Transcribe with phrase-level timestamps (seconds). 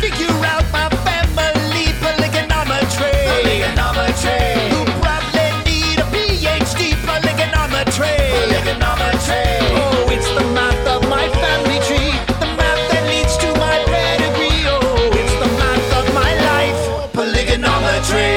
[0.00, 3.12] figure out my family polygonometry.
[3.28, 4.72] Polygonometry.
[4.72, 8.16] You probably need a PhD polygonometry.
[8.32, 9.44] Polygonometry.
[9.76, 12.12] Oh, it's the math of my family tree.
[12.40, 14.64] The math that leads to my pedigree.
[14.72, 16.80] Oh, it's the math of my life.
[17.12, 18.32] Polygonometry.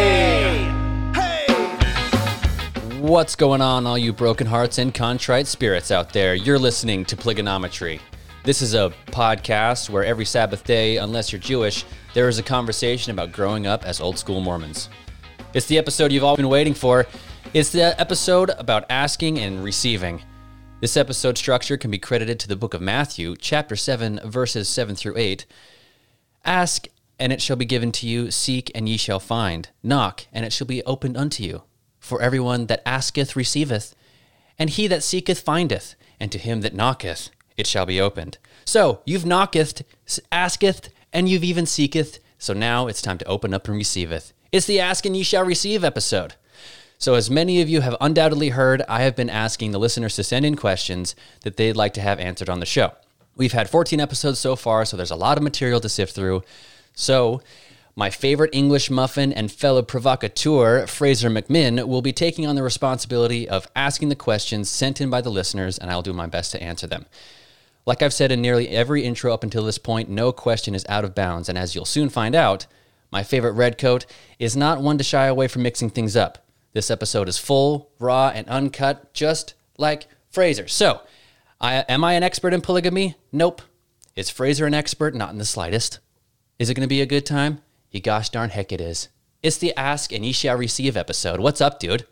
[1.16, 1.48] Hey.
[3.00, 6.36] What's going on, all you broken hearts and contrite spirits out there?
[6.36, 8.02] You're listening to Polygonometry.
[8.44, 13.13] This is a podcast where every Sabbath day, unless you're Jewish, there is a conversation
[13.13, 14.90] about growing up as old school Mormons.
[15.54, 17.08] It's the episode you've all been waiting for.
[17.54, 20.21] It's the episode about asking and receiving.
[20.82, 24.94] This episode structure can be credited to the book of Matthew, chapter 7, verses 7
[24.94, 25.46] through 8.
[26.44, 26.88] Ask,
[27.18, 28.30] and it shall be given to you.
[28.30, 29.70] Seek, and ye shall find.
[29.82, 31.63] Knock, and it shall be opened unto you.
[31.98, 33.96] For everyone that asketh receiveth,
[34.60, 38.38] and he that seeketh findeth, and to him that knocketh it shall be opened.
[38.66, 39.84] So you've knocketh,
[40.31, 42.20] asketh, and you've even seeketh.
[42.38, 44.34] So now it's time to open up and receiveth.
[44.51, 46.35] It's the ask and ye shall receive episode.
[46.99, 50.23] So, as many of you have undoubtedly heard, I have been asking the listeners to
[50.23, 52.93] send in questions that they'd like to have answered on the show.
[53.35, 56.43] We've had 14 episodes so far, so there's a lot of material to sift through.
[56.93, 57.41] So,
[57.95, 63.49] my favorite English muffin and fellow provocateur, Fraser McMinn, will be taking on the responsibility
[63.49, 66.63] of asking the questions sent in by the listeners, and I'll do my best to
[66.63, 67.06] answer them.
[67.85, 71.03] Like I've said in nearly every intro up until this point, no question is out
[71.03, 72.66] of bounds, and as you'll soon find out,
[73.12, 74.06] my favorite red coat
[74.39, 76.45] is not one to shy away from mixing things up.
[76.72, 80.67] This episode is full, raw, and uncut, just like Fraser.
[80.67, 81.01] So,
[81.59, 83.16] I, am I an expert in polygamy?
[83.31, 83.61] Nope.
[84.16, 85.13] Is Fraser an expert?
[85.13, 86.00] Not in the slightest.
[86.57, 87.61] Is it going to be a good time?
[87.91, 89.09] You gosh darn heck it is.
[89.44, 91.41] It's the Ask and Ye Shall Receive episode.
[91.41, 92.07] What's up, dude?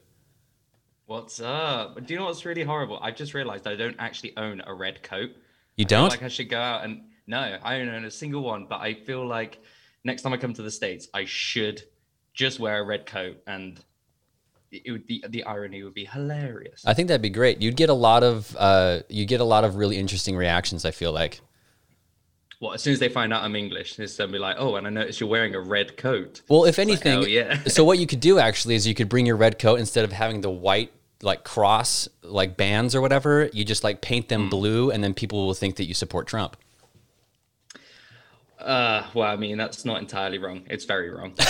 [1.05, 2.05] What's up?
[2.05, 2.99] Do you know what's really horrible?
[3.01, 5.31] I just realized I don't actually own a red coat.
[5.77, 6.09] You I feel don't?
[6.09, 8.67] like I should go out and no, I don't own a single one.
[8.69, 9.59] But I feel like
[10.03, 11.83] next time I come to the states, I should
[12.33, 13.79] just wear a red coat, and
[14.71, 16.83] it would the the irony would be hilarious.
[16.85, 17.61] I think that'd be great.
[17.61, 20.85] You'd get a lot of uh, you get a lot of really interesting reactions.
[20.85, 21.41] I feel like.
[22.59, 24.85] Well, as soon as they find out I'm English, it's gonna be like, oh, and
[24.85, 26.43] I noticed you're wearing a red coat.
[26.47, 27.63] Well, if like, anything, hell yeah.
[27.63, 30.11] so what you could do actually is you could bring your red coat instead of
[30.11, 33.49] having the white like cross like bands or whatever.
[33.53, 34.29] You just like paint Hmm.
[34.29, 36.57] them blue, and then people will think that you support Trump.
[38.59, 40.63] Uh, well, I mean that's not entirely wrong.
[40.69, 41.33] It's very wrong.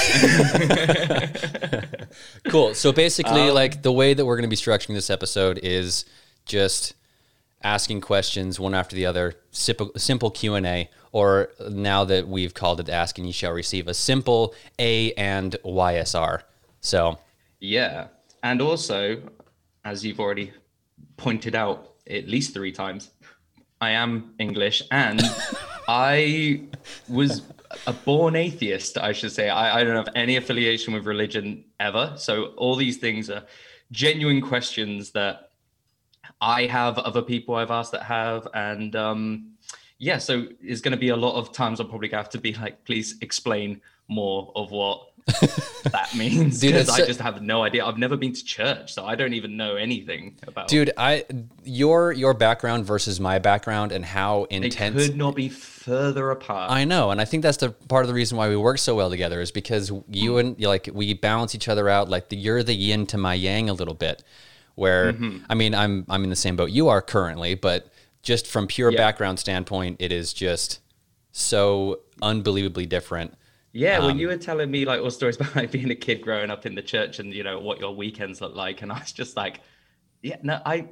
[2.49, 2.73] Cool.
[2.73, 6.05] So basically, Um, like the way that we're going to be structuring this episode is
[6.45, 6.93] just
[7.63, 12.53] asking questions one after the other, simple, simple Q and A, or now that we've
[12.53, 16.41] called it "Ask and You Shall Receive," a simple A and YSR.
[16.81, 17.17] So
[17.59, 18.07] Yeah.
[18.43, 19.21] And also,
[19.83, 20.51] as you've already
[21.17, 23.11] pointed out at least three times,
[23.79, 25.21] I am English and
[25.87, 26.63] I
[27.09, 27.41] was
[27.87, 29.49] a born atheist, I should say.
[29.49, 32.13] I, I don't have any affiliation with religion ever.
[32.15, 33.43] So all these things are
[33.91, 35.51] genuine questions that
[36.39, 38.47] I have, other people I've asked that have.
[38.53, 39.51] And um,
[39.97, 42.53] yeah, so it's going to be a lot of times I'll probably have to be
[42.53, 45.10] like, please explain more of what
[45.91, 47.85] that means because I just have no idea.
[47.85, 50.67] I've never been to church, so I don't even know anything about.
[50.67, 51.23] dude i
[51.63, 56.71] your your background versus my background and how it intense could not be further apart.
[56.71, 58.95] i know and i think that's the part of the reason why we work so
[58.95, 60.39] well together is because you hmm.
[60.39, 63.69] and like we balance each other out like the, you're the yin to my yang
[63.69, 64.23] a little bit
[64.75, 65.37] where mm-hmm.
[65.49, 67.87] i mean i'm i'm in the same boat you are currently but
[68.21, 68.97] just from pure Yeah.
[68.97, 70.79] background standpoint it is just
[71.31, 73.33] so unbelievably different
[73.73, 76.21] yeah, Um, when you were telling me like all stories about like being a kid
[76.21, 78.99] growing up in the church and you know what your weekends look like, and I
[78.99, 79.61] was just like,
[80.21, 80.87] yeah, no, I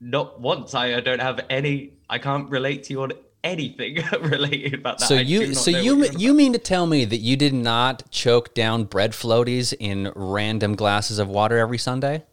[0.00, 0.74] not once.
[0.74, 1.94] I, I don't have any.
[2.08, 3.12] I can't relate to you on
[3.44, 5.06] anything related about that.
[5.06, 8.52] so I you so you you mean to tell me that you did not choke
[8.52, 12.24] down bread floaties in random glasses of water every sunday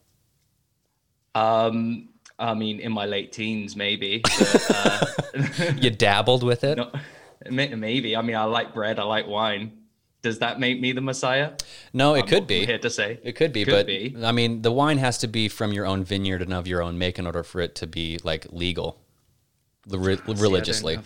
[1.36, 2.10] Um,
[2.40, 4.22] I mean, in my late teens, maybe.
[4.24, 5.06] But, uh,
[5.78, 7.00] you dabbled with it no, may-
[7.50, 8.16] maybe.
[8.16, 9.00] I mean, I like bread.
[9.00, 9.80] I like wine.
[10.22, 11.52] Does that make me the Messiah?
[11.94, 14.16] no it I'm could be Here to say It could be, Could but be.
[14.24, 16.98] I mean, the wine has to be from your own vineyard and of your own
[16.98, 19.00] make in order for it to be like legal,
[19.88, 20.98] re- See, religiously.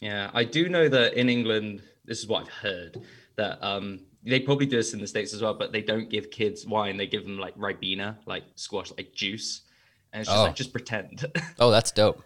[0.00, 3.00] Yeah, I do know that in England, this is what I've heard
[3.36, 6.30] that um, they probably do this in the states as well, but they don't give
[6.30, 6.96] kids wine.
[6.96, 9.62] They give them like ribena, like squash, like juice,
[10.12, 10.42] and it's just Oh.
[10.42, 11.24] like just pretend.
[11.60, 12.22] Oh, that's dope.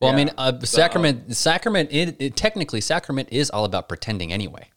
[0.00, 4.32] Well, I mean, Yeah, uh, sacrament, sacrament, it, it, technically, sacrament is all about pretending
[4.32, 4.68] anyway.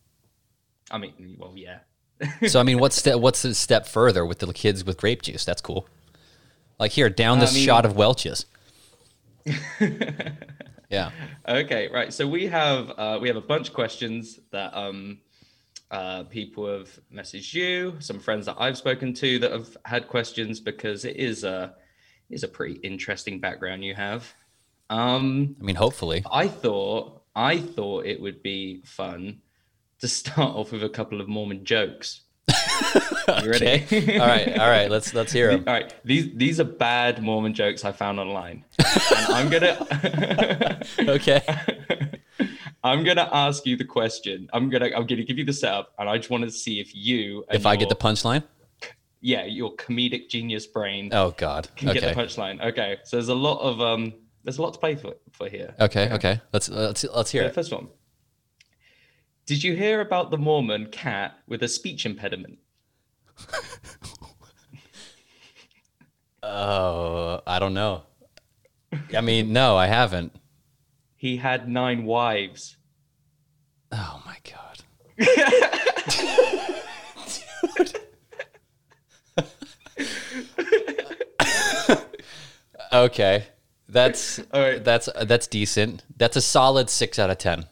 [0.90, 1.80] I mean, well, yeah.
[2.48, 5.46] So, I mean, what's step, what's the step further with the kids with grape juice?
[5.46, 5.88] That's cool.
[6.80, 8.46] Like here, down this I mean- shot of Welch's.
[10.92, 11.12] Yeah.
[11.48, 12.14] Okay, right.
[12.14, 15.20] So we have uh, we have a bunch of questions that um
[15.90, 20.60] uh, people have messaged you, some friends that I've spoken to that have had questions
[20.60, 21.74] because it is a
[22.30, 24.34] is a pretty interesting background you have.
[24.92, 26.24] Um, I mean, hopefully.
[26.32, 29.40] I thought I thought it would be fun
[30.00, 32.22] to start off with a couple of Mormon jokes.
[33.44, 33.66] You ready?
[33.86, 34.20] Okay.
[34.20, 34.58] all right.
[34.60, 34.90] All right.
[34.90, 35.64] Let's let's hear them.
[35.68, 41.42] All right, these these are bad Mormon jokes I found online, and I'm gonna Okay.
[42.84, 44.50] I'm gonna ask you the question.
[44.52, 46.94] I'm gonna I'm gonna give you the setup, and I just want to see if
[46.96, 48.44] you If I get the punchline.
[49.22, 51.70] yeah your comedic genius brain Oh God.
[51.76, 52.60] can get the punchline.
[52.70, 55.76] Okay, so there's a lot of um there's a lot to play for for here.
[55.80, 56.10] Okay.
[56.12, 56.42] Okay.
[56.54, 57.56] Let's let's let's hear The it.
[57.56, 57.88] first one.
[59.46, 62.60] Did you hear about the Mormon cat with a speech impediment?
[66.44, 68.02] Oh, I don't know.
[69.16, 70.34] I mean, no, I haven't.
[71.16, 72.78] He had nine wives.
[73.92, 74.80] Oh my God.
[82.94, 83.46] okay.
[83.92, 84.84] That's All right.
[84.84, 86.04] that's that's decent.
[86.18, 87.66] That's a solid 6 out of 10.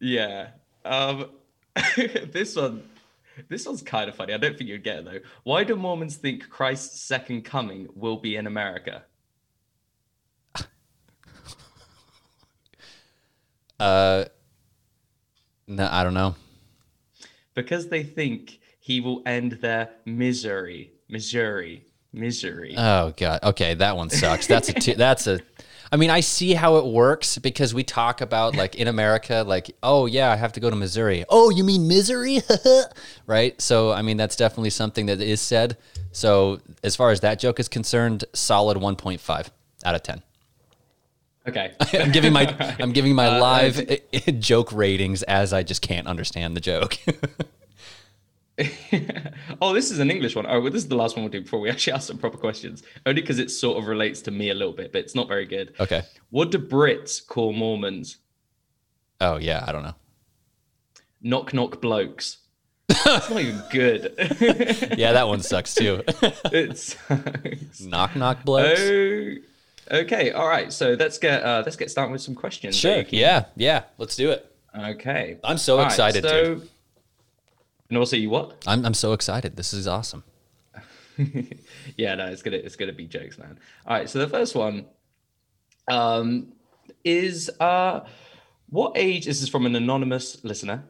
[0.00, 0.48] Yeah.
[0.84, 1.30] Um
[1.96, 2.88] this one
[3.48, 4.32] this one's kind of funny.
[4.32, 5.18] I don't think you'd get it though.
[5.42, 9.02] Why do Mormons think Christ's second coming will be in America?
[13.78, 14.24] Uh
[15.68, 16.34] no, I don't know.
[17.54, 20.92] Because they think he will end their misery.
[21.08, 21.84] Missouri.
[22.16, 22.74] Misery.
[22.76, 23.40] Oh god.
[23.42, 24.46] Okay, that one sucks.
[24.46, 25.40] That's a that's a
[25.92, 29.70] I mean, I see how it works because we talk about like in America like,
[29.82, 31.24] oh yeah, I have to go to Missouri.
[31.28, 32.40] Oh, you mean misery?
[33.26, 33.60] right?
[33.60, 35.76] So, I mean, that's definitely something that is said.
[36.10, 39.48] So, as far as that joke is concerned, solid 1.5
[39.84, 40.22] out of 10.
[41.48, 41.72] okay.
[41.92, 46.56] I'm giving my I'm giving my Uh, live joke ratings as I just can't understand
[46.56, 46.98] the joke.
[49.60, 50.46] oh, this is an English one.
[50.46, 52.38] Oh, well, this is the last one we'll do before we actually ask some proper
[52.38, 52.82] questions.
[53.04, 55.44] Only because it sort of relates to me a little bit, but it's not very
[55.46, 55.74] good.
[55.78, 56.02] okay.
[56.30, 58.16] What do Brits call Mormons?
[59.20, 59.94] Oh yeah, I don't know.
[61.22, 62.38] Knock knock blokes.
[62.88, 64.14] It's not even good.
[64.98, 66.02] Yeah, that one sucks too.
[66.06, 67.80] it sucks.
[67.80, 68.80] knock knock blokes.
[68.80, 69.34] Oh,
[69.90, 70.32] okay.
[70.32, 70.72] All right.
[70.72, 72.76] So let's get uh, let's get started with some questions.
[72.76, 73.04] Sure.
[73.10, 73.84] Yeah, yeah.
[73.98, 74.50] Let's do it.
[74.76, 75.38] Okay.
[75.44, 76.68] I'm so All right, excited, so, dude.
[77.88, 78.62] And also, you what?
[78.66, 79.56] I'm I'm so excited.
[79.56, 80.24] This is awesome.
[81.96, 83.58] yeah, no, it's gonna it's gonna be jokes, man.
[83.86, 84.86] All right, so the first one
[85.88, 86.52] um
[87.04, 88.00] is uh
[88.68, 90.84] what age this is from an anonymous listener.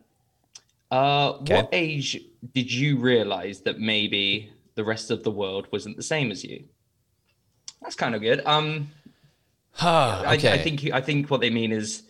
[0.91, 1.57] Uh Okay.
[1.57, 2.19] what age
[2.55, 6.65] did you realize that maybe the rest of the world wasn't the same as you?
[7.83, 8.43] That's kind of good.
[8.47, 8.89] Um
[9.79, 10.53] I, okay.
[10.55, 12.05] I think I think what they mean is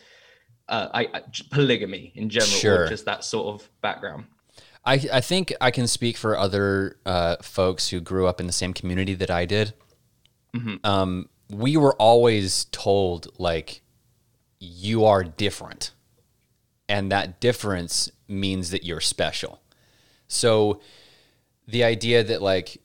[0.68, 2.84] uh, I, I polygamy in general, Sure.
[2.84, 4.24] or just that sort of background.
[4.86, 8.52] I, I think I can speak for other uh, folks who grew up in the
[8.52, 9.74] same community that I did.
[10.84, 13.82] Um, we were always told like
[14.58, 15.90] you are different,
[16.88, 19.60] and that difference means that you're special.
[20.28, 20.80] So
[21.68, 22.80] the idea that like,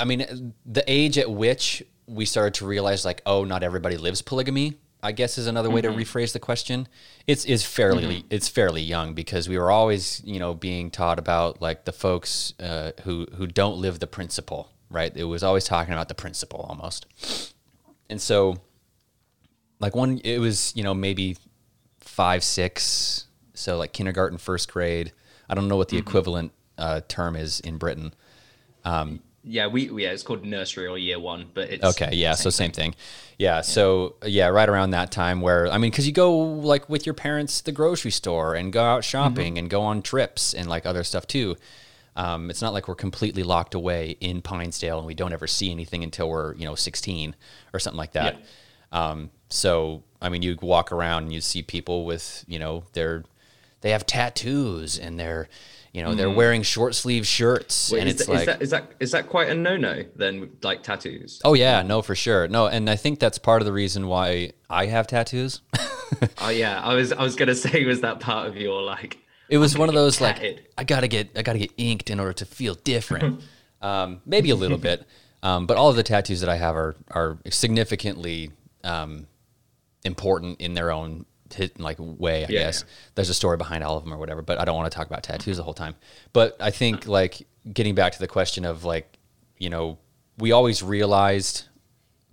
[0.00, 4.22] I mean, the age at which we started to realize like, oh, not everybody lives
[4.22, 4.78] polygamy.
[5.02, 6.86] I guess is another way to rephrase the question.
[7.26, 11.60] It's is fairly it's fairly young because we were always you know being taught about
[11.60, 15.12] like the folks uh, who who don't live the principle, right?
[15.16, 17.06] It was always talking about the principle almost,
[18.08, 18.58] and so
[19.80, 21.36] like one it was you know maybe
[21.98, 25.12] five six so like kindergarten first grade.
[25.48, 28.14] I don't know what the equivalent uh, term is in britain
[29.44, 32.70] Yeah, we yeah, it's called nursery or year one, but it's okay yeah so same
[32.70, 32.94] thing.
[33.38, 37.06] yeah, so yeah right around that time where i mean because you go like with
[37.06, 40.68] your parents to the grocery store and go out shopping and go on trips and
[40.68, 41.56] like other stuff too
[42.14, 45.70] um, it's not like we're completely locked away in Pinesdale and we don't ever see
[45.70, 47.34] anything until we're you know 16
[47.72, 48.36] or something like that.
[48.92, 53.24] Um, so I mean, you walk around and you see people with you know they're
[53.80, 55.48] they have tattoos and they're
[55.92, 58.62] you know they're wearing short sleeve shirts Wait, and is, it's that, like is that
[58.62, 60.50] is that is that quite a no no then?
[60.62, 61.40] Like tattoos?
[61.44, 64.52] oh yeah no for sure no and I think that's part of the reason why
[64.72, 65.60] I have tattoos.
[66.38, 69.18] Oh yeah, I was I was gonna say was that part of your like
[69.48, 70.66] It was one of those like.
[70.76, 73.42] I gotta get I gotta get inked in order to feel different.
[73.82, 75.06] um, maybe a little bit,
[75.42, 78.50] um, but all of the tattoos that I have are are significantly
[78.84, 79.26] um,
[80.04, 82.38] important in their own hit, like way.
[82.44, 82.92] I Yeah, guess yeah.
[83.14, 84.42] there's a story behind all of them or whatever.
[84.42, 85.94] But I don't want to talk about tattoos the whole time.
[86.32, 89.18] But I think like getting back to the question of like
[89.58, 89.98] you know
[90.38, 91.64] we always realized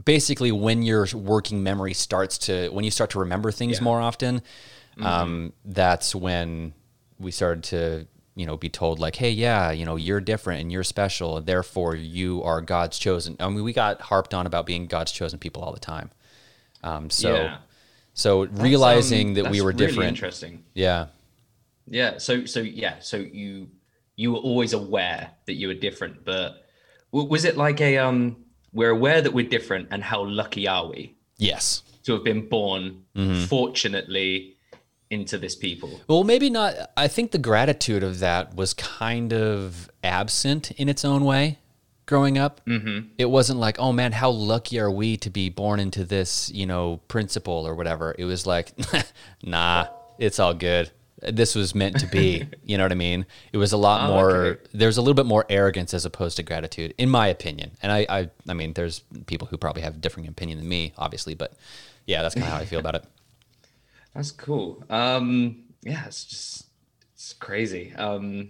[0.06, 3.84] basically when your working memory starts to when you start to remember things Yeah.
[3.84, 4.42] more often.
[5.02, 6.74] Um, that's when
[7.20, 10.72] we started to you know be told like, hey, yeah, you know, you're different and
[10.72, 13.36] you're special, and therefore you are God's chosen.
[13.40, 16.12] I mean, we got harped on about being God's chosen people all the time.
[16.84, 17.58] Um, so Yeah.
[18.20, 20.64] So realizing um, that we that's were really different, Interesting.
[20.74, 21.08] yeah.
[21.88, 22.18] Yeah.
[22.18, 22.96] So so yeah.
[23.00, 23.70] So you
[24.16, 26.48] you were always aware that you were different, but
[27.12, 28.20] was it like a um?
[28.72, 31.82] We're aware that we're different, and how lucky are we Yes.
[32.04, 32.84] to have been born,
[33.16, 33.46] Mm-hmm.
[33.46, 34.56] fortunately,
[35.10, 35.90] into this people?
[36.08, 36.74] Well, maybe not.
[36.96, 41.58] I think the gratitude of that was kind of absent in its own way
[42.10, 42.60] growing up.
[42.66, 43.10] Mm-hmm.
[43.20, 46.66] It wasn't like, oh man, how lucky are we to be born into this, you
[46.66, 48.16] know, principle or whatever.
[48.18, 48.74] It was like,
[49.44, 49.86] nah,
[50.18, 50.90] it's all good.
[51.22, 52.48] This was meant to be.
[52.64, 53.28] you know what I mean?
[53.54, 54.32] It was a lot Oh, more.
[54.32, 54.62] okay.
[54.74, 57.72] There's a little bit more arrogance as opposed to gratitude, in my opinion.
[57.84, 60.94] And I, I, I mean, there's people who probably have a different opinion than me,
[60.98, 61.54] obviously, but
[62.08, 63.06] yeah, that's kind of how I feel about it.
[64.16, 64.84] That's cool.
[64.90, 66.66] Um, yeah, it's just
[67.14, 67.94] it's crazy.
[67.96, 68.50] Um,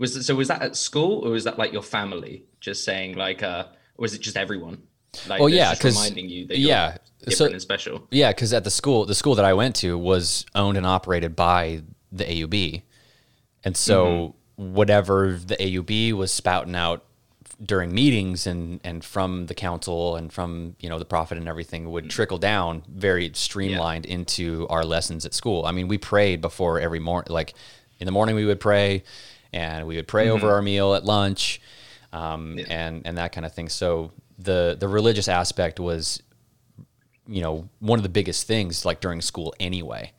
[0.00, 3.42] was so was that at school or was that like your family just saying like
[3.42, 3.64] uh,
[3.96, 4.82] or was it just everyone?
[5.26, 6.96] Like, Oh, yeah, just 'cause- reminding you that you're yeah,
[7.28, 8.06] so- and special.
[8.10, 11.34] Yeah, because at the school, the school that I went to was owned and operated
[11.34, 12.82] by the AUB,
[13.64, 14.74] and so mm-hmm.
[14.74, 17.04] whatever the AUB was spouting out
[17.62, 21.90] during meetings and and from the council and from you know the prophet and everything
[21.90, 22.10] would mm-hmm.
[22.10, 25.64] trickle down very streamlined into our lessons at school.
[25.66, 27.32] I mean, we prayed before every morning.
[27.32, 27.54] Like
[27.98, 29.02] in the morning, we would pray,
[29.52, 30.34] and we would pray mm-hmm.
[30.34, 31.60] over our meal at lunch,
[32.12, 33.68] um, and and that kind of thing.
[33.68, 36.22] So the the religious aspect was
[37.26, 40.12] you know one of the biggest things like during school anyway.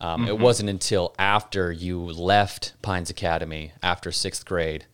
[0.00, 4.86] Um, it wasn't until after you left pines academy after sixth grade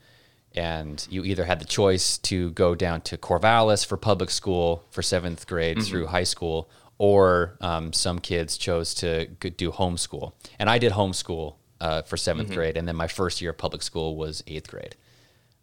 [0.54, 5.00] and you either had the choice to go down to corvallis for public school for
[5.00, 10.32] seventh grade through high school or um, some kids chose to do homeschool.
[10.58, 12.76] And i did homeschool uh, for 7th grade.
[12.76, 14.96] And then my first year of public school was eighth grade.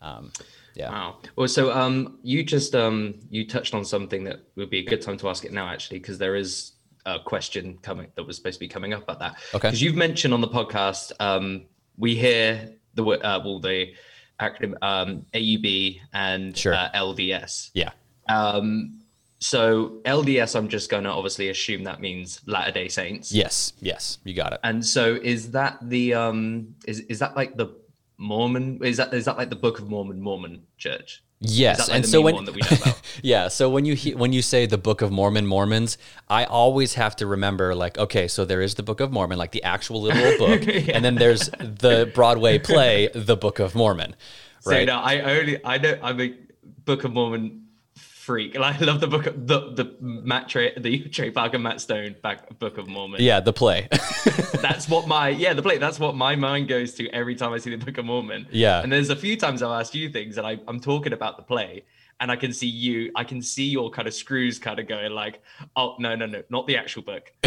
[0.01, 0.32] Um,
[0.75, 1.17] yeah Wow.
[1.36, 5.01] Well, so um, you just um, you touched on something that would be a good
[5.01, 6.74] time to ask it now, actually, because there is
[7.05, 9.34] a question coming that was supposed to be coming up about that.
[9.53, 9.67] Okay.
[9.67, 11.65] Because you've mentioned on the podcast, um,
[11.98, 13.94] we hear the uh, well the
[14.39, 16.74] acronym um, AUB and Sure.
[16.74, 17.70] uh, LDS.
[17.74, 17.91] yeah
[18.27, 19.00] Um,
[19.39, 23.32] so LDS, I'm just going to obviously assume that means Latter Day Saints.
[23.32, 27.55] yes yes you got it And so is that the um is is that like
[27.55, 27.67] the
[28.17, 31.22] Mormon is that is that like the Book of Mormon Mormon Church?
[31.41, 33.01] Yes, like and so when that we know about?
[33.22, 35.98] yeah, so when you he- when you say the Book of Mormon Mormons,
[36.29, 39.51] I always have to remember like okay, so there is the Book of Mormon, like
[39.51, 44.15] the actual literal book, and then there's the Broadway play, The Book of Mormon,
[44.62, 44.88] So right?
[44.88, 46.34] no, I only I know I'm a
[46.86, 47.64] Book of Mormon
[48.25, 51.79] freak, and I love the book of the the Matt Trey the Trey Parker Matt
[51.79, 53.22] Stone back Book of Mormon.
[53.22, 53.88] yeah, the play.
[54.62, 57.60] that's what my yeah the play that's what my mind goes to every time I
[57.60, 58.48] see the Book of Mormon.
[58.51, 58.82] Yeah.
[58.82, 61.44] and there's a few times I've asked you things, and I I'm talking about the
[61.44, 61.84] play.
[62.22, 65.12] And I can see you, I can see your kind of screws kind of going
[65.12, 65.44] like,
[65.75, 67.29] oh, no, no, no, not the actual book.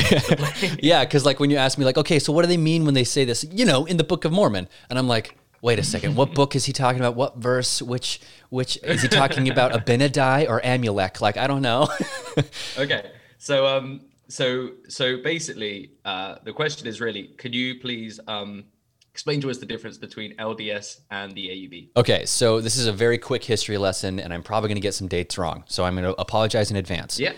[0.83, 2.93] yeah, because like when you ask me like, okay, so what do they mean when
[2.93, 3.47] they say this?
[3.51, 5.39] You know, in the Book of Mormon, and I'm like.
[5.61, 6.15] Wait a second.
[6.15, 7.17] What book is he talking about?
[7.17, 7.83] What verse?
[7.83, 9.73] Which which is he talking about?
[9.87, 11.21] Abinadi or Amulek?
[11.21, 11.89] Like I don't know.
[12.79, 18.65] okay so um so so basically uh the question is really could you please um
[19.13, 22.93] explain to us the difference between lds and the aub Okay, so this is a
[22.93, 25.65] very quick history lesson, and I'm probably going to get some dates wrong.
[25.67, 27.19] So I'm going to apologize in advance.
[27.19, 27.33] yeah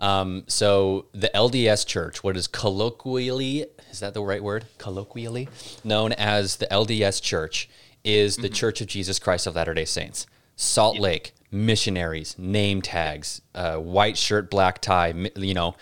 [0.00, 4.66] Um, so the LDS Church, what is colloquially, is that the right word?
[4.78, 5.48] Colloquially
[5.82, 7.68] known as the LDS Church,
[8.04, 10.26] is the Church of Jesus Christ of Latter day Saints.
[10.56, 15.74] Salt Lake, missionaries, name tags, uh, white shirt, black tie, you know,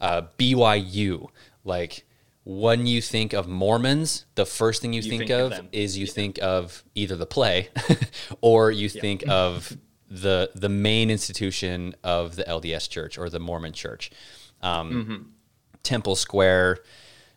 [0.00, 1.28] uh, BYU.
[1.64, 2.04] Like,
[2.44, 6.06] when you think of Mormons, the first thing you, think, think of of, is you
[6.06, 7.68] think of either the play
[8.40, 9.76] or you think of
[10.10, 14.10] the the main institution of the LDS Church or the Mormon Church.
[14.62, 15.32] Um,
[15.82, 16.78] Temple Square,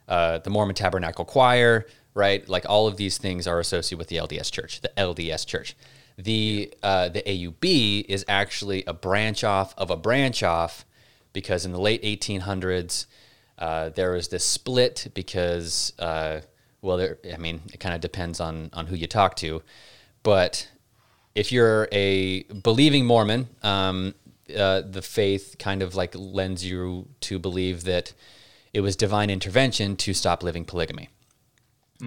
[0.08, 2.48] uh, the Mormon Tabernacle Choir, right?
[2.50, 5.76] Like all of these things are associated with the LDS Church, the LDS Church.
[6.18, 10.86] The uh, the AUB is actually a branch off of a branch off
[11.34, 13.06] because in the late 1800s
[13.58, 16.42] uh, there was this split because uh,
[16.82, 19.64] well there I mean it kind of depends on on who you talk to,
[20.24, 20.68] but
[21.36, 24.14] if you're a believing Mormon, um,
[24.56, 28.14] uh, the faith kind of like lends you to believe that
[28.74, 31.10] it was divine intervention to stop living polygamy.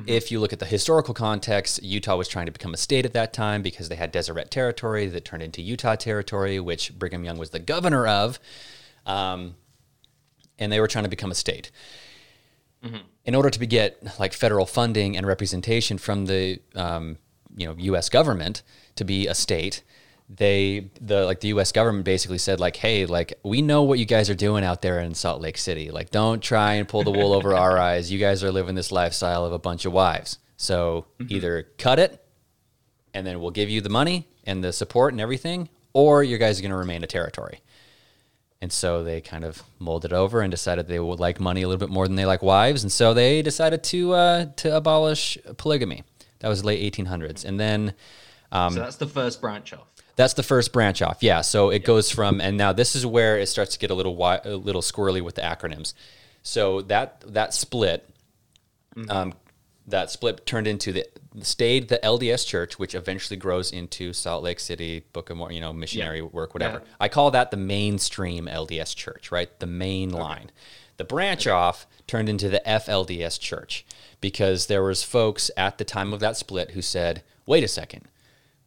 [0.08, 3.12] If you look at the historical context, Utah was trying to become a state at
[3.12, 7.38] that time because they had Deseret territory that turned into Utah territory, which Brigham Young
[7.38, 8.40] was the governor of,
[9.06, 9.54] um,
[10.58, 11.70] and they were trying to become a state.
[13.24, 17.18] In order to get like federal funding and representation from the um,
[17.56, 18.08] you know U.S.
[18.08, 18.62] government
[18.96, 19.82] to be a state,
[20.28, 21.72] they the like the U.S.
[21.72, 25.00] government basically said like, hey, like we know what you guys are doing out there
[25.00, 25.90] in Salt Lake City.
[25.90, 28.10] Like, don't try and pull the wool over our eyes.
[28.10, 30.38] You guys are living this lifestyle of a bunch of wives.
[30.56, 32.24] So either cut it,
[33.12, 36.58] and then we'll give you the money and the support and everything, or you guys
[36.58, 37.60] are going to remain a territory.
[38.60, 41.86] And so they kind of molded over and decided they would like money a little
[41.86, 46.04] bit more than they like wives, and so they decided to uh, to abolish polygamy.
[46.44, 47.94] That was late 1800s, and then
[48.52, 49.86] so that's the first branch off.
[50.14, 51.22] that's the first branch off.
[51.22, 51.40] Yeah.
[51.40, 54.12] So it goes from, and now this is where it starts to get a little
[54.12, 55.94] wi- a little squirrely with the acronyms.
[56.42, 58.06] So that that split,
[59.08, 59.32] um,
[59.86, 61.06] that split turned into the
[61.40, 65.60] stayed the LDS Church, which eventually grows into Salt Lake City Book of Mormon, you
[65.62, 66.82] know, missionary work, whatever.
[66.84, 66.94] Yeah.
[67.00, 69.48] I call that the mainstream LDS Church, right?
[69.58, 70.50] The main line.
[70.96, 73.84] The branch off turned into the FLDS Church
[74.28, 78.02] because there was folks at the time of that split who said, "Wait a second,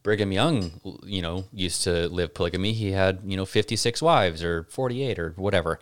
[0.04, 0.58] Brigham Young,
[1.04, 2.72] you know, used to live polygamy.
[2.72, 5.80] He had, you know, 56 wives or 48 or whatever.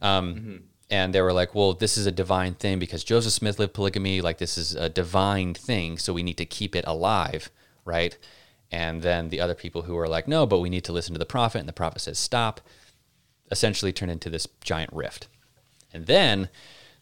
[0.00, 3.74] Um, And they were like, well, this is a divine thing because Joseph Smith lived
[3.74, 4.20] polygamy.
[4.20, 5.98] Like, this is a divine thing.
[5.98, 7.50] So we need to keep it alive,
[7.84, 8.16] right?
[8.70, 11.18] And then the other people who were like, no, but we need to listen to
[11.18, 11.58] the prophet.
[11.58, 12.60] And the prophet says, stop,
[13.50, 15.26] essentially turned into this giant rift.
[15.92, 16.48] And then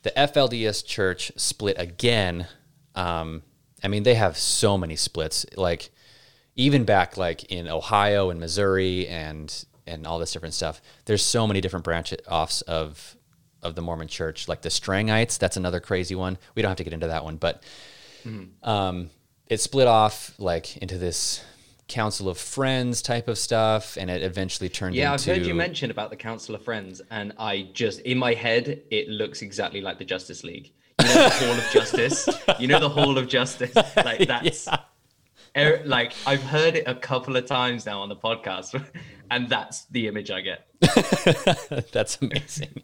[0.04, 2.46] the FLDS church split again.
[2.94, 3.42] Um,
[3.82, 5.44] I mean, they have so many splits.
[5.56, 5.90] Like,
[6.56, 10.80] even back like in Ohio and Missouri and and all this different stuff.
[11.04, 13.16] There's so many different branch offs of
[13.62, 15.38] of the Mormon Church, like the Strangites.
[15.38, 16.38] That's another crazy one.
[16.54, 17.62] We don't have to get into that one, but
[18.62, 19.10] um,
[19.48, 21.42] it split off like into this
[21.88, 25.90] Council of Friends type of stuff, and it eventually turned Yeah, I've heard you mention
[25.90, 29.98] about the Council of Friends, and I just in my head it looks exactly like
[29.98, 30.72] the Justice League.
[31.00, 32.28] You know the Hall of Justice.
[32.60, 33.74] You know the Hall of Justice.
[33.96, 34.68] Like that's
[35.56, 38.82] er- like I've heard it a couple of times now on the podcast,
[39.30, 40.66] and that's the image I get.
[41.92, 42.82] That's amazing.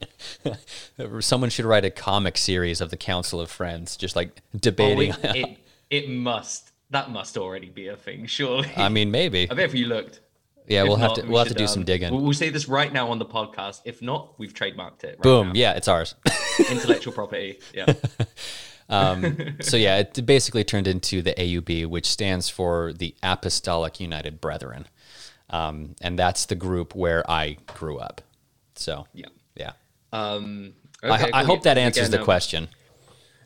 [1.20, 5.10] Someone should write a comic series of the Council of Friends, just like Oh, debating.
[5.22, 5.58] it, it,
[5.90, 6.69] it must.
[6.90, 8.70] That must already be a thing, surely.
[8.76, 9.48] I mean, maybe.
[9.50, 10.20] I bet if you looked.
[10.66, 12.12] Yeah, If we'll have to we we'll have to do some um, digging.
[12.12, 13.80] We'll, we'll say this right now on the podcast.
[13.84, 15.16] If not, we've trademarked it.
[15.16, 15.48] Right Boom.
[15.48, 15.52] now.
[15.54, 16.14] Yeah, it's ours.
[16.70, 17.58] Intellectual property.
[17.74, 17.92] Yeah.
[19.60, 24.86] so yeah, it basically turned into the AUB, which stands for the Apostolic United Brethren,
[25.48, 28.20] um, and that's the group where I grew up.
[28.74, 29.26] So Yeah.
[29.56, 29.72] yeah.
[30.12, 31.54] Um, I, okay, I cool.
[31.54, 32.68] hope that answers Again, the um, question.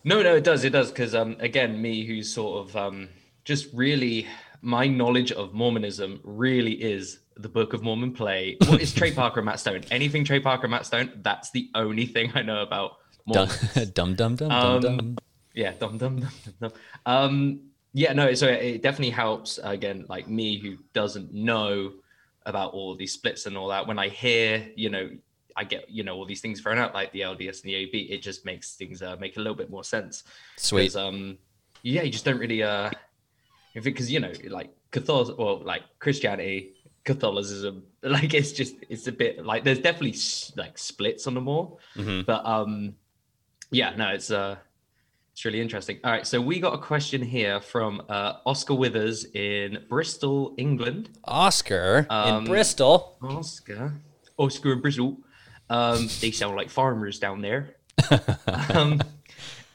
[0.03, 0.65] No, no, it does.
[0.65, 0.91] It does.
[0.91, 3.09] Because um, again, me who's sort of um,
[3.45, 4.27] just really
[4.63, 8.57] my knowledge of Mormonism really is the Book of Mormon play.
[8.67, 9.83] What is Trey Parker and Matt Stone?
[9.91, 11.21] Anything Trey Parker and Matt Stone?
[11.23, 12.97] That's the only thing I know about
[13.33, 13.49] Dum
[13.95, 15.17] dum dum dum Um, dum dum.
[15.55, 16.73] yeah, dum dum dum dum dum.
[17.07, 17.61] Um,
[17.93, 18.35] yeah, no.
[18.35, 19.59] So it definitely helps.
[19.63, 21.93] Again, like me who doesn't know
[22.45, 23.87] about all these splits and all that.
[23.87, 25.09] When I hear, you know,
[25.57, 27.99] I get you know all these things thrown out like the LDS and the AB.
[28.11, 30.25] It just makes things uh, make a little bit more sense.
[30.57, 30.95] Sweet.
[30.97, 31.39] Um,
[31.83, 32.91] yeah, you just don't really uh,
[33.75, 39.13] if because you know like Catholic or like Christianity, Catholicism, like it's just it's a
[39.13, 40.17] bit like there's definitely
[40.57, 42.25] like splits on them all, Mhm.
[42.27, 42.95] but um,
[43.71, 44.57] yeah, no, it's uh,
[45.33, 45.99] it's really interesting.
[46.05, 51.11] All right, so we got a question here from uh, Oscar Withers in Bristol, England.
[51.25, 53.17] Oscar Um, in Bristol.
[53.21, 53.95] Oscar,
[54.39, 55.19] Oscar in Bristol.
[55.71, 57.75] Um, they sound like farmers down there.
[58.75, 59.01] um,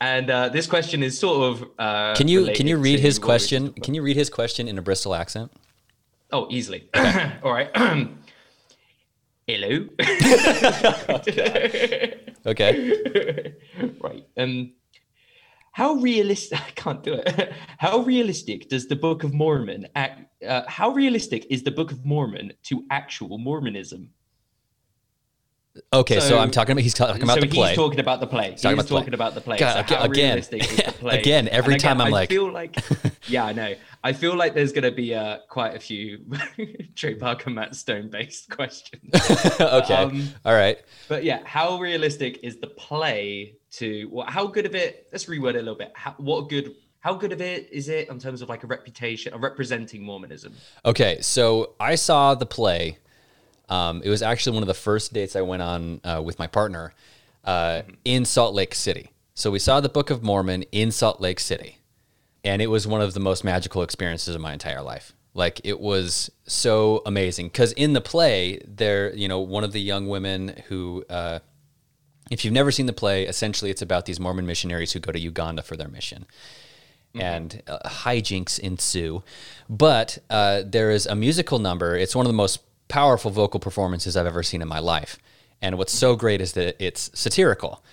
[0.02, 1.70] and uh, this question is sort of.
[1.78, 3.74] Uh, Can you can you read his question?
[3.74, 5.52] Can you read his question in a Bristol accent?
[6.32, 6.90] Oh, easily.
[7.44, 7.70] All right.
[9.48, 9.88] Hello.
[12.46, 13.54] Okay.
[14.02, 14.26] right.
[14.38, 14.74] Um,
[15.74, 16.60] how realistic?
[16.68, 17.54] I can't do it.
[17.78, 20.22] How realistic does the Book of Mormon act?
[20.46, 24.10] Uh, how realistic is the Book of Mormon to actual Mormonism?
[25.94, 27.68] Okay, so, So- I'm talking about he's talking about so the play.
[27.70, 28.52] he's talking about the play.
[28.52, 29.00] He's talking about the play.
[29.02, 29.58] talking about the play.
[29.58, 31.20] God, so how again- realistic is the play?
[31.20, 32.76] again, every And time I'm I like- feel like,
[33.28, 33.74] yeah, I know.
[34.04, 36.20] I feel like there's going to be uh, quite a few
[36.96, 39.14] Trey Parker, Matt Stone based questions.
[39.60, 39.94] okay.
[39.94, 40.78] Um, All right.
[41.10, 44.08] But yeah, how realistic is the play to?
[44.12, 45.08] Well, how good of it?
[45.12, 45.92] Let's reword it a little bit.
[45.96, 46.76] How, what good?
[47.02, 50.54] How good of it is it in terms of like a reputation, of representing Mormonism?
[50.86, 52.98] Okay, so I saw the play.
[53.70, 56.48] Um, it was actually one of the first dates I went on uh, with my
[56.48, 56.94] partner
[57.46, 59.12] uh, in Salt Lake City.
[59.36, 61.78] So we saw the Book of Mormon in Salt Lake City.
[62.44, 65.14] and it was one of the most magical experiences of my entire life.
[65.34, 69.82] Like it was so amazing because in the play, there, you know, one of the
[69.82, 71.40] young women who, uh,
[72.32, 75.20] if you've never seen the play, essentially it's about these Mormon missionaries who go to
[75.20, 76.26] Uganda for their mission.
[77.16, 79.24] And uh, hijinks ensue.
[79.68, 81.96] But uh, there is a musical number.
[81.96, 85.18] It's one of the most powerful vocal performances I've ever seen in my life.
[85.62, 87.84] And what's so great is that it's satirical.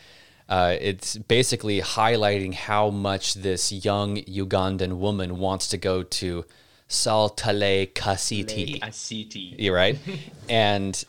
[0.48, 6.44] Uh, it's basically highlighting how much this young Ugandan woman wants to go to
[6.88, 8.78] Sal Tlay Ka Siti.
[8.82, 9.54] A city.
[9.58, 9.98] You're right.
[10.48, 11.04] and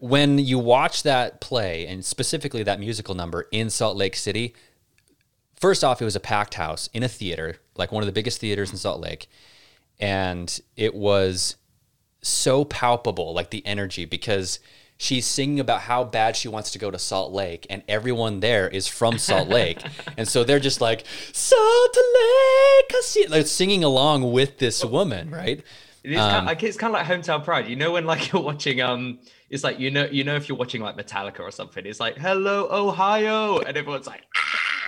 [0.00, 4.54] when you watch that play, and specifically that musical number in Salt Lake City,
[5.54, 8.38] first off, it was a packed house in a theater, like one of the biggest
[8.38, 9.28] theaters in Salt Lake.
[9.98, 11.56] And it was
[12.26, 14.58] so palpable, like the energy, because
[14.96, 18.68] she's singing about how bad she wants to go to Salt Lake, and everyone there
[18.68, 19.82] is from Salt Lake.
[20.16, 25.62] and so they're just like, Salt Lake, Kasiti," like singing along with this woman, right?
[26.02, 27.66] It is kind of, like it's kind of like hometown pride.
[27.66, 30.58] You know when like you're watching um, it's like you know you know if you're
[30.58, 34.22] watching like Metallica or something, it's like hello Ohio, and everyone's like,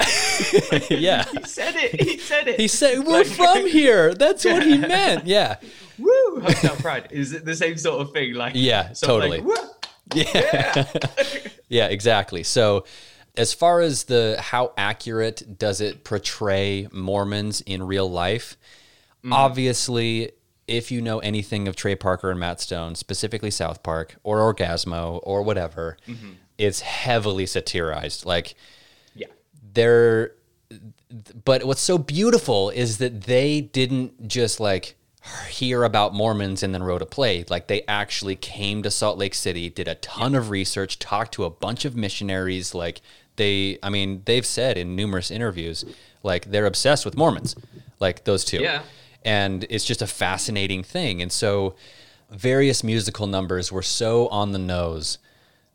[0.91, 1.25] yeah.
[1.25, 2.61] he said it, he said it.
[2.61, 4.15] He said, We're Like- from here.
[4.15, 5.27] That's what he meant.
[5.27, 5.57] Yeah.
[5.99, 6.41] Woo!
[6.41, 8.35] Hometown pride is it the same sort of thing?
[8.35, 9.41] Like Yeah, of totally.
[9.41, 9.59] Like!
[10.15, 10.93] Yeah.
[11.69, 12.43] yeah, exactly.
[12.43, 12.85] So
[13.37, 18.57] as far as the how accurate does it portray Mormons in real life?
[19.25, 19.33] Mm.
[19.33, 20.33] Obviously,
[20.69, 25.21] if you know anything of Trey Parker and Matt Stone, specifically South Park or Orgazmo
[25.23, 26.33] or whatever, mm-hmm.
[26.59, 28.25] it's heavily satirized.
[28.25, 28.59] Like yeah.
[29.77, 30.33] They're
[31.45, 34.97] but what's so beautiful is that they didn't just like
[35.49, 37.45] hear about Mormons and then wrote a play.
[37.49, 41.45] Like they actually came to Salt Lake City, did a ton of research, talked to
[41.45, 42.75] a bunch of missionaries.
[42.75, 43.01] Like
[43.37, 45.85] they, I mean, they've said in numerous interviews,
[46.23, 47.55] like they're obsessed with Mormons,
[48.01, 48.61] like those two.
[48.61, 48.83] Yeah.
[49.25, 51.23] And it's just a fascinating thing.
[51.23, 51.75] And so
[52.31, 55.19] various musical numbers were so on the nose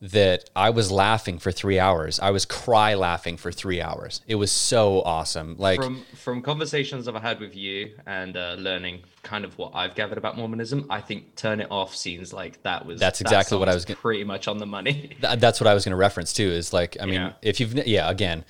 [0.01, 2.19] that I was laughing for three hours.
[2.19, 4.21] I was cry laughing for three hours.
[4.27, 5.55] It was so awesome.
[5.59, 9.93] Like, From from conversations I've had with you and uh, learning kind of what I've
[9.93, 13.57] gathered about Mormonism, I think "Turn It Off" seems like that was That's that exactly
[13.59, 15.15] what I was gonna- pretty much on the money.
[15.21, 16.49] th- that's what I was going to reference too.
[16.49, 17.33] Is like, I mean, Yeah.
[17.43, 18.43] if you've, yeah, again,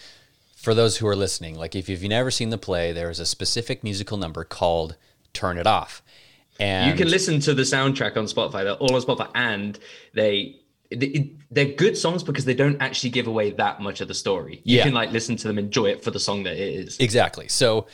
[0.55, 3.25] for those who are listening, like if you've never seen the play, there is a
[3.25, 4.95] specific musical number called
[5.33, 6.01] "Turn It Off,"
[6.61, 8.63] and you can listen to the soundtrack on Spotify.
[8.63, 9.77] They're all on Spotify, and
[10.13, 10.55] they.
[10.91, 14.61] They- They're good songs because they don't actually give away that much of the story.
[14.63, 14.83] You Yeah.
[14.83, 16.97] can like listen to them, enjoy it for the song that it is.
[16.99, 17.47] Exactly.
[17.49, 17.87] So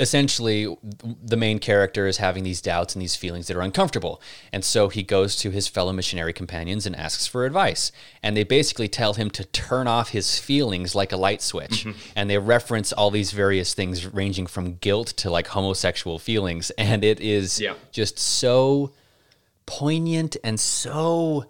[0.00, 0.76] essentially,
[1.24, 4.20] the main character is having these doubts and these feelings that are uncomfortable.
[4.52, 7.90] And so he goes to his fellow missionary companions and asks for advice.
[8.22, 11.84] And they basically tell him to turn off his feelings like a light switch.
[11.84, 11.98] Mm-hmm.
[12.16, 16.70] And they reference all these various things ranging from guilt to like homosexual feelings.
[16.78, 17.74] And it is Yeah.
[17.92, 18.92] just so
[19.66, 21.46] poignant and so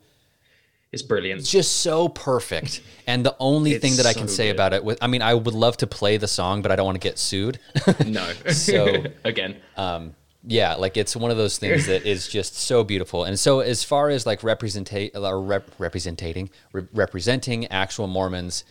[0.92, 1.40] It's brilliant.
[1.40, 2.82] It's just so perfect.
[3.06, 4.56] And the only thing that I can say good.
[4.56, 6.84] about it, with, I mean, I would love to play the song, but I don't
[6.84, 7.58] want to get sued.
[8.06, 8.30] No.
[8.52, 13.24] So- again, um, yeah, like it's one of those things that is just so beautiful.
[13.24, 18.64] And so, as far as like representate or rep, representing re- representing actual Mormons,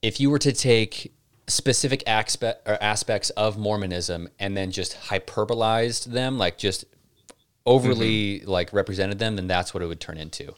[0.00, 1.12] if you were to take
[1.48, 6.84] specific aspect or aspects of Mormonism and then just hyperbolized them, like just
[7.66, 10.54] overly like represented them, then that's what it would turn into.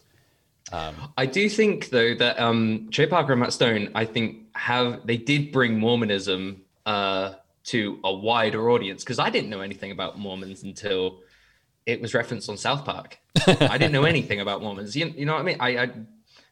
[1.17, 5.17] I do think though that um Trey Parker and Matt Stone, I think have they
[5.17, 10.62] did bring Mormonism uh to a wider audience because I didn't know anything about Mormons
[10.62, 11.21] until
[11.87, 13.19] it was referenced on South Park.
[13.47, 14.97] I didn't know anything about Mormons.
[14.97, 15.57] You, you know what I mean?
[15.61, 15.90] I, I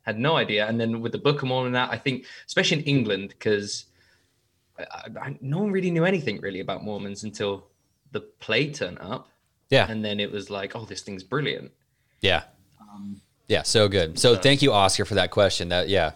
[0.03, 0.67] had no idea.
[0.67, 3.87] And then with the Book of Mormon, that I think, especially in England, because
[5.41, 7.67] no one really knew anything really about Mormons until
[8.11, 9.29] the play turned up,
[9.73, 11.73] Yeah, and then it was like, oh, this thing's brilliant.
[12.21, 12.43] Yeah.
[13.49, 14.19] yeah, so good.
[14.19, 15.71] So thank you, Oscar, for that question.
[15.71, 16.13] That yeah.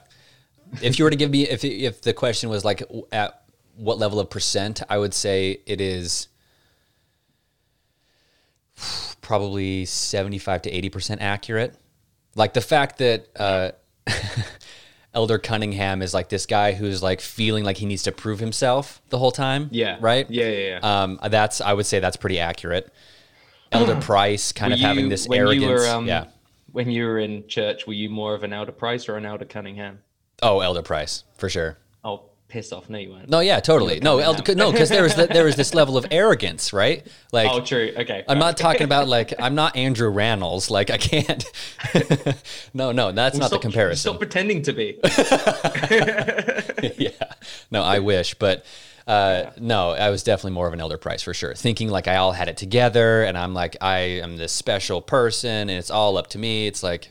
[0.82, 3.42] If you were to give me if if the question was like at
[3.76, 6.28] what level of percent, I would say it is
[9.22, 11.74] probably 75 to 80% accurate.
[12.34, 13.70] Like the fact that uh
[15.14, 19.00] Elder Cunningham is like this guy who's like feeling like he needs to prove himself
[19.08, 19.68] the whole time.
[19.72, 19.96] Yeah.
[19.98, 20.30] Right?
[20.30, 21.02] Yeah, yeah, yeah.
[21.02, 22.92] Um, that's I would say that's pretty accurate.
[23.72, 25.62] Elder Price kind of Were having you- this when arrogance.
[25.62, 26.26] You were, um, yeah.
[26.72, 29.44] When you were in church, were you more of an Elder Price or an Elder
[29.46, 30.00] Cunningham?
[30.42, 31.78] Oh, Elder Price for sure.
[32.04, 32.88] Oh, piss off!
[32.90, 33.28] No, you weren't.
[33.30, 33.98] No, yeah, totally.
[33.98, 37.06] No, Elder, no, because there was the, there was this level of arrogance, right?
[37.32, 37.92] Like, Oh, true.
[37.96, 38.24] Okay.
[38.28, 40.70] I'm not talking about like I'm not Andrew Rannells.
[40.70, 41.44] Like I can't.
[42.74, 44.10] no, no, that's not Stop- the comparison.
[44.10, 44.98] Stop pretending to be.
[46.98, 47.10] yeah.
[47.70, 48.64] No, I wish, but
[49.06, 51.54] Uh, no, I was definitely more of an elder price for sure.
[51.54, 55.50] Thinking like I all had it together, and I'm like I am this special person,
[55.50, 56.66] and it's all up to me.
[56.66, 57.10] It's like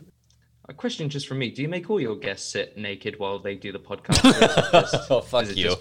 [0.68, 3.56] A question just from me: Do you make all your guests sit naked while they
[3.56, 4.26] do the podcast?
[4.26, 5.76] Or is it just- Oh, fuck you.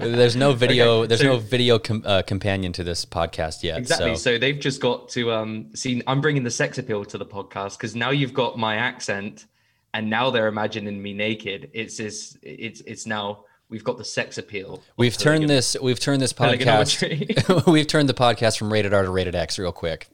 [0.16, 3.78] there's no video, Okay, there's so- no video com- uh, companion to this podcast yet.
[3.78, 4.16] Exactly.
[4.16, 4.38] So, So.
[4.38, 6.02] they've just got to um see.
[6.06, 9.44] I'm bringing the sex appeal to the podcast because now you've got my accent,
[9.92, 11.70] and now they're imagining me naked.
[11.74, 12.38] It's this.
[12.42, 14.82] It's it's now we've got the sex appeal.
[14.96, 19.10] we've turned this, we've turned this podcast, we've turned the podcast from rated R to
[19.10, 20.08] rated X real quick.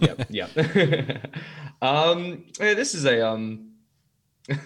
[0.00, 0.50] yep, yep.
[1.82, 3.70] um, this is a um.
[4.50, 4.58] All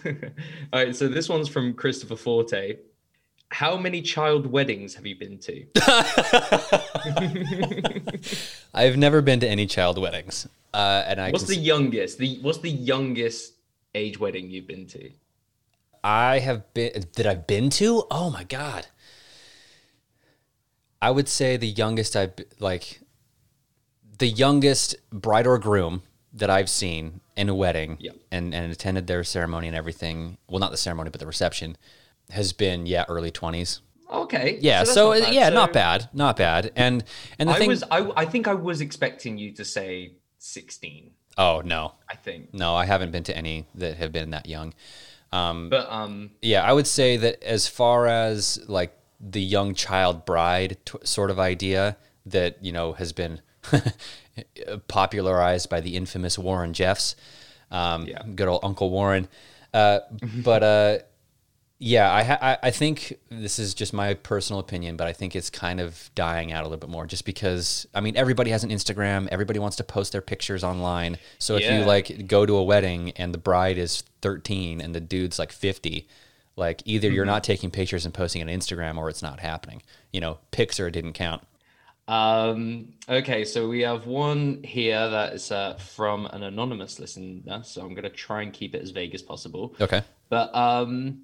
[0.72, 2.78] right, so this one's from Christopher Forte.
[3.50, 5.64] How many child weddings have you been to?
[8.74, 12.18] I've never been to any child weddings, uh, and I What's the youngest?
[12.18, 13.54] The what's the youngest
[13.94, 15.10] age wedding you've been to?
[16.04, 18.04] I have been that I've been to.
[18.10, 18.86] Oh my god!
[21.00, 23.00] I would say the youngest I've like
[24.18, 28.16] the youngest bride or groom that I've seen in a wedding Yep.
[28.32, 30.38] and and attended their ceremony and everything.
[30.48, 31.76] Well, not the ceremony, but the reception
[32.30, 33.80] has been yeah early twenties.
[34.10, 34.58] Okay.
[34.62, 36.72] Yeah, that's so, not uh, yeah, So not bad, not bad.
[36.74, 37.04] And
[37.38, 37.68] and the I thing.
[37.68, 41.10] was I, I think I was expecting you to say 16.
[41.36, 42.54] oh no, I think.
[42.54, 44.72] no, I haven't been to any that have been that young.
[45.30, 50.76] But um Yeah, I would say that as far as like the young child bride
[50.84, 53.40] t- sort of idea that you know has been
[54.88, 57.16] popularized by the infamous Warren Jeffs,
[57.70, 58.22] um, Yeah.
[58.34, 59.28] good old Uncle Warren.
[59.74, 60.00] Uh,
[60.44, 60.98] but uh,
[61.80, 65.36] yeah, I, ha- I I think this is just my personal opinion, but I think
[65.36, 68.64] it's kind of dying out a little bit more, just because I mean everybody has
[68.64, 71.18] an Instagram, everybody wants to post their pictures online.
[71.38, 75.00] So if you like go to a wedding and the bride is 13 and the
[75.00, 76.08] dude's like 50,
[76.56, 79.82] like either you're not taking pictures and posting on Instagram or it's not happening.
[80.12, 81.44] You know, pics or it didn't count.
[82.08, 87.82] um okay, so we have one here that is uh, from an anonymous listener, so
[87.82, 89.76] I'm going to try and keep it as vague as possible.
[89.80, 90.02] Okay.
[90.28, 91.22] But um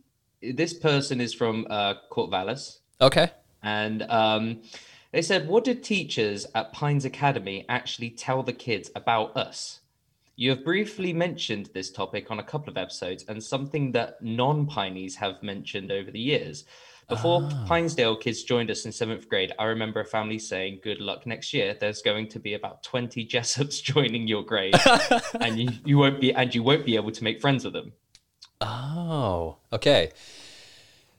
[0.52, 3.30] this person is from uh Corvallis Okay.
[3.62, 4.62] and um
[5.12, 9.80] they said what did teachers at Pines Academy actually tell the kids about us?
[10.36, 15.14] You have briefly mentioned this topic on a couple of episodes and something that non-Pineys
[15.14, 16.64] have mentioned over the years.
[17.08, 21.26] Before Pinesdale kids joined us in seventh grade, I remember a family saying, Good luck
[21.26, 21.76] next year.
[21.78, 24.74] There's going to be about 20 Jessops joining your grade,
[25.40, 27.92] and you, you won't be and you won't be able to make friends with them.
[28.60, 30.10] Oh, okay.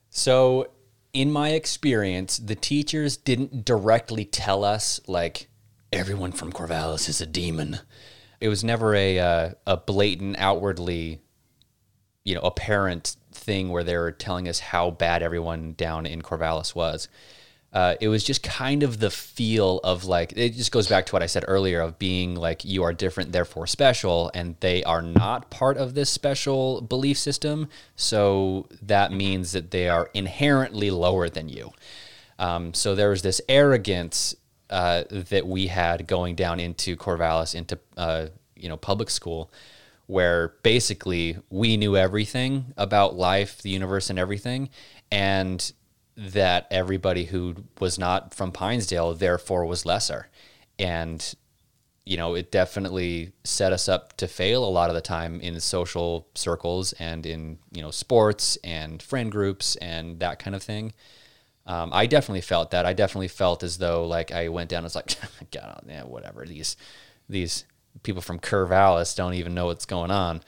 [0.10, 0.69] So,
[1.13, 5.48] in my experience, the teachers didn't directly tell us like
[5.91, 7.80] everyone from Corvallis is a demon.
[8.39, 11.21] It was never a uh, a blatant, outwardly,
[12.24, 16.76] you know, apparent thing where they were telling us how bad everyone down in Corvallis
[16.76, 17.08] was.
[17.76, 21.12] Uh, it was just kind of the feel of like it just goes back to
[21.12, 25.02] what I said earlier of being like you are different, therefore special, and they are
[25.02, 27.68] not part of this special belief system.
[27.98, 31.74] So that means that they are inherently lower than you.
[32.40, 34.36] Um, so there was this arrogance
[34.70, 39.52] uh, that we had going down into Corvallis, into uh, you know public school,
[40.06, 44.70] where basically we knew everything about life, the universe, and everything,
[45.12, 45.74] and
[46.17, 50.30] that everybody who was not from Pinesdale therefore was lesser,
[50.80, 51.36] and
[52.06, 55.60] you know it definitely set us up to fail a lot of the time in
[55.60, 60.93] social circles and in you know sports and friend groups and that kind of thing.
[61.67, 62.86] Um, I definitely felt that.
[62.86, 64.84] I definitely felt as though like I went down.
[64.84, 65.15] I was like,
[65.51, 66.45] God, yeah, whatever.
[66.45, 66.78] These
[67.28, 67.65] these
[68.04, 70.41] people from Corvallis don't even know what's going on,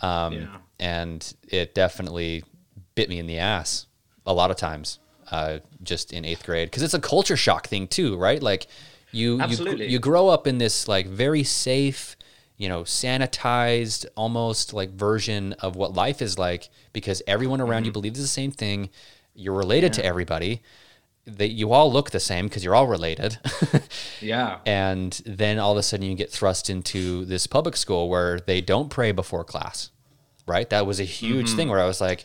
[0.00, 0.56] um, Yeah.
[0.80, 2.44] and it definitely
[2.94, 3.86] bit me in the ass
[4.24, 4.98] a lot of times.
[5.30, 8.42] Uh, just in eighth grade, because it's a culture shock thing too, right?
[8.42, 8.66] Like
[9.10, 9.86] you you Absolutely.
[9.86, 12.16] you grow up in this like very safe,
[12.56, 17.92] you know, sanitized almost like version of what life is like because everyone around you
[17.92, 18.90] believes the same thing.
[19.34, 20.62] You're related to everybody.
[21.26, 23.38] That you all look the same because you're all related.
[24.20, 24.58] Yeah.
[24.66, 28.60] and then all of a sudden you get thrust into this public school where they
[28.60, 29.90] don't pray before class.
[30.46, 30.68] Right?
[30.68, 32.24] That was a huge thing where I was like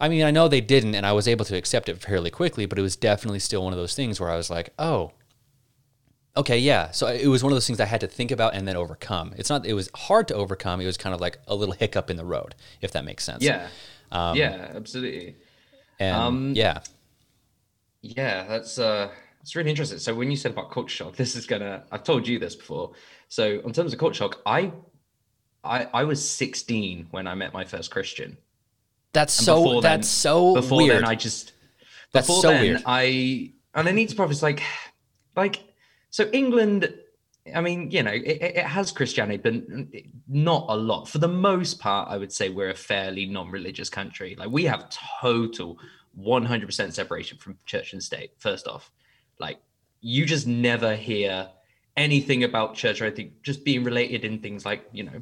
[0.00, 2.66] I mean, I know they didn't and I was able to accept it fairly quickly,
[2.66, 5.12] but it was definitely still one of those things where I was like, "Oh,
[6.36, 6.90] Okay, yeah.
[6.92, 9.34] So it was one of those things I had to think about and then overcome.
[9.36, 9.66] It's not.
[9.66, 10.80] It was hard to overcome.
[10.80, 13.42] It was kind of like a little hiccup in the road, if that makes sense.
[13.42, 13.68] Yeah.
[14.12, 15.36] Um, yeah, absolutely.
[15.98, 16.80] And Um, yeah,
[18.02, 19.10] Yeah, that's uh
[19.40, 19.98] it's really interesting.
[19.98, 22.92] So when you said about culture shock, this is gonna I've told you this before.
[23.28, 24.72] So in terms of culture shock, I
[25.64, 28.38] I I was 16 when I met my first Christian.
[29.12, 29.56] That's And so.
[29.62, 30.96] before then- That's so Before weird.
[30.98, 31.52] then I just
[32.12, 32.82] That's before so then, weird.
[32.86, 34.62] I and I need to preface like,
[35.36, 35.62] like,
[36.10, 36.92] so England.
[37.54, 39.54] I mean, you know, it, it it has Christianity, but
[40.28, 41.08] not a lot.
[41.08, 44.36] For the most part, I would say we're a fairly non-religious country.
[44.38, 45.78] Like we have total
[46.18, 48.32] 100% separation from church and state.
[48.38, 48.90] First off,
[49.38, 49.58] like
[50.00, 51.48] you just never hear
[51.96, 55.20] anything about church or anything just being related in things like you know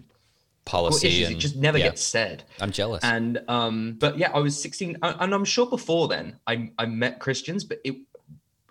[0.68, 1.26] Policy issues.
[1.28, 1.88] and it just never yeah.
[1.88, 2.44] gets said.
[2.60, 3.02] I'm jealous.
[3.02, 7.20] And um, but yeah, I was 16, and I'm sure before then I I met
[7.20, 7.96] Christians, but it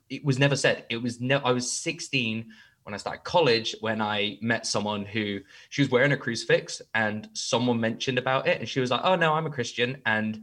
[0.09, 0.85] it was never said.
[0.89, 1.45] It was never.
[1.45, 2.45] I was 16
[2.83, 7.27] when I started college when I met someone who she was wearing a crucifix, and
[7.33, 10.39] someone mentioned about it, and she was like, "Oh no, I'm a Christian," and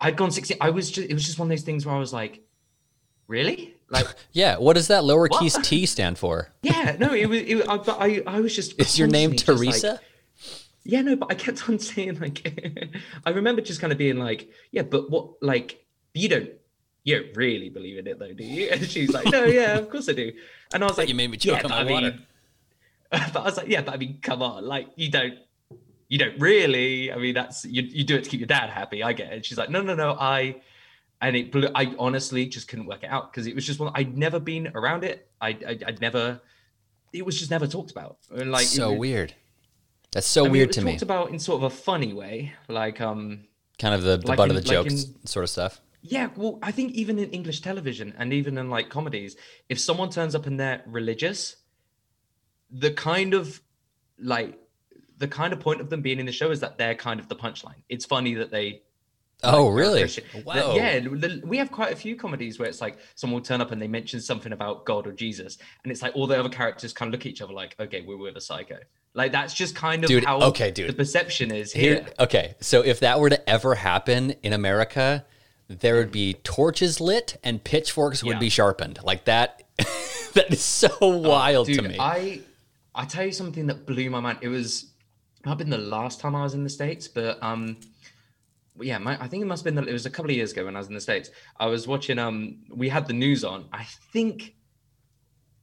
[0.00, 0.58] I'd gone 16.
[0.60, 2.42] I was just it was just one of those things where I was like,
[3.26, 4.06] really, like.
[4.32, 4.58] yeah.
[4.58, 5.64] What does that lowercase What?
[5.64, 6.50] t stand for?
[6.62, 7.40] Yeah, no, it was.
[7.40, 8.78] It, I, but I, I was just.
[8.78, 10.00] Is your name just like- Teresa?
[10.90, 12.38] Yeah, no, but I kept on saying like,
[13.26, 16.50] I remember just kind of being like, yeah, but what, like, you don't,
[17.04, 18.68] you don't really believe in it though, do you?
[18.72, 20.32] And she's like, no, yeah, of course I do.
[20.74, 22.10] And I was like, You made me choke yeah, on but my I water.
[22.10, 22.26] mean,
[23.32, 25.34] but I was like, yeah, but I mean, come on, like, you don't,
[26.08, 27.12] you don't really.
[27.12, 29.02] I mean, that's you, you do it to keep your dad happy.
[29.02, 29.46] I get it.
[29.46, 30.56] She's like, no, no, no, I.
[31.22, 31.68] And it blew.
[31.74, 33.92] I honestly just couldn't work it out because it was just one.
[33.94, 35.28] I'd never been around it.
[35.40, 36.40] I, I, I'd never.
[37.12, 38.16] It was just never talked about.
[38.34, 39.34] And like so was- weird.
[40.12, 40.92] That's so I mean, weird to me.
[40.92, 43.44] talked about in sort of a funny way, like um,
[43.78, 45.80] kind of the, the like butt in- of the like jokes in- sort of stuff.
[46.02, 46.28] yeah.
[46.36, 49.36] Well, I think even in English television and even in like comedies,
[49.68, 51.56] if someone turns up and they're religious,
[52.70, 53.60] the kind of
[54.18, 54.58] like
[55.18, 57.28] the kind of point of them being in the show is that they're kind of
[57.28, 57.82] the punchline.
[57.88, 58.82] It's funny that they
[59.42, 60.00] Oh, are really?
[60.00, 60.24] Christian.
[60.44, 60.74] Wow.
[60.74, 61.06] Yeah,
[61.44, 63.88] we have quite a few comedies where it's like someone will turn up and they
[63.88, 67.12] mention something about God or Jesus, and it's like all the other characters kind of
[67.12, 68.78] look at each other like, okay, we're with a psycho.
[69.14, 70.88] Like that's just kind of Dude, how okay, dude.
[70.88, 72.06] the perception is Here, here.
[72.20, 72.54] okay.
[72.60, 75.24] So if that were to ever happen in America,
[75.68, 78.38] there would be torches lit and pitchforks would Yeah.
[78.40, 79.00] be sharpened.
[79.02, 79.62] Like that.
[80.34, 81.96] that is so wild Dude, to me.
[81.98, 82.40] I
[82.94, 84.38] I tell you something that blew my mind.
[84.42, 84.86] It was
[85.44, 87.78] might have been the last time I was in the states, but um,
[88.78, 89.88] yeah, my, I think it must have been.
[89.88, 91.30] It was a couple of years ago when I was in the states.
[91.58, 92.18] I was watching.
[92.18, 93.66] Um, we had the news on.
[93.72, 94.54] I think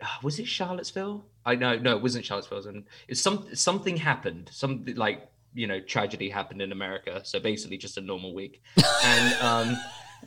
[0.01, 1.25] ah, was it Charlottesville?
[1.45, 2.67] I know, no, it wasn't Charlottesville.
[2.67, 4.49] In- It's some something happened.
[4.51, 7.21] Something like you know, tragedy happened in America.
[7.23, 8.61] So basically, just a normal week.
[9.03, 9.77] And um,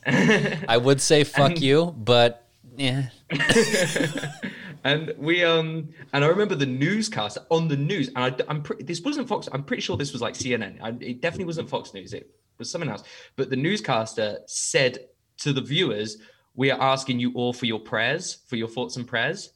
[0.68, 3.10] I would say fuck and- you, but yeah.
[4.84, 8.84] and we um and I remember the newscast on the news, and I, I'm pretty.
[8.84, 9.48] This wasn't Fox.
[9.52, 10.78] I'm pretty sure this was like CNN.
[10.82, 12.12] I, it definitely wasn't Fox News.
[12.14, 13.02] It was someone else.
[13.34, 14.98] But the newscaster said
[15.38, 16.18] to the viewers,
[16.54, 19.50] "We are asking you all for your prayers, for your thoughts and prayers,"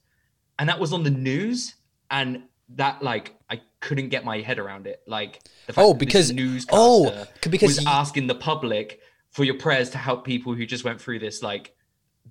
[0.58, 1.76] and that was on the news,
[2.10, 5.02] and that like I couldn't get my head around it.
[5.06, 9.90] Like the fact Oh, because- newscaster oh, because was asking the public for your prayers
[9.90, 11.74] to help people who just went through this like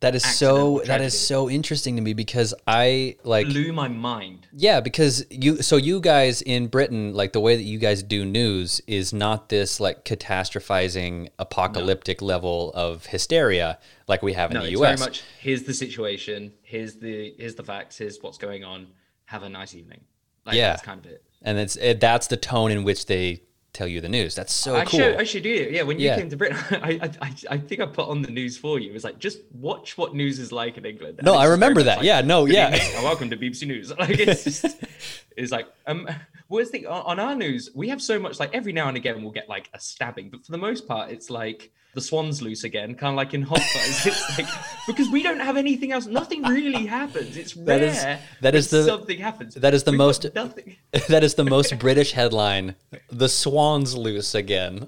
[0.03, 4.47] That is so that is so interesting to me because I like blew my mind.
[4.51, 8.25] Yeah, because you so you guys in Britain, like the way that you guys do
[8.25, 14.61] news is not this like catastrophizing apocalyptic level of hysteria like we have in No,
[14.63, 14.99] the it's US.
[14.99, 18.87] very much here's the situation, here's the here's the facts, here's what's going on.
[19.25, 20.01] Have a nice evening.
[20.45, 20.71] Like Yeah.
[20.71, 21.23] that's kind of it.
[21.41, 23.41] and it's it, that's the tone in which they
[23.73, 24.35] tell you the news.
[24.35, 24.99] That's so I cool.
[24.99, 25.71] should I should do it.
[25.71, 26.17] Yeah, when you Yeah.
[26.17, 28.91] came to Britain, I, I I think I put on the news for you.
[28.91, 31.19] It was like just watch what news is like in England.
[31.19, 31.97] And No, I remember that.
[31.97, 32.73] like, Yeah, no, yeah.
[32.75, 33.91] evening, welcome to BBC News.
[33.99, 34.65] Like it's just,
[35.37, 36.07] it's like um.
[36.49, 37.71] Where's the on on our news?
[37.73, 40.45] We have so much like every now and again we'll get like a stabbing, but
[40.45, 43.59] for the most part it's like the swan's loose again, kind of like in Hot
[43.59, 44.05] Fuzz.
[44.07, 44.47] it's like
[44.87, 46.05] because we don't have anything else.
[46.07, 47.37] Nothing really happens.
[47.37, 47.65] It's rare.
[47.79, 48.03] That is-
[48.41, 49.55] that is the- something happens.
[49.55, 50.75] that is the We've most- nothing.
[51.09, 52.75] that is the most British headline.
[53.11, 54.87] The swans loose again.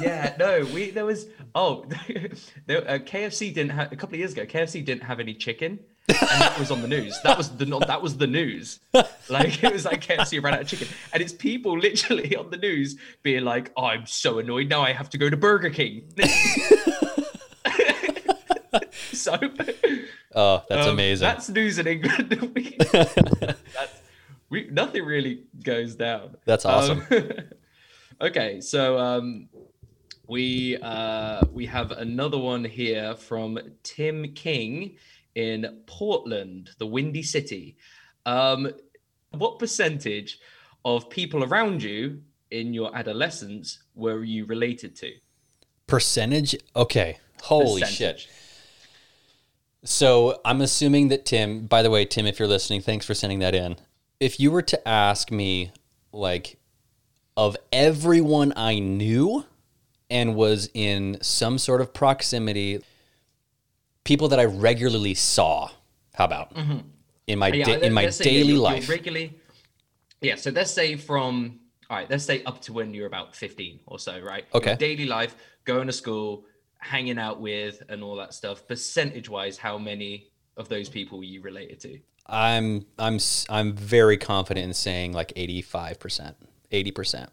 [0.00, 1.84] yeah, no, we there was oh,
[2.66, 4.44] there, uh, KFC didn't have a couple of years ago.
[4.46, 5.78] KFC didn't have any chicken,
[6.20, 7.18] and that was on the news.
[7.22, 8.80] That was the that was the news.
[9.28, 12.56] Like it was like KFC ran out of chicken, and it's people literally on the
[12.56, 14.82] news being like, oh, "I'm so annoyed now.
[14.82, 16.02] I have to go to Burger King."
[19.12, 19.38] so
[20.34, 21.24] Oh, that's um, amazing.
[21.24, 22.52] That's news in England.
[22.54, 24.00] We- that's,
[24.48, 26.36] we, nothing really goes down.
[26.44, 27.04] That's awesome.
[27.10, 27.32] Um,
[28.20, 29.48] okay, so um,
[30.28, 34.96] we uh, we have another one here from Tim King
[35.34, 37.76] in Portland, the Windy City.
[38.26, 38.70] Um,
[39.32, 40.38] what percentage
[40.84, 45.12] of people around you in your adolescence were you related to?
[45.86, 46.56] Percentage?
[46.74, 47.18] Okay.
[47.42, 48.26] Holy shit.
[49.84, 53.38] So I'm assuming that Tim, by the way, Tim, if you're listening, thanks for sending
[53.38, 53.76] that in.
[54.18, 55.72] If you were to ask me,
[56.12, 56.58] like,
[57.36, 59.46] of everyone I knew
[60.10, 62.82] and was in some sort of proximity,
[64.10, 65.70] people that I regularly saw.
[66.14, 66.48] How about
[67.28, 68.88] in my Yeah, da- in my let's say, yeah, daily you're life?
[68.88, 69.38] regularly.
[70.20, 73.80] Yeah, so let's say from all right, let's say up to when you're about 15
[73.86, 74.44] or so, right?
[74.52, 74.74] Your Okay.
[74.76, 75.34] daily life,
[75.64, 76.44] going to school,
[76.78, 78.66] hanging out with, and all that stuff.
[78.66, 81.98] Percentage wise, how many of those people were you related to?
[82.26, 86.34] I'm I'm I'm very confident in saying like 85%,
[86.72, 87.28] 80%.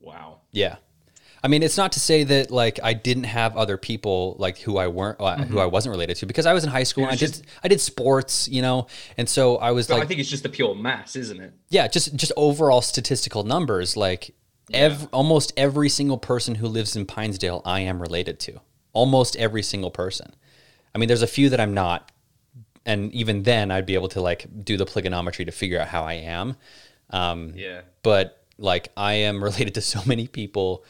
[0.00, 0.40] Wow.
[0.52, 0.76] Yeah.
[1.44, 4.78] I mean, it's not to say that like I didn't have other people like who
[4.78, 7.12] I weren't uh, who I wasn't related to because I was in high school and
[7.12, 8.86] I did I did sports, you know,
[9.18, 11.52] and so I was like I think it's just the pure mass, isn't it?
[11.68, 14.34] yeah, just just overall statistical numbers like
[14.72, 18.60] ev- almost every single person who lives in Pinesdale I am related to.
[18.94, 20.34] Almost every single person.
[20.94, 22.10] I mean, there's a few that I'm not
[22.86, 26.04] and even then I'd be able to like do the polygonometry to figure out how
[26.04, 26.56] I am.
[27.10, 27.82] Um, Yeah.
[28.02, 30.84] but like I am related to so many people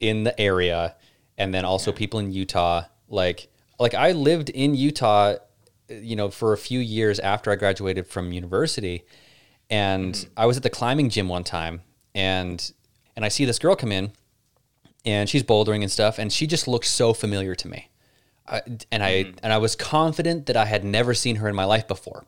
[0.00, 0.94] in the area
[1.38, 2.84] and then also people in Utah.
[3.08, 5.36] Like like I lived in Utah
[5.88, 9.04] you know for a few years after I graduated from university
[9.70, 10.30] and mm-hmm.
[10.36, 11.82] I was at the climbing gym one time
[12.14, 12.72] and
[13.14, 14.12] and I see this girl come in
[15.04, 17.88] and she's bouldering and stuff and she just looked so familiar to me.
[18.48, 19.36] I, and I mm-hmm.
[19.42, 22.24] and I was confident that I had never seen her in my life before.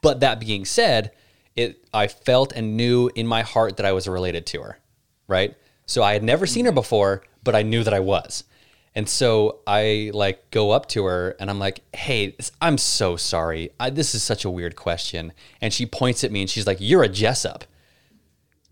[0.00, 1.12] But that being said,
[1.54, 4.78] it I felt and knew in my heart that I was related to her,
[5.28, 5.54] right?
[5.92, 8.44] So I had never seen her before, but I knew that I was.
[8.94, 13.70] And so I like go up to her and I'm like, "Hey, I'm so sorry.
[13.78, 16.78] I, this is such a weird question." And she points at me and she's like,
[16.80, 17.64] "You're a Jessop."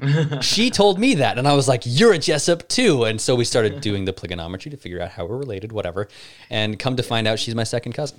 [0.40, 3.44] she told me that and I was like, "You're a Jessop too." And so we
[3.44, 6.08] started doing the polygonometry to figure out how we're related, whatever.
[6.48, 8.18] And come to find out she's my second cousin.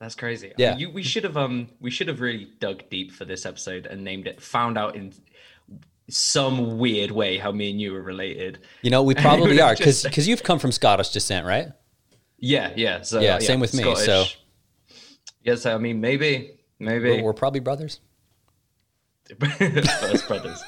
[0.00, 0.50] That's crazy.
[0.50, 0.70] I Yeah.
[0.70, 3.86] mean, you, we should have um we should have really dug deep for this episode
[3.86, 5.12] and named it found out in
[6.10, 8.58] some weird way how me and you are related.
[8.82, 11.68] You know, we probably are Just- because you've come from Scottish descent, right?
[12.38, 13.02] Yeah, yeah.
[13.02, 14.38] So Yeah, same with me, so- Scottish.
[15.42, 18.00] Yeah, so I mean maybe maybe We're, we're probably brothers.
[19.40, 20.62] first brothers.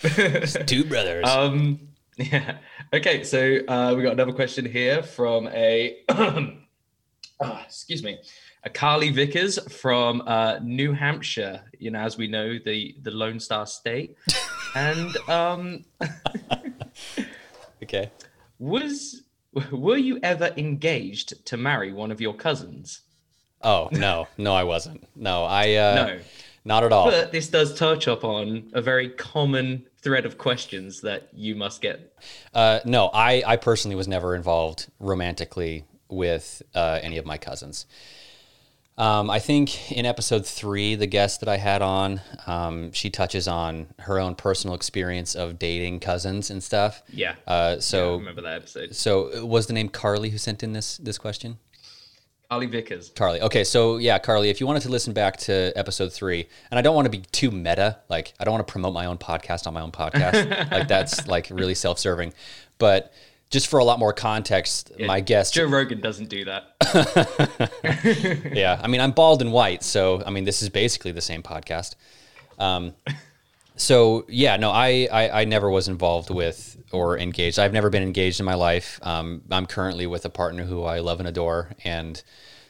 [0.66, 1.26] Two brothers.
[1.28, 2.58] Um yeah.
[2.92, 6.46] Okay, so uh we got another question here from a ah,
[7.66, 8.18] excuse me.
[8.68, 13.66] Carly Vickers from uh, New Hampshire, you know, as we know, the the Lone Star
[13.66, 14.16] State,
[14.74, 15.84] and um,
[17.82, 18.10] okay.
[18.58, 19.22] was
[19.72, 23.00] were you ever engaged to marry one of your cousins?
[23.62, 25.06] Oh no, no, I wasn't.
[25.16, 26.18] No, I uh, No.
[26.64, 27.10] not at all.
[27.10, 32.16] But this does touch upon a very common thread of questions that you must get.
[32.54, 37.86] Uh, no, I, I personally was never involved romantically with uh, any of my cousins.
[38.98, 43.48] Um, I think in episode three, the guest that I had on, um, she touches
[43.48, 47.02] on her own personal experience of dating cousins and stuff.
[47.10, 47.36] Yeah.
[47.46, 48.94] Uh, I so, remember that episode.
[48.94, 51.58] so was the name Carly who sent in this this question?
[52.50, 53.10] Carly Vickers.
[53.10, 53.40] Carly.
[53.40, 56.82] Okay, so yeah, Carly, if you wanted to listen back to episode three, and I
[56.82, 59.68] don't want to be too meta, like I don't want to promote my own podcast
[59.68, 62.34] on my own podcast, like that's like really self-serving,
[62.78, 63.12] but
[63.50, 66.76] just for a lot more context, my guest, Joe Rogan doesn't do that.
[68.54, 71.42] yeah, I mean I'm bald and white, so I mean this is basically the same
[71.42, 71.94] podcast.
[72.58, 72.94] Um,
[73.76, 77.58] so yeah, no, I, I I never was involved with or engaged.
[77.58, 78.98] I've never been engaged in my life.
[79.02, 82.22] Um, I'm currently with a partner who I love and adore, and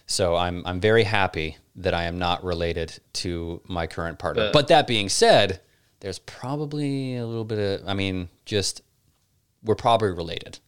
[0.07, 4.45] so I'm I'm very happy that I am not related to my current partner.
[4.47, 5.61] But- but that being said,
[6.01, 8.83] there's probably a little bit of I mean, just
[9.63, 10.59] we're probably related.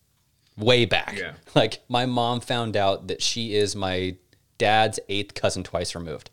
[0.62, 1.16] Way back.
[1.18, 1.32] Yeah.
[1.54, 4.16] Like my mom found out that she is my
[4.56, 6.30] dad's eighth cousin twice removed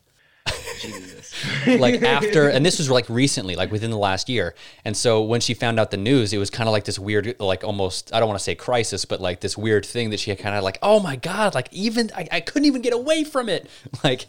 [0.80, 1.34] Jesus.
[1.78, 4.54] like after and this was like recently like within the last year
[4.84, 7.36] and so when she found out the news it was kind of like this weird
[7.38, 10.30] like almost i don't want to say crisis but like this weird thing that she
[10.30, 13.24] had kind of like oh my god like even I, I couldn't even get away
[13.24, 13.68] from it
[14.04, 14.26] like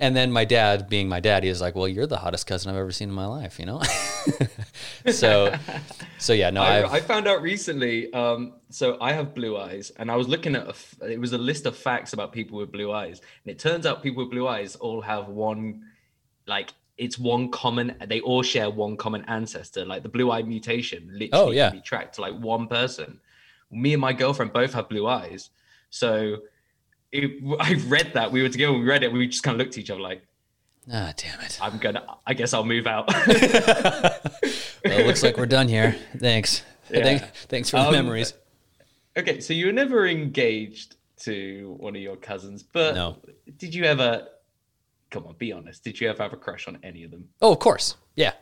[0.00, 2.70] and then my dad being my dad he was like well you're the hottest cousin
[2.70, 3.80] i've ever seen in my life you know
[5.10, 5.54] so
[6.18, 8.12] so yeah no I, I found out recently.
[8.12, 11.32] Um, so I have blue eyes, and I was looking at a f- it was
[11.32, 14.30] a list of facts about people with blue eyes, and it turns out people with
[14.30, 15.82] blue eyes all have one,
[16.46, 17.94] like it's one common.
[18.06, 19.84] They all share one common ancestor.
[19.84, 21.70] Like the blue eye mutation, literally Oh, yeah.
[21.70, 23.20] can be tracked to like one person.
[23.70, 25.50] Me and my girlfriend both have blue eyes,
[25.90, 26.38] so.
[27.12, 28.72] It, I read that we were together.
[28.72, 29.12] We read it.
[29.12, 30.22] We just kind of looked at each other like,
[30.92, 32.04] ah damn it "I'm gonna.
[32.26, 34.20] I guess I'll move out." well,
[34.84, 37.02] it looks like we're done here thanks Yeah.
[37.02, 38.34] Thank, thanks for the Um, memories
[39.16, 43.16] Okay, so you were never engaged to one of your cousins, but No.
[43.58, 44.28] did you ever?
[45.10, 45.82] Come on, be honest.
[45.82, 47.28] Did you ever have a crush on any of them?
[47.42, 48.32] oh of course yeah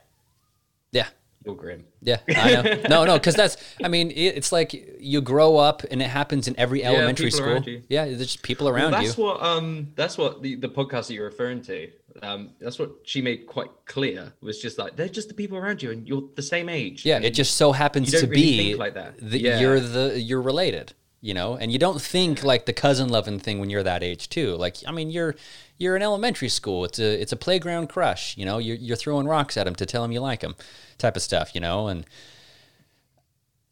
[0.92, 1.08] yeah
[1.54, 1.84] Grim.
[2.02, 2.82] Yeah, I know.
[2.88, 3.56] No, no, because that's.
[3.82, 7.62] I mean, it, it's like you grow up, and it happens in every elementary school.
[7.88, 9.08] Yeah, there's just people Well, around that's you.
[9.08, 11.90] That's what um that's what the, the podcast that you're referring to.
[12.22, 15.82] Um, that's what she made quite clear was just like they're just the people around
[15.82, 17.04] you, and you're the same age.
[17.04, 18.34] Yeah, it just so happens to really
[18.72, 19.18] be like that.
[19.20, 19.60] that Yeah.
[19.60, 20.94] you're the you're related,
[21.26, 24.28] you know, and you don't think like the cousin loving thing when you're that age
[24.28, 24.54] too.
[24.54, 25.34] Like, I mean, you're
[25.76, 26.84] you're in elementary school.
[26.84, 28.58] It's a it's a playground crush, you know.
[28.58, 30.54] You're you're throwing rocks at him to tell him you like him,
[30.98, 31.88] type of stuff, you know.
[31.88, 32.06] And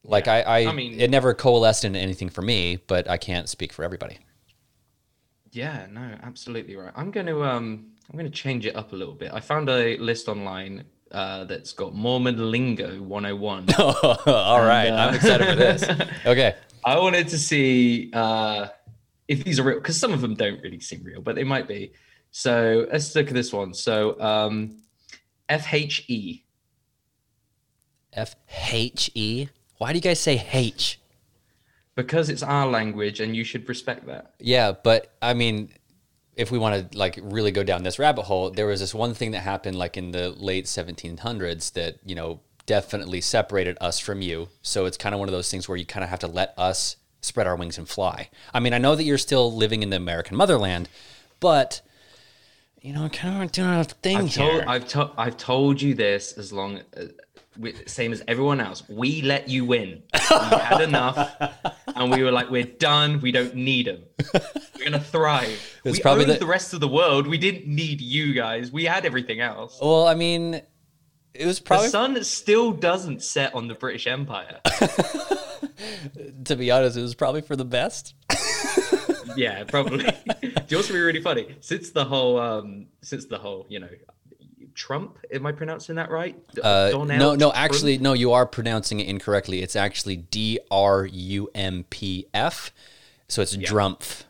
[0.02, 3.48] like I I, I mean- it never coalesced into anything for me, but I can't
[3.48, 4.18] speak for everybody.
[5.52, 6.92] Yeah, no, absolutely right.
[6.96, 9.30] I'm going to um I'm going to change it up a little bit.
[9.32, 13.72] I found a list online uh, that's got Mormon lingo 101.
[13.78, 15.84] All right, uh, I'm excited for this.
[16.26, 16.54] Okay.
[16.84, 18.68] I wanted to see uh,
[19.28, 21.66] if these are real because some of them don't really seem real, but they might
[21.66, 21.92] be.
[22.30, 23.72] So let's look at this one.
[23.74, 24.82] So um,
[25.48, 26.42] FHE.
[28.12, 28.36] F
[28.70, 29.48] H E.
[29.78, 31.00] Why do you guys say H?
[31.96, 34.34] Because it's our language and you should respect that.
[34.38, 35.70] Yeah, but I mean,
[36.36, 39.14] if we want to like really go down this rabbit hole, there was this one
[39.14, 44.22] thing that happened like in the late 1700s that you know definitely separated us from
[44.22, 44.48] you.
[44.62, 46.54] So it's kind of one of those things where you kind of have to let
[46.58, 48.28] us spread our wings and fly.
[48.52, 50.88] I mean, I know that you're still living in the American motherland,
[51.40, 51.80] but
[52.80, 54.50] you know, I kind of doing a thing I've here.
[54.50, 57.04] told, I've, to, I've told you this as long uh,
[57.58, 58.86] we, same as everyone else.
[58.88, 60.02] We let you win.
[60.12, 60.20] We
[60.58, 61.34] had enough,
[61.86, 63.20] and we were like, we're done.
[63.20, 64.02] We don't need them.
[64.34, 65.78] We're gonna thrive.
[65.84, 66.46] It's we probably the- the...
[66.46, 67.26] rest of the world.
[67.26, 68.72] We didn't need you guys.
[68.72, 69.78] We had everything else.
[69.80, 70.60] well, I mean,
[71.34, 74.60] it was probably the sun still doesn't set on the British Empire.
[76.44, 78.14] to be honest, it was probably for the best.
[79.36, 80.04] yeah, probably.
[80.42, 81.56] Do you also be really funny?
[81.60, 83.88] Since the whole, um, since the whole, you know,
[84.74, 85.18] Trump.
[85.32, 86.36] Am I pronouncing that right?
[86.62, 89.62] Uh, no, no, actually, no, you are pronouncing it incorrectly.
[89.62, 92.72] It's actually D R U M P F.
[93.28, 94.24] So it's Drumpf.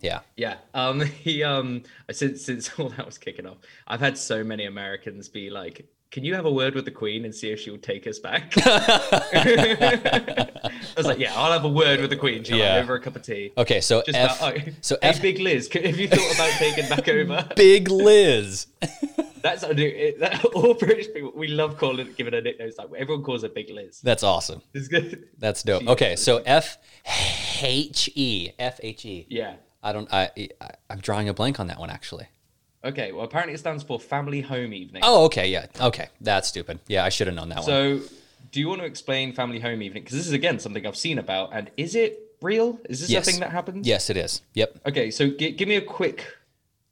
[0.00, 0.20] Yeah.
[0.36, 0.56] Yeah.
[0.74, 1.00] Um.
[1.00, 1.42] He.
[1.42, 1.82] Um.
[2.10, 6.24] Since since all that was kicking off, I've had so many Americans be like, "Can
[6.24, 8.52] you have a word with the Queen and see if she will take us back?"
[8.66, 10.60] I
[10.96, 12.44] was like, "Yeah, I'll have a word with the Queen.
[12.44, 12.76] Shall Yeah.
[12.76, 14.38] Over a cup of tea?" Okay, so Just F.
[14.38, 15.22] about, oh, so hey, F.
[15.22, 17.48] Big Liz, have you thought about taking back over?
[17.56, 18.66] Big Liz.
[19.42, 19.84] That's what I do.
[19.86, 22.76] It, that, all British people, we love calling it, giving her nicknames.
[22.78, 24.00] Like everyone calls her Big Liz.
[24.00, 24.60] That's awesome.
[24.74, 25.28] It's good.
[25.38, 25.82] That's dope.
[25.82, 26.78] She- Okay, so F
[27.62, 29.26] H E F H E.
[29.28, 29.54] Yeah.
[29.82, 30.12] I don't.
[30.12, 30.30] I,
[30.60, 32.26] I I'm drawing a blank on that one actually.
[32.86, 33.12] Okay.
[33.12, 35.02] Well, apparently it stands for Family Home Evening.
[35.04, 36.08] Oh, okay, yeah, okay.
[36.20, 36.78] That's stupid.
[36.86, 37.66] Yeah, I should have known that one.
[37.66, 38.00] So,
[38.52, 40.02] do you want to explain Family Home Evening?
[40.02, 42.78] Because this is again something I've seen about, and is it real?
[42.88, 43.26] Is this Yes.
[43.26, 43.86] a thing that happens?
[43.86, 44.42] Yes, it is.
[44.54, 44.80] Yep.
[44.86, 46.24] Okay, so gi- give me a quick,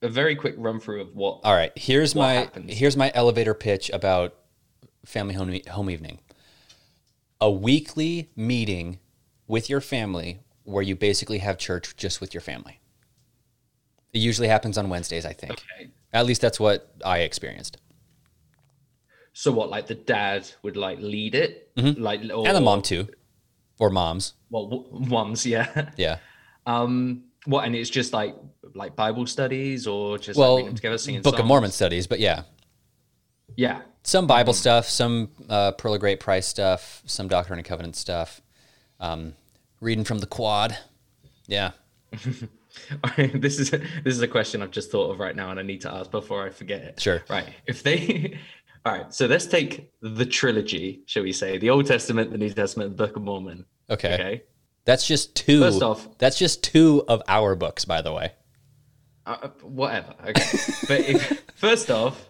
[0.03, 1.41] a very quick run through of what.
[1.45, 1.73] All right.
[1.77, 2.73] Here's my happens?
[2.77, 4.35] here's my elevator pitch about
[5.05, 6.19] family home home evening.
[7.41, 8.99] A weekly meeting
[9.47, 12.81] with your family where you basically have church just with your family.
[14.15, 15.53] It usually happens on Wednesdays, I think.
[15.53, 15.91] Okay.
[16.12, 17.79] At least that's what I experienced.
[19.33, 22.47] So what, like the dad would like lead it, like, or, Mm-hmm.
[22.47, 23.09] And the mom too.
[23.81, 24.35] Or moms.
[24.51, 25.91] Well, w- moms, yeah.
[25.97, 26.19] Yeah.
[26.67, 28.37] Um, what, and it's just like
[28.75, 31.45] like Bible studies or just Well, like together singing Book of?
[31.45, 32.45] Mormon studies, but yeah.
[33.57, 33.83] Yeah.
[34.05, 38.41] Some Bible stuff, some uh, Pearl of Great Price stuff, some Doctrine and Covenant stuff.
[39.01, 39.35] Um,
[39.81, 40.79] reading from the quad.
[41.49, 41.73] Yeah.
[43.16, 45.81] this is this is a question I've just thought of right now, and I need
[45.83, 47.01] to ask before I forget it.
[47.01, 47.22] Sure.
[47.29, 47.49] Right.
[47.66, 48.39] If they,
[48.87, 49.14] all right.
[49.14, 53.07] So let's take the trilogy, shall we say, the Old Testament, the New Testament, the
[53.07, 53.64] Book of Mormon.
[53.91, 54.14] Okay.
[54.14, 54.43] Okay.
[54.85, 55.61] That's just two.
[55.61, 58.33] First off- that's just two of our books, by the way.
[59.27, 60.14] Uh, whatever.
[60.20, 60.33] Okay.
[60.89, 62.29] but if, first off,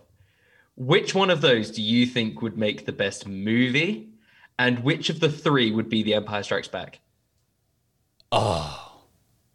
[0.76, 4.10] which one of those do you think would make the best movie,
[4.58, 7.00] and which of the three would be The Empire Strikes Back?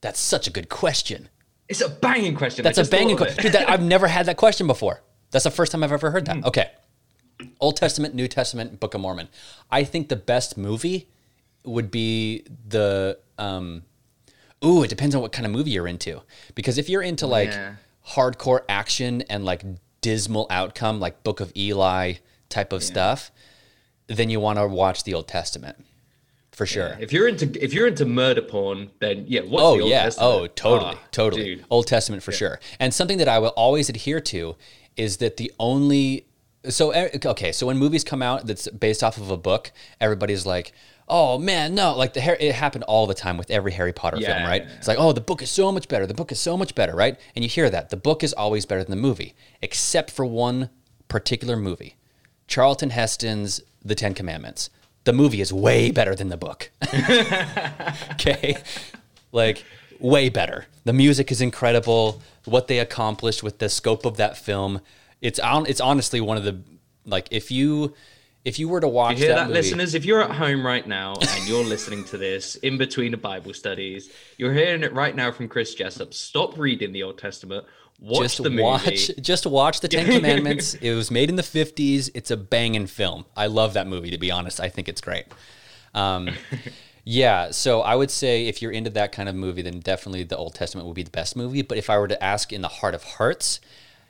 [0.01, 1.29] That's such a good question.
[1.67, 2.63] It's a banging question.
[2.63, 3.43] That's a banging question.
[3.43, 5.01] Dude, that, I've never had that question before.
[5.31, 6.43] That's the first time I've ever heard that.
[6.45, 6.71] Okay.
[7.59, 9.29] Old Testament, New Testament, Book of Mormon.
[9.69, 11.07] I think the best movie
[11.63, 13.83] would be the um
[14.65, 16.21] ooh, it depends on what kind of movie you're into.
[16.55, 17.75] Because if you're into like Yeah.
[18.09, 19.63] hardcore action and like
[20.01, 22.13] dismal outcome like Book of Eli
[22.49, 23.31] type of stuff,
[24.07, 25.85] then you want to watch the Old Testament.
[26.59, 26.97] For sure.
[26.99, 29.41] If you're into if you're into murder porn, then yeah.
[29.41, 30.03] What's Oh the Old yeah.
[30.03, 30.33] Testament?
[30.41, 31.43] Oh, totally, Ah, totally.
[31.55, 31.65] dude.
[31.69, 32.59] Old Testament for sure.
[32.81, 34.57] And something that I will always adhere to
[34.97, 36.25] is that the only
[36.67, 40.45] so eh, okay, so when movies come out that's based off of a book, everybody's
[40.45, 40.73] like,
[41.07, 44.43] "Oh man, no!" Like the it happened all the time with every Harry Potter film,
[44.43, 44.63] right?
[44.63, 44.75] yeah, yeah.
[44.79, 46.05] It's like, "Oh, the book is so much better.
[46.05, 47.17] The book is so much better," right?
[47.33, 50.69] And you hear that the book is always better than the movie, except for one
[51.07, 51.95] particular movie,
[52.49, 54.69] Charlton Heston's The Ten Commandments.
[55.05, 56.71] The movie is way better than the book.
[58.13, 58.57] okay.
[59.31, 59.63] Like,
[59.99, 60.65] way better.
[60.85, 62.21] The music is incredible.
[62.45, 64.81] What they accomplished with the scope of that film.
[65.21, 66.61] It's on it's honestly one of the
[67.05, 67.93] like if you
[68.45, 69.93] if you were to watch You hear that, that, listeners?
[69.93, 73.53] If you're at home right now and you're listening to this in between the Bible
[73.53, 76.13] studies, you're hearing it right now from Chris Jessop.
[76.13, 77.65] Stop reading the Old Testament.
[78.01, 80.73] Watch just watch just watch the Ten Commandments.
[80.75, 82.09] it was made in the fifties.
[82.13, 83.25] It's a banging film.
[83.35, 84.11] I love that movie.
[84.11, 85.25] To be honest, I think it's great.
[85.93, 86.29] Um,
[87.03, 90.37] yeah, so I would say if you're into that kind of movie, then definitely the
[90.37, 91.61] Old Testament would be the best movie.
[91.61, 93.59] But if I were to ask in the heart of hearts,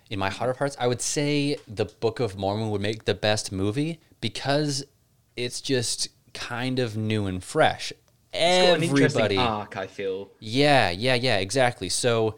[0.10, 3.14] in my heart of hearts, I would say the Book of Mormon would make the
[3.16, 4.84] best movie because
[5.36, 7.92] it's just kind of new and fresh.
[8.32, 10.30] It's got an interesting Everybody, arc, I feel.
[10.40, 11.90] yeah, yeah, yeah, exactly.
[11.90, 12.36] So,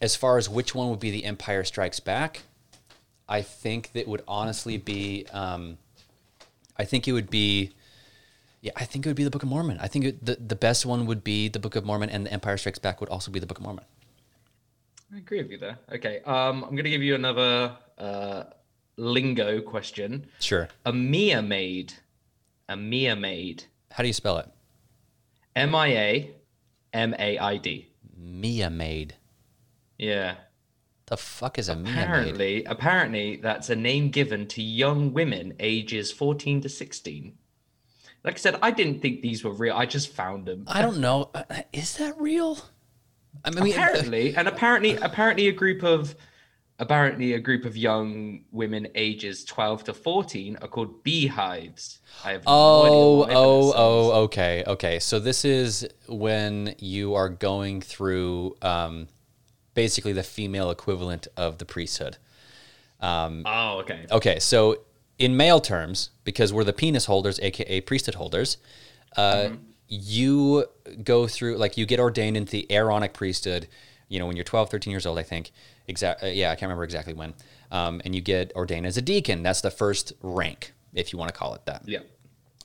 [0.00, 2.42] as far as which one would be The Empire Strikes Back,
[3.28, 5.78] I think that would honestly be, um,
[6.76, 7.72] I think it would be,
[8.60, 9.78] yeah, I think it would be the Book of Mormon.
[9.80, 12.32] I think it, the the best one would be the Book of Mormon, and The
[12.32, 13.84] Empire Strikes Back would also be the Book of Mormon.
[15.14, 15.78] I agree with you there.
[15.92, 18.44] Okay, um, I'm going to give you another uh,
[18.96, 20.26] lingo question.
[20.40, 20.68] Sure.
[20.84, 21.94] A Mia maid.
[22.68, 23.64] A Mia maid.
[23.92, 24.48] How do you spell it?
[25.56, 26.30] M I A
[26.92, 27.88] M A I D.
[28.16, 29.14] Mia maid.
[30.00, 30.36] Yeah.
[31.06, 32.02] The fuck is a Mia maid?
[32.04, 37.36] Apparently, apparently, that's a name given to young women ages 14 to 16.
[38.24, 39.74] Like I said, I didn't think these were real.
[39.76, 40.64] I just found them.
[40.66, 41.30] I don't know.
[41.34, 42.58] Uh, Is that real?
[43.44, 46.14] I mean, apparently, and apparently, apparently, a group of
[46.78, 51.98] apparently a group of young women ages 12 to 14 are called beehives.
[52.24, 54.98] I have no Oh, idea oh, oh, okay, okay.
[54.98, 59.08] So this is when you are going through um,
[59.84, 62.16] basically the female equivalent of the priesthood.
[63.00, 64.06] Oh, okay.
[64.10, 64.82] Okay, so
[65.18, 68.58] in male terms, because we're the penis holders, aka priesthood holders,
[69.16, 69.50] uh,
[69.88, 70.66] you
[71.02, 73.68] go through like you get ordained into the Aaronic priesthood.
[74.08, 75.50] You know, when you're 12, 13 years old, I think.
[75.86, 76.22] Exact.
[76.22, 77.32] Uh, yeah, I can't remember exactly when.
[77.70, 79.42] Um, and you get ordained as a deacon.
[79.42, 82.00] That's the first rank, if you want to call it that Yeah.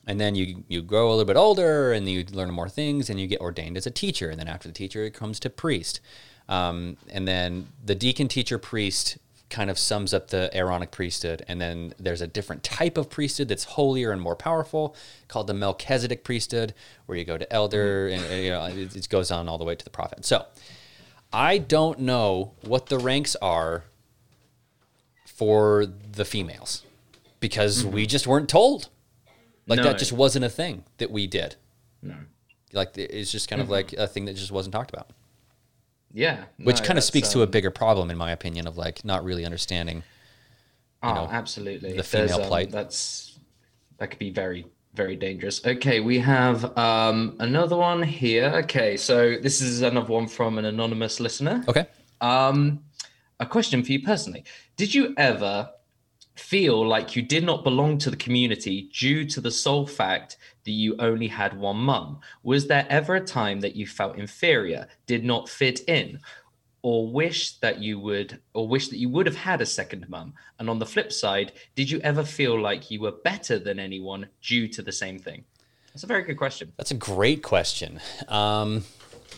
[0.08, 3.18] and then you you grow a little bit older and you learn more things and
[3.20, 6.00] you get ordained as a teacher and then after the teacher it comes to priest
[6.48, 9.18] um, and then the deacon teacher priest
[9.48, 11.44] kind of sums up the aaronic priesthood.
[11.46, 14.96] And then there's a different type of priesthood that's holier and more powerful
[15.28, 16.74] called the melchizedek priesthood
[17.06, 19.64] where you go to elder and, and, you know it, it goes on all the
[19.64, 20.24] way to the prophet.
[20.24, 20.44] So
[21.32, 23.84] i don't know what the ranks are
[25.36, 26.82] for the females
[27.40, 28.08] because we mm-hmm.
[28.08, 28.88] just weren't told.
[29.66, 29.82] Like No.
[29.84, 31.56] that just wasn't a thing that we did.
[32.02, 32.14] No.
[32.72, 33.72] Like it's just kind of mm-hmm.
[33.72, 35.10] like a thing that just wasn't talked about,
[36.12, 36.44] Yeah.
[36.58, 39.04] which no, kind of speaks to a um, bigger problem, in my opinion, of like
[39.04, 40.02] not really understanding.
[41.02, 41.92] Oh, know, absolutely.
[41.92, 42.70] the female um, plight.
[42.70, 43.38] That's
[43.98, 45.64] that could be very, very dangerous.
[45.64, 48.52] Okay, we have um, another one here.
[48.64, 51.64] Okay, so this is another one from an anonymous listener.
[51.68, 51.86] Okay.
[52.20, 52.80] Um,
[53.38, 54.44] a question for you personally:
[54.76, 55.70] Did you ever
[56.36, 60.70] feel like you did not belong to the community due to the sole fact that
[60.70, 62.20] you only had one mum?
[62.42, 66.20] Was there ever a time that you felt inferior, did not fit in,
[66.82, 70.34] or wish that you would, or wish that you would have had a second mum?
[70.58, 74.28] And on the flip side, did you ever feel like you were better than anyone
[74.42, 75.44] due to the same thing?
[75.92, 76.72] That's a very good question.
[76.76, 78.00] That's a great question.
[78.28, 78.84] Um,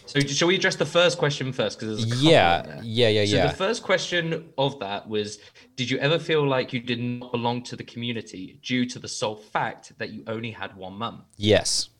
[0.08, 1.78] So, shall we address the first question first?
[1.78, 3.46] Because there's a couple yeah, yeah, yeah, So yeah.
[3.48, 5.38] the first question of that was
[5.76, 9.06] Did you ever feel like you did not belong to the community due to the
[9.06, 11.24] sole fact that you only had one mum?
[11.36, 11.90] yes,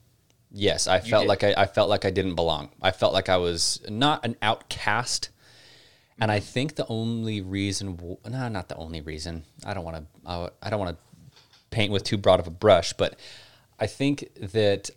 [0.50, 0.86] yes.
[0.86, 1.28] I felt did.
[1.28, 2.70] like I, I felt like I didn't belong.
[2.80, 5.28] I felt like I was not an outcast.
[6.20, 6.46] And I mm-hmm.
[6.46, 9.44] think the only reason, no, not the only reason.
[9.66, 10.50] I don't want to.
[10.62, 11.36] I don't want to
[11.70, 13.18] paint with too broad of a brush, but
[13.78, 14.90] I think that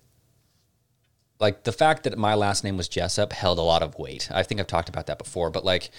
[1.42, 4.30] like the fact that my last name was Jessop held a lot of weight.
[4.32, 5.90] I think I've talked about that before, but like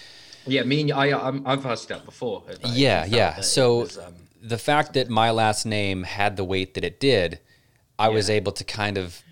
[0.47, 2.45] Yeah, me and I, I'm, I've asked that before.
[2.49, 3.41] I- yeah, yeah.
[3.41, 7.39] So was, um, the fact that my last name had the weight that it did,
[7.99, 9.23] I was able to kind of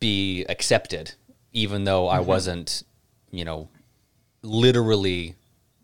[0.00, 1.14] be accepted,
[1.52, 2.16] even though Mm-hmm.
[2.16, 2.82] I wasn't,
[3.30, 3.68] you know,
[4.42, 5.36] literally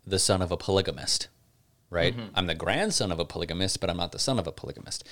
[0.05, 1.27] the son of a polygamist,
[1.89, 2.15] right?
[2.15, 2.29] Mm-hmm.
[2.35, 5.03] I'm the grandson of a polygamist, but I'm not the son of a polygamist.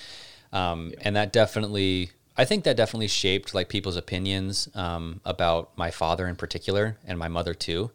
[0.51, 5.89] Um, And that definitely, I think that definitely shaped like people's opinions um, about my
[5.91, 7.91] father in particular and my mother too.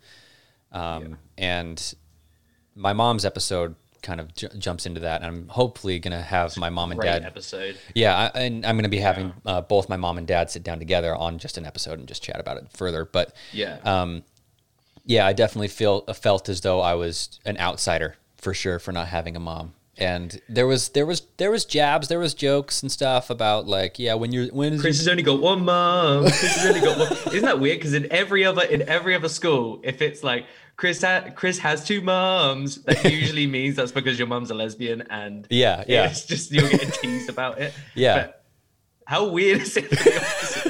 [0.72, 1.95] Um, And
[2.74, 5.20] my mom's episode kind of j- jumps into that.
[5.20, 7.22] And I'm hopefully going to have my mom and dad.
[7.24, 7.76] episode.
[7.95, 10.62] Yeah, I, and I'm going to be having uh, both my mom and dad sit
[10.62, 13.05] down together on just an episode and just chat about it further.
[13.05, 13.78] But Yeah.
[13.84, 14.22] um,
[15.05, 19.09] yeah, I definitely feel felt as though I was an outsider for sure for not
[19.09, 22.90] having a mom, and there was there was there was jabs, there was jokes and
[22.90, 26.22] stuff about like, yeah, when you're when Chris has only got one mom.
[26.24, 27.12] Chris has only got one.
[27.34, 27.78] Isn't that weird?
[27.78, 30.46] Because in every other in every other school, if it's like
[30.76, 35.03] Chris ha- Chris has two moms, that usually means that's because your mom's a lesbian
[35.11, 36.07] and Yeah, yeah.
[36.07, 37.74] it's just you're getting teased about it.
[37.94, 38.14] Yeah.
[38.16, 38.44] But
[39.07, 39.90] how weird is it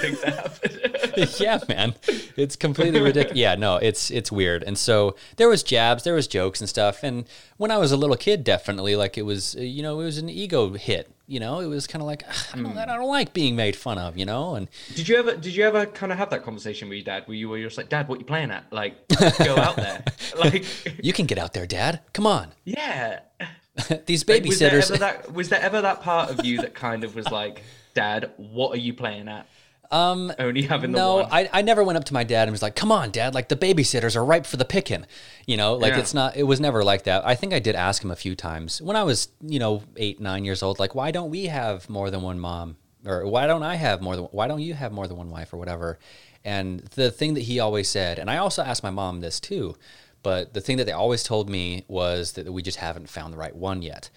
[0.01, 1.28] for the opposite thing to happen?
[1.40, 1.94] yeah, man,
[2.36, 3.36] it's completely ridiculous.
[3.38, 4.62] Yeah, no, it's it's weird.
[4.64, 7.03] And so there was jabs, there was jokes and stuff.
[7.03, 7.24] And
[7.57, 10.18] when I was a little kid, definitely like it was, uh, you know, it was
[10.18, 11.11] an ego hit.
[11.26, 13.76] You know, it was kind of like "Ugh, I don't, I don't like being made
[13.76, 14.16] fun of.
[14.18, 16.96] You know, and Did you ever did you ever kind of have that conversation with
[16.96, 18.72] your dad where you were just like, Dad, what you playing at?
[18.72, 19.07] Like,
[19.38, 20.03] go out there.
[20.36, 20.64] Like,
[21.05, 22.01] you can get out there, Dad.
[22.12, 23.20] Come on, yeah.
[24.07, 24.98] these Like, was there babysitters.
[24.98, 27.62] that was there ever that part of you that kind of was like,
[27.94, 29.46] Dad, what are you playing at?
[29.93, 31.28] Um, only having the No, one.
[31.32, 33.34] I, I never went up to my dad and was like, "Come on, dad!
[33.34, 35.05] Like the babysitters are ripe for the picking."
[35.47, 35.99] You know, like Yeah.
[35.99, 36.36] it's not.
[36.36, 37.26] It was never like that.
[37.26, 40.20] I think I did ask him a few times when I was, you know, eight,
[40.20, 40.78] nine years old.
[40.78, 44.14] Like, why don't we have more than one mom, or why don't I have more
[44.14, 44.26] than?
[44.26, 45.99] Why don't you have more than one wife, or whatever?
[46.45, 49.74] And the thing that he always said, and I also asked my mom this too,
[50.22, 53.38] but the thing that they always told me was that we just haven't found the
[53.38, 54.09] right one yet.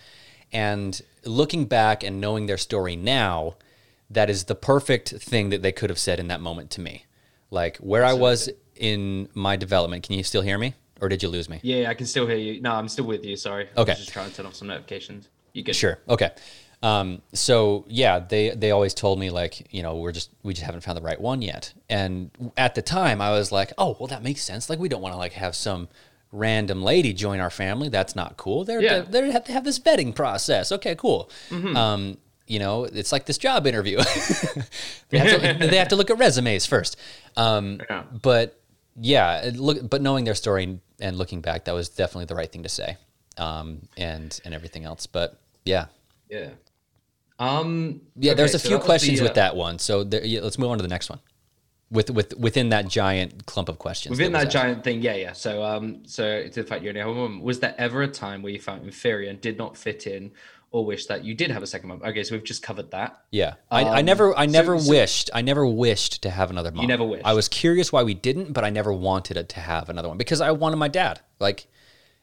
[0.53, 3.55] And looking back and knowing their story now,
[4.13, 7.05] that is the perfect thing that they could have said in that moment to me.
[7.51, 10.03] Like where I was in my development.
[10.03, 10.73] Can you still hear me?
[11.01, 11.59] Or did you lose me?
[11.63, 12.61] yeah, I can still hear you.
[12.61, 13.35] No, I'm still with you.
[13.35, 13.67] Sorry.
[13.75, 13.91] I Okay.
[13.91, 15.27] was just trying to turn off some notifications.
[15.53, 15.75] You good?
[15.75, 15.99] Sure.
[16.07, 16.31] Okay.
[16.81, 20.65] Um, so yeah, they they always told me like, you know, we're just we just
[20.65, 21.73] haven't found the right one yet.
[21.89, 24.69] And at the time, I was like, oh, well, that makes sense.
[24.69, 25.87] Like, we don't want to like have some
[26.31, 27.89] random lady join our family.
[27.89, 28.63] That's not cool.
[28.65, 29.01] They're Yeah.
[29.01, 30.71] they have to have this vetting process.
[30.71, 31.29] Okay, cool.
[31.75, 32.17] Um,
[32.53, 33.97] you know, it's like this job interview.
[35.09, 36.95] they, have to, they have to look at resumes first.
[37.35, 38.03] Um, Yeah.
[38.21, 38.61] But
[38.95, 42.61] yeah, look, but knowing their story and looking back, that was definitely the right thing
[42.61, 42.97] to say,
[43.37, 45.07] um, and and everything else.
[45.07, 45.87] But yeah,
[46.29, 46.49] Yeah.
[47.39, 48.01] Um.
[48.15, 48.31] yeah.
[48.31, 49.79] okay, there's a so few questions the, with uh, that one.
[49.79, 51.19] So there, yeah, let's move on to the next one.
[51.89, 54.11] With with within that giant clump of questions.
[54.11, 55.33] Within was that giant thing, yeah, yeah.
[55.33, 58.07] So, um, so to the fact you only have one mum, was there ever a
[58.07, 60.31] time where you felt inferior and did not fit in,
[60.73, 62.01] or wish that you did have a second mum?
[62.03, 63.21] Okay, so we've just covered that.
[63.31, 66.71] Yeah, I, I Um, never, I never so- wished, I never wished to have another
[66.71, 66.81] mom.
[66.81, 67.23] You never wished?
[67.25, 70.17] I was curious why we didn't, but I never wanted it to have another one
[70.17, 71.21] because I wanted my dad.
[71.39, 71.67] Like,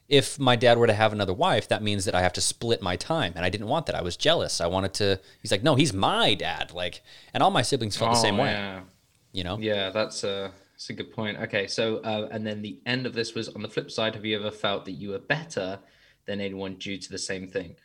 [0.08, 2.82] if my dad were to have another wife, that means that I have to split
[2.82, 3.94] my time, and I didn't want that.
[3.94, 4.60] I was jealous.
[4.60, 5.20] I wanted to.
[5.40, 6.72] He's like, no, he's my dad.
[6.74, 8.50] Like, and all my siblings felt the same Oh, way.
[8.50, 8.80] Yeah.
[9.32, 9.58] You know?
[9.60, 11.38] Yeah, that's a that's a good point.
[11.38, 14.16] Okay, so uh, and then the end of this was on the flip side.
[14.16, 15.78] Have you ever felt that you were better
[16.26, 17.76] than anyone due to the same thing?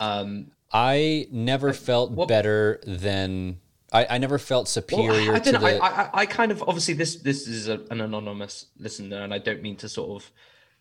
[0.00, 3.60] Um, I never felt what- better than.
[3.92, 5.70] I, I never felt well, superior I to don't know.
[5.70, 5.78] the.
[5.84, 9.38] I, I, I kind of obviously this this is a, an anonymous listener, and I
[9.38, 10.32] don't mean to sort of,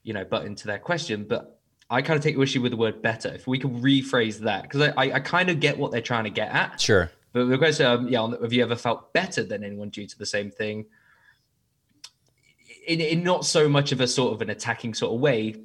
[0.01, 1.59] you know, butt into their question, but
[1.91, 3.29] I kind of take issue with the word better.
[3.29, 6.23] If we could rephrase that, because I, I, I kind of get what they're trying
[6.23, 6.81] to get at.
[6.81, 7.11] sure.
[7.33, 10.17] But the question, um, yeah, on- have you ever felt better than anyone due to
[10.17, 10.85] the same thing?
[12.87, 15.55] In, in not so much of a sort of an attacking sort of way.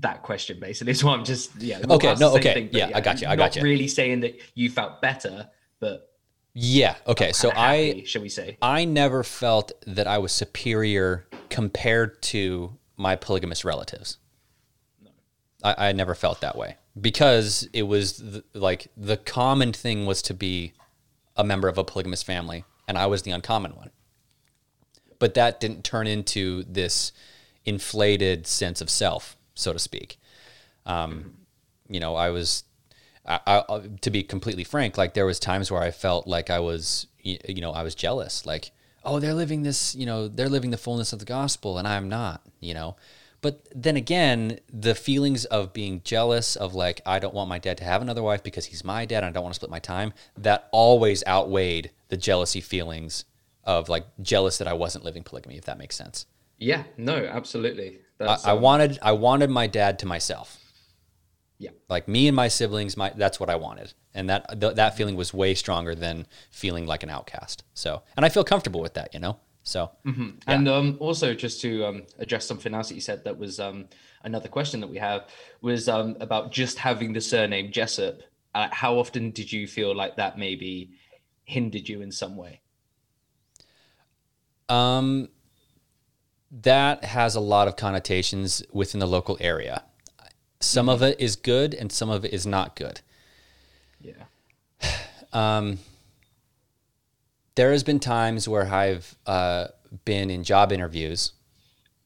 [0.00, 1.80] That question basically is what I'm just yeah.
[1.84, 3.62] we'll Okay, no, okay, thing, but yeah, I got you, I got you.
[3.62, 5.48] Really saying that you felt better,
[5.80, 6.10] but
[6.54, 6.96] Yeah.
[7.06, 7.32] Okay.
[7.32, 7.76] So kinda I.
[7.76, 8.58] happy, shall we say?
[8.62, 14.18] I never felt that I was superior compared to my polygamous relatives.
[15.62, 20.22] I, I never felt that way because it was th- like the common thing was
[20.22, 20.72] to be
[21.36, 23.90] a member of a polygamous family, and I was the uncommon one.
[25.18, 27.12] But that didn't turn into this
[27.64, 30.18] inflated sense of self, so to speak.
[30.86, 31.34] Um,
[31.88, 32.64] you know, I was,
[33.26, 36.60] I, I, to be completely frank, like there was times where I felt like I
[36.60, 38.46] was, you know, I was jealous.
[38.46, 38.70] Like,
[39.04, 42.08] oh, they're living this, you know, they're living the fullness of the gospel, and I'm
[42.08, 42.96] not, you know.
[43.40, 47.78] But then again, the feelings of being jealous of like I don't want my dad
[47.78, 49.78] to have another wife because he's my dad and I don't want to split my
[49.78, 53.24] time, that always outweighed the jealousy feelings
[53.62, 56.26] of like jealous that I wasn't living polygamy, if that makes sense.
[56.58, 57.98] Yeah, no, absolutely.
[58.20, 60.58] I, I wanted I wanted my dad to myself.
[61.58, 61.70] Yeah.
[61.88, 65.16] Like me and my siblings, my that's what I wanted, and that th- that feeling
[65.16, 67.64] was way stronger than feeling like an outcast.
[67.74, 69.38] So, and I feel comfortable with that, you know.
[69.64, 69.90] So,
[70.46, 73.88] And um, also, just to um, address something else that you said, that was um,
[74.22, 75.26] another question that we have
[75.60, 78.22] was um, about just having the surname Jessop.
[78.54, 80.92] Uh, how often did you feel like that maybe
[81.44, 82.62] hindered you in some way?
[84.68, 85.28] um,
[86.50, 89.82] that has a lot of connotations within the local area.
[90.60, 93.00] Some of it is good, and some of it is not good.
[94.00, 94.24] Yeah.
[95.32, 95.78] Um,
[97.54, 99.66] There has been times where I've uh,
[100.06, 101.32] been in job interviews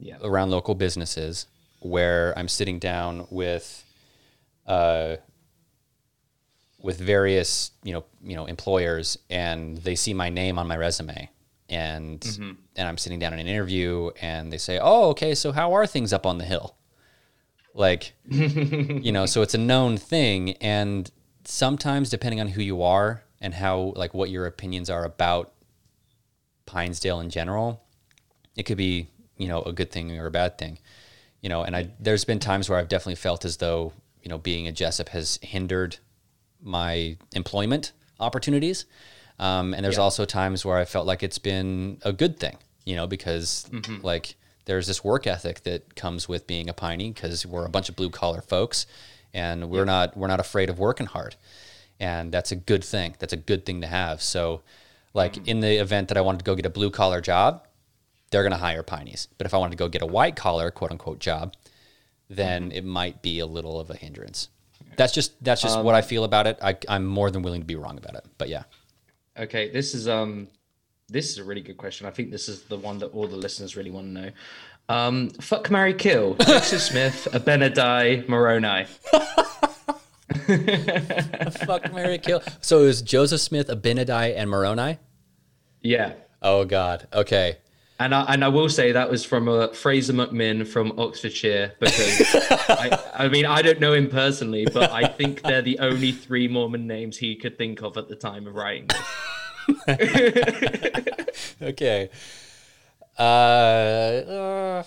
[0.01, 0.16] Yeah.
[0.22, 1.47] around local businesses
[1.80, 3.84] where I'm sitting down with
[4.66, 5.16] uh,
[6.80, 11.30] with various you know you know employers, and they see my name on my resume,
[11.73, 12.53] and mm-hmm.
[12.77, 15.87] and I'm sitting down in an interview, and they say, "Oh, okay, so how are
[15.87, 16.77] things up on the hill?"
[17.75, 21.11] Like, you know, so it's a known thing, and
[21.45, 25.55] sometimes depending on who you are and how like what your opinions are about
[26.66, 27.83] Pinesdale in general,
[28.55, 29.09] it could be
[29.39, 30.79] you know a good thing or a bad thing
[31.41, 31.62] you know.
[31.62, 33.93] And i there's been times where i've definitely felt as though
[34.23, 35.97] you know being a jessop has hindered
[36.62, 38.85] my employment opportunities
[39.43, 42.97] um, and there's also times where i felt like it's been a good thing you
[42.97, 44.05] know because mm-hmm.
[44.05, 47.88] like there's this work ethic that comes with being a piney because we're a bunch
[47.88, 48.86] of blue collar folks
[49.34, 51.36] and we're not we're not afraid of working hard.
[51.99, 53.14] And that's a good thing.
[53.18, 54.22] That's a good thing to have.
[54.22, 54.62] So
[55.14, 55.47] like mm.
[55.47, 57.66] in the event that i wanted to go get a blue collar job
[58.30, 59.28] they're going to hire pineys.
[59.36, 61.55] But if I wanted to go get a white collar, quote unquote, job,
[62.30, 62.78] then mm-hmm.
[62.78, 64.49] it might be a little of a hindrance.
[64.97, 66.59] That's just that's just um, what I feel about it.
[66.62, 68.24] I, I'm more than willing to be wrong about it.
[68.38, 68.62] But yeah,
[69.39, 70.49] Okay, this is um,
[71.09, 72.07] this is a really good question.
[72.07, 74.30] I think this is the one that all the listeners really want to know.
[74.89, 76.35] Um, fuck, Mary, kill.
[76.41, 78.85] Joseph Smith, Abinadi, Moroni.
[81.66, 82.43] fuck Mary kill.
[82.61, 84.99] So it was Joseph Smith, Abinadi, and Moroni.
[85.80, 86.12] Yeah,
[86.43, 87.07] Oh God.
[87.12, 87.59] Okay.
[88.03, 92.20] And I and I will say that was from uh, Fraser McMinn from Oxfordshire because
[92.68, 96.48] I, I mean I don't know him personally, but I think they're the only three
[96.48, 98.88] Mormon names he could think of at the time of writing.
[99.86, 101.55] this.
[101.62, 102.11] Okay.
[103.16, 104.82] Uh, uh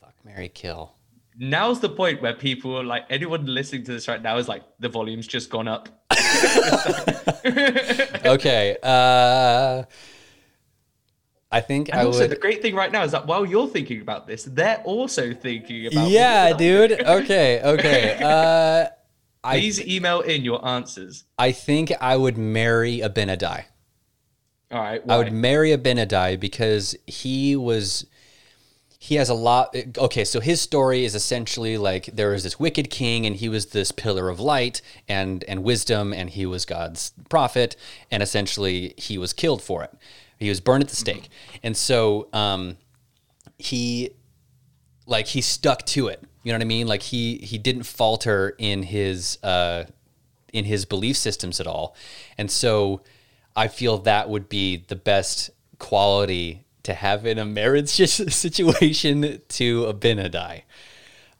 [0.00, 0.94] fuck Mary kill.
[1.38, 4.88] Now's the point where people like anyone listening to this right now is like the
[4.88, 5.88] volume's just gone up.
[8.26, 8.76] Okay.
[8.82, 9.84] Uh,
[11.50, 12.30] I think And I also, would.
[12.30, 15.86] the great thing right now is that while you're thinking about this, they're also thinking
[15.86, 16.08] about.
[16.10, 16.92] yeah, dude.
[17.06, 17.62] Okay.
[17.62, 18.18] Okay.
[18.22, 18.88] Uh,
[19.44, 21.24] I Please email in your answers.
[21.38, 23.64] I think I would marry Abinadi.
[24.72, 25.00] All right.
[25.08, 28.06] I would marry Abinadi because he was
[28.98, 32.90] he has a lot okay so his story is essentially like there was this wicked
[32.90, 37.12] king and he was this pillar of light and and wisdom and he was god's
[37.28, 37.76] prophet
[38.10, 39.94] and essentially he was killed for it
[40.38, 41.28] he was burned at the stake.
[41.62, 42.76] And so um
[43.58, 44.10] he
[45.06, 46.22] like he stuck to it.
[46.42, 46.86] You know what i mean?
[46.86, 49.84] Like he he didn't falter in his uh
[50.52, 51.96] in his belief systems at all.
[52.38, 53.02] And so
[53.56, 59.84] i feel that would be the best quality to have in a marriage situation to
[59.86, 60.62] abinadi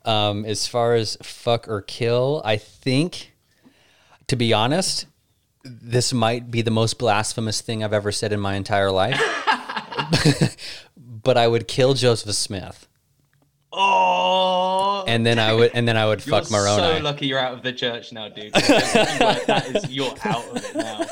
[0.05, 3.35] um as far as fuck or kill i think
[4.27, 5.07] to be honest
[5.69, 9.21] this might be the most blasphemous thing i've ever said in my entire life
[10.99, 12.87] but i would kill joseph smith
[13.79, 16.99] Oh, and then I would and then I would you're fuck Moroni.
[16.99, 18.55] so lucky you're out of the church now, dude.
[18.55, 21.05] that is you're out of it now.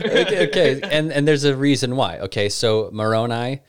[0.22, 2.18] okay, okay, and and there's a reason why.
[2.20, 3.60] Okay, so Moroni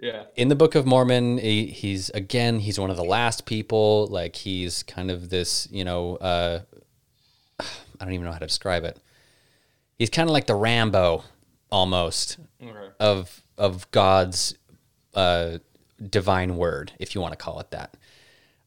[0.00, 0.24] Yeah.
[0.34, 4.08] in the Book of Mormon, he, he's again he's one of the last people.
[4.10, 6.60] Like he's kind of this, you know, uh,
[7.60, 7.64] I
[8.04, 8.98] don't even know how to describe it.
[9.98, 11.24] He's kind of like the Rambo
[11.70, 12.88] almost Okay.
[13.00, 14.54] of of God's
[15.14, 15.58] uh,
[16.08, 17.96] divine word, if you want to call it that.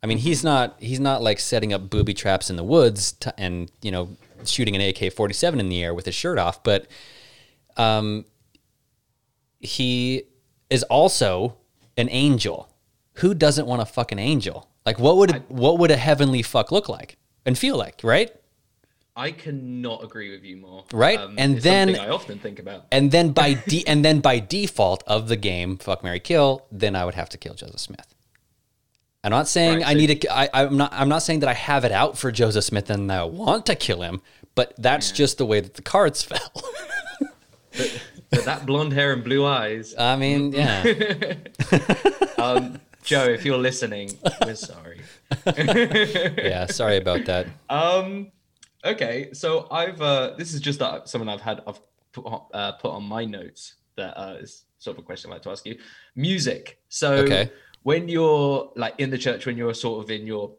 [0.03, 3.33] I mean, he's not he's not like setting up booby traps in the woods to,
[3.39, 4.09] and you know
[4.43, 6.87] shooting an AK forty seven in the air with his shirt off, but
[7.77, 8.25] um,
[9.59, 10.23] he
[10.69, 11.57] is also
[11.97, 12.67] an angel.
[13.15, 14.67] Who doesn't want a fucking angel?
[14.85, 18.31] Like, what would what would a heavenly fuck look like and feel like, right?
[19.21, 20.83] I cannot agree with you more.
[20.93, 21.19] Right?
[21.37, 22.85] And it's then- I often think about.
[22.91, 26.95] And then by de- and then by default of the game, fuck Mary Kill, then
[26.95, 28.07] I would have to kill Joseph Smith.
[29.23, 30.35] I'm not saying Right, I so- need to.
[30.35, 30.91] I, I'm not.
[30.93, 33.75] I'm not saying that I have it out for Joseph Smith and I want to
[33.75, 34.21] kill him.
[34.55, 36.51] But that's just the way that the cards fell.
[38.31, 39.93] But that blonde hair and blue eyes.
[39.97, 40.83] I mean, yeah.
[42.37, 45.01] Um, Joe, if you're listening, we're sorry.
[45.45, 46.65] yeah.
[46.67, 47.47] Sorry about that.
[47.69, 48.31] Um,
[48.85, 51.79] okay, so I've uh, this is just uh, something I've had I've
[52.11, 55.35] put on, uh, put on my notes that uh, is sort of a question I'd
[55.35, 55.77] like to ask you.
[56.15, 56.79] Music.
[56.89, 57.51] So Okay.
[57.83, 60.51] when you're like in the church, when you're sort of in your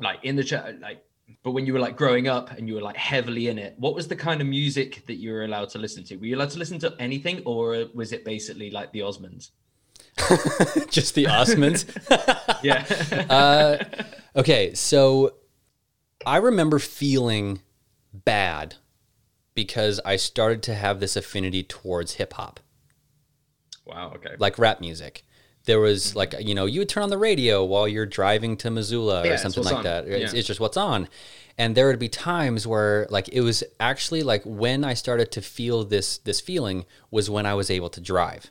[0.00, 1.04] like in the church, like
[1.42, 3.94] but when you were like growing up and you were like heavily in it, what
[3.94, 6.16] was the kind of music that you were allowed to listen to?
[6.16, 9.50] Were you allowed to listen to anything, or was it basically like the Osmonds?
[10.90, 11.86] just the Osmonds.
[12.62, 12.84] Yeah.
[13.30, 13.78] uh,
[14.36, 15.34] okay, so
[16.26, 17.60] I remember feeling
[18.12, 18.76] bad
[19.54, 22.60] because I started to have this affinity towards hip hop.
[23.86, 24.12] wow.
[24.14, 24.34] Okay.
[24.38, 25.24] like rap music
[25.64, 26.18] there was mm-hmm.
[26.18, 29.32] like you know you would turn on the radio while you're driving to Missoula Yeah,
[29.32, 29.84] or something like on.
[29.84, 30.06] that.
[30.06, 30.38] It's, Yeah.
[30.38, 31.08] it's just what's on.
[31.58, 35.42] And there would be times where like it was actually like when I started to
[35.42, 38.50] feel this this feeling was when I was able to drive.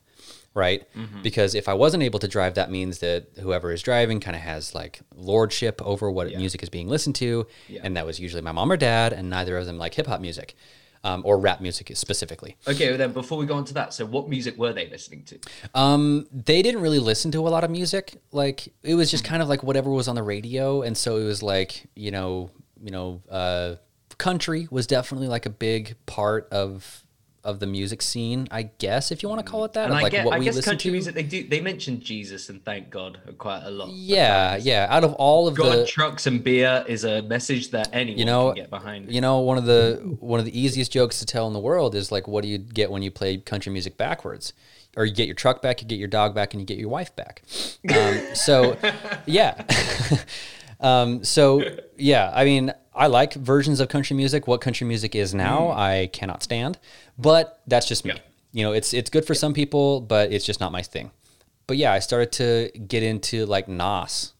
[0.54, 0.86] Right?
[0.94, 1.22] Mm-hmm.
[1.22, 4.42] Because if I wasn't able to drive, that means that whoever is driving kind of
[4.42, 7.48] has like lordship over what music is being listened to.
[7.70, 7.82] Yeah.
[7.84, 10.20] And that was usually my mom or dad, and neither of them like hip hop
[10.20, 10.56] music
[11.04, 12.58] um, or rap music specifically.
[12.68, 15.24] Okay, well then before we go on to that, so what music were they listening
[15.24, 15.40] to?
[15.74, 18.22] Um, they didn't really listen to a lot of music.
[18.32, 21.24] Like it was just kind of like whatever was on the radio, and so it
[21.24, 23.76] was like you know, you know, uh,
[24.18, 27.04] country was definitely like a big part of
[27.44, 29.86] of the music scene, I guess, if you want to call it that.
[29.86, 30.92] And I, like get, what I we guess listen country to.
[30.92, 33.90] music they do they mention Jesus and thank God quite a lot.
[33.90, 34.88] Yeah, yeah.
[34.90, 38.26] Out of all of God, the trucks and beer is a message that anyone you
[38.26, 39.12] know, can get behind.
[39.12, 41.96] you know, one of the one of the easiest jokes to tell in the world
[41.96, 44.54] is like, what do you get when you play country music backwards?
[44.98, 46.90] Or you get your truck back, you get your dog back, and you get your
[46.90, 47.44] wife back.
[47.96, 48.78] Um, so,
[49.26, 49.64] yeah.
[50.82, 51.64] um, so,
[51.98, 52.32] yeah.
[52.34, 54.48] I mean, I like versions of country music.
[54.48, 56.78] What country music is now, I cannot stand.
[57.18, 58.14] But that's just me.
[58.14, 58.20] Yeah.
[58.54, 61.12] You know, it's it's good for some people, but it's just not my thing.
[61.68, 64.34] But yeah, I started to get into like Nas.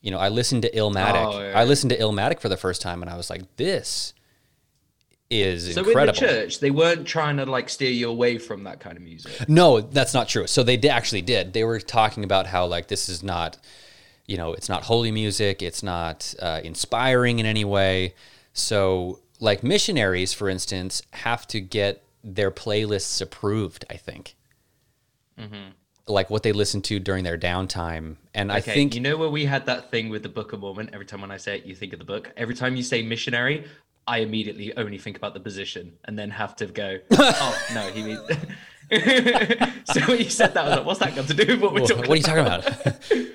[0.00, 1.34] You know, I listened to Illmatic.
[1.34, 1.58] Oh, yeah.
[1.58, 4.14] I listened to Illmatic for the first time, and I was like, "This
[5.28, 8.64] is so incredible." in the church, they weren't trying to like steer you away from
[8.64, 9.48] that kind of music.
[9.48, 10.46] No, that's not true.
[10.46, 11.52] So they di- actually did.
[11.52, 13.58] They were talking about how like this is not,
[14.28, 15.62] you know, it's not holy music.
[15.62, 18.14] It's not uh, inspiring in any way.
[18.52, 23.84] So like missionaries, for instance, have to get their playlists approved.
[23.90, 24.36] I think.
[26.06, 29.44] Like what they listen to during their downtime, and I think you know where we
[29.44, 30.88] had that thing with the Book of Mormon.
[30.92, 32.32] Every time when I say it, you think of the book.
[32.36, 33.66] Every time you say missionary,
[34.06, 36.98] I immediately only think about the position, and then have to go.
[37.10, 38.20] oh no, he means.
[39.84, 41.74] so when you said that, I was like, "What's that got to do with what
[41.74, 42.64] we're What are you talking about?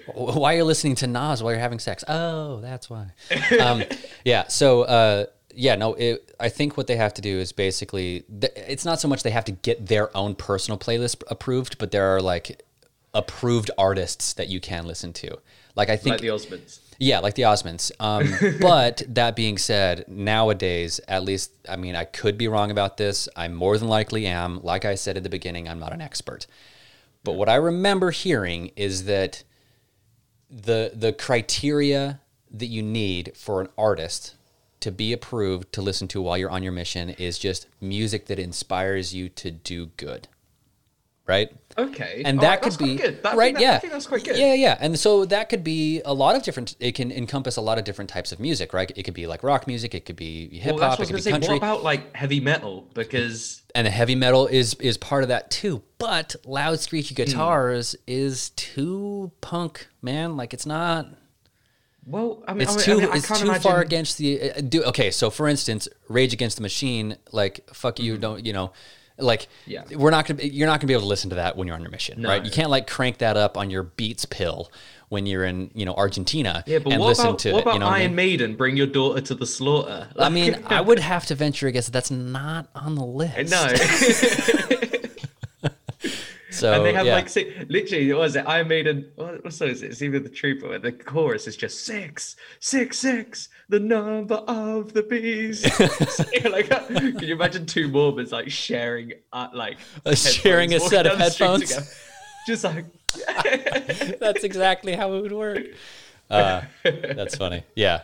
[0.15, 2.03] why are you listening to Nas while you're having sex?
[2.07, 3.11] Oh, that's why.
[3.59, 3.83] Um,
[4.25, 4.47] yeah.
[4.47, 8.53] So, uh, yeah, no, it, I think what they have to do is basically, th-
[8.55, 12.15] it's not so much they have to get their own personal playlist approved, but there
[12.15, 12.63] are like
[13.13, 15.37] approved artists that you can listen to.
[15.75, 16.79] Like, I think Like the Osmonds.
[16.99, 17.91] Yeah, like the Osmonds.
[17.99, 22.97] Um, but that being said, nowadays, at least, I mean, I could be wrong about
[22.97, 23.27] this.
[23.35, 24.61] I more than likely am.
[24.63, 26.47] Like I said at the beginning, I'm not an expert.
[27.23, 29.43] But what I remember hearing is that
[30.49, 32.19] the the criteria
[32.51, 34.35] that you need for an artist
[34.81, 38.37] to be approved to listen to while you're on your mission is just music that
[38.37, 40.27] inspires you to do good.
[41.25, 41.49] Right?
[41.77, 43.23] Okay, and that right, could that's quite be good.
[43.23, 43.53] That- right.
[43.53, 44.37] that- yeah, I think that's quite good.
[44.37, 46.75] Yeah, yeah, and so that could be a lot of different.
[46.81, 48.91] It can encompass a lot of different types of music, right?
[48.95, 49.95] It could be like rock music.
[49.95, 50.99] It could be hip hop.
[50.99, 51.31] what It could be say.
[51.31, 51.49] country.
[51.53, 52.89] What about like heavy metal?
[52.93, 55.81] Because and the heavy metal is is part of that too.
[55.97, 57.23] But loud, screechy Hmm.
[57.23, 60.35] guitars is too punk, man.
[60.35, 61.07] Like it's not.
[62.05, 62.91] well, I mean, It's too.
[62.91, 64.51] I mean, I it's too imagine, far against the.
[64.51, 65.09] Uh, do okay.
[65.09, 68.73] So for instance, Rage Against the Machine, like fuck you, don't you know.
[69.17, 69.47] Like.
[69.65, 69.83] Yeah.
[69.95, 70.39] we're not gonna.
[70.39, 72.21] be- You're not gonna be able to listen to that when you're on your mission,
[72.23, 72.43] right?
[72.43, 74.71] You can't like crank that up on your Beats pill
[75.09, 77.61] when you're in you know Argentina Yeah, but and what listen about, to what it.
[77.61, 78.15] about You know what I Iron mean?
[78.15, 78.55] Maiden?
[78.55, 80.07] Bring your daughter to the slaughter.
[80.17, 83.51] I mean, I would have to venture a guess that that's not on the list.
[83.51, 83.73] no.
[86.49, 87.15] So and they have yeah.
[87.15, 90.21] like six, literally what was it Iron Maiden what, what song is it it's even
[90.21, 95.63] the trooper where the chorus is just six six six the number of the beast
[96.51, 101.13] like can you imagine two Mormons like sharing uh, like Uh, sharing a set of
[101.13, 101.95] down the street headphones?
[102.47, 102.85] just like
[104.19, 105.63] that's exactly how it would work.
[106.29, 107.63] Uh, that's funny.
[107.75, 108.01] Yeah,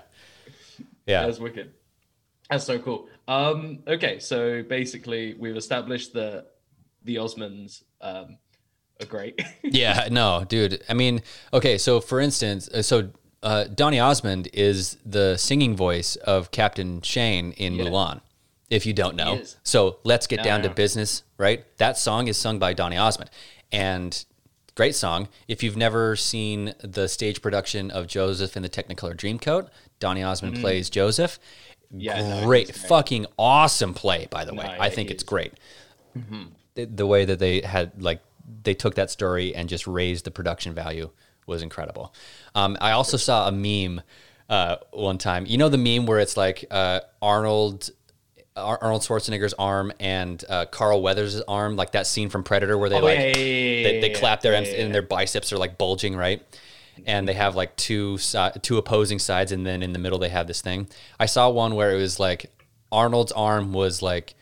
[1.08, 1.26] yeah.
[1.26, 1.72] that's wicked
[2.50, 6.48] that's so cool um okay so basically we've established that
[7.04, 8.38] the Osmonds um
[9.02, 10.84] are great Yeah, no, dude.
[10.90, 11.22] I mean,
[11.54, 13.10] okay, so for instance, uh, so
[13.44, 17.86] uh, Donny Osmond is the singing voice of Captain Shang in Yeah.
[17.86, 18.22] Mulan.
[18.70, 20.68] If you don't know, so let's get No, down no.
[20.68, 21.66] to business, right?
[21.78, 23.32] That song is sung by Donny Osmond,
[23.72, 24.24] and
[24.76, 25.28] great song.
[25.48, 29.70] If you've never seen the stage production of Joseph in the Technicolor Dreamcoat,
[30.00, 31.40] Donny Osmond plays Joseph.
[31.92, 32.00] Mm-hmm.
[32.00, 32.76] Yeah, great, great.
[32.76, 34.28] fucking awesome play.
[34.30, 35.54] By the way, No, I think it's great
[36.76, 38.22] the, the way that they had like
[38.64, 41.10] they took that story and just raised the production value
[41.50, 42.14] was incredible.
[42.56, 44.02] Um, I also saw a meme
[44.50, 45.46] uh, one time.
[45.46, 47.90] You know the meme where it's like uh, Arnold.
[48.56, 52.98] Arnold Schwarzenegger's arm and uh, Carl Weathers' arm, like that scene from Predator where they
[52.98, 55.78] Oh, like yeah, yeah, yeah, they, they clap their yeah, and their biceps are like
[55.78, 56.42] bulging, right?
[57.06, 60.28] And they have like two si- two opposing sides, and then in the middle they
[60.28, 60.90] have this thing.
[61.18, 62.52] I saw one where it was like
[62.92, 64.34] Arnold's arm was like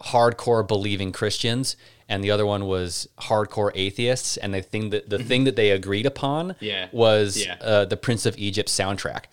[0.00, 1.76] hardcore believing Christians,
[2.08, 4.36] and the other one was hardcore atheists.
[4.36, 6.88] And the thing that the thing that they agreed upon Yeah.
[6.92, 7.56] was Yeah.
[7.60, 9.24] Uh, the Prince of Egypt soundtrack,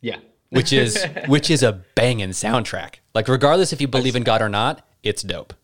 [0.00, 0.18] Yeah.
[0.50, 2.96] which is which is a banging soundtrack.
[3.14, 5.54] Like regardless if you believe in God or not, it's dope.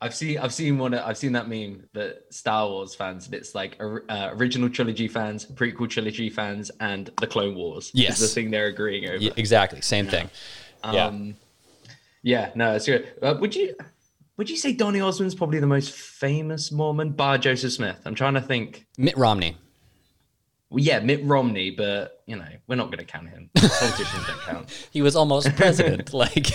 [0.00, 3.54] I've seen I've seen one I've seen that meme that Star Wars fans and it's
[3.54, 7.92] like uh, original trilogy fans, prequel trilogy fans, and the Clone Wars.
[7.94, 8.20] Yes.
[8.20, 9.18] is the thing they're agreeing over.
[9.20, 10.28] Y- exactly, same thing.
[10.92, 11.06] yeah.
[11.06, 11.36] Um,
[12.24, 13.12] yeah, no, it's good.
[13.22, 13.76] Uh, would you
[14.36, 18.00] would you say Donny Osmond's probably the most famous Mormon, bar Joseph Smith?
[18.04, 18.86] I'm trying to think.
[18.96, 19.56] Mitt Romney.
[20.70, 23.50] Well, yeah, Mitt Romney, but you know we're not going to count him.
[23.54, 24.88] Politicians don't count.
[24.90, 26.14] He was almost president.
[26.14, 26.46] like,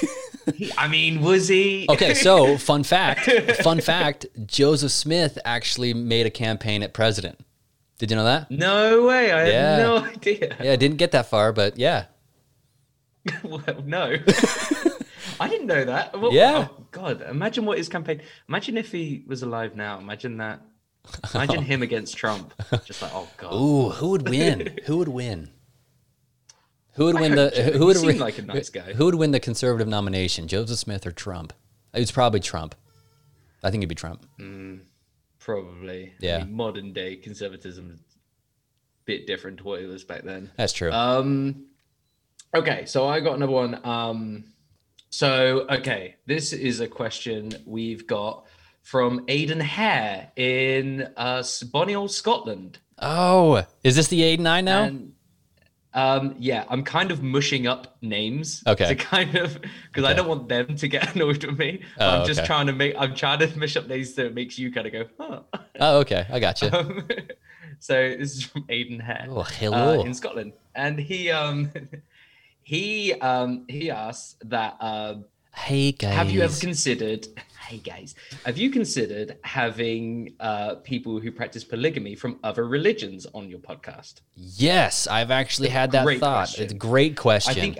[0.75, 1.85] I mean, was he?
[1.87, 3.29] okay, so fun fact,
[3.61, 7.39] fun fact: Joseph Smith actually made a campaign at president.
[7.99, 8.49] Did you know that?
[8.49, 9.31] No way.
[9.31, 9.69] I Yeah.
[9.75, 10.57] had no idea.
[10.63, 12.05] Yeah, I didn't get that far, but yeah,
[13.43, 14.15] well, no.
[15.39, 16.19] I didn't know that.
[16.19, 16.69] What- Yeah.
[16.71, 18.21] oh, God, imagine what his campaign.
[18.49, 19.99] Imagine if he was alive now.
[19.99, 20.61] Imagine that.
[21.33, 22.53] Imagine him against Trump.
[22.85, 23.53] Just like, oh God.
[23.53, 24.77] Ooh, who would win?
[24.85, 25.51] who would win?
[26.93, 27.49] Who would win the?
[27.77, 28.93] Who would win- like a nice guy.
[28.93, 30.47] Who would win the conservative nomination?
[30.47, 31.53] Joseph Smith or Trump?
[31.93, 32.73] It's probably Trump.
[33.63, 34.25] I think it'd be Trump.
[35.39, 36.13] Probably.
[36.19, 36.37] Yeah.
[36.37, 38.03] I mean, modern day conservatism is a
[39.05, 40.51] bit different to what it was back then.
[40.57, 40.91] That's true.
[40.91, 41.67] Um,
[42.53, 43.85] okay, so I got another one.
[43.85, 44.45] Um,
[45.17, 48.45] so okay, this is a question we've got
[48.83, 52.77] from Aidan Hare in uh, Bonial, Scotland.
[52.99, 54.83] oh, is this the eight I know?
[54.83, 55.13] And
[55.95, 58.61] um, yeah, I'm kind of mushing up names.
[58.67, 58.89] Okay.
[58.89, 61.81] To kind of because I don't want them to get annoyed with me.
[61.99, 62.45] Oh, I'm just okay.
[62.45, 62.93] trying to make.
[62.95, 65.39] I'm trying to mush up names so it makes you kind of go, huh.
[65.79, 66.69] oh, okay, I got you.
[66.71, 67.07] Um,
[67.79, 70.03] so this is from Aidan Hare Oh, uh, hello.
[70.03, 71.71] in Scotland, and he um
[72.67, 75.23] he um he asks that um
[75.55, 77.25] hey guys, have you ever considered
[77.67, 78.13] hey guys
[78.45, 84.15] have you considered having uh people who practice polygamy from other religions on your podcast?
[84.35, 86.39] yes, I've actually had that Great thought.
[86.49, 86.63] question.
[86.65, 87.57] It's a great question.
[87.57, 87.79] I think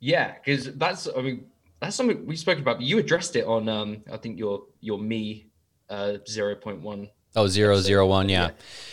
[0.00, 1.46] yeah, because that's I mean
[1.80, 2.82] that's something we spoke about.
[2.82, 5.46] You addressed it on um I think your your me
[5.88, 8.50] uh zero point one Oh, zero zero one, yeah.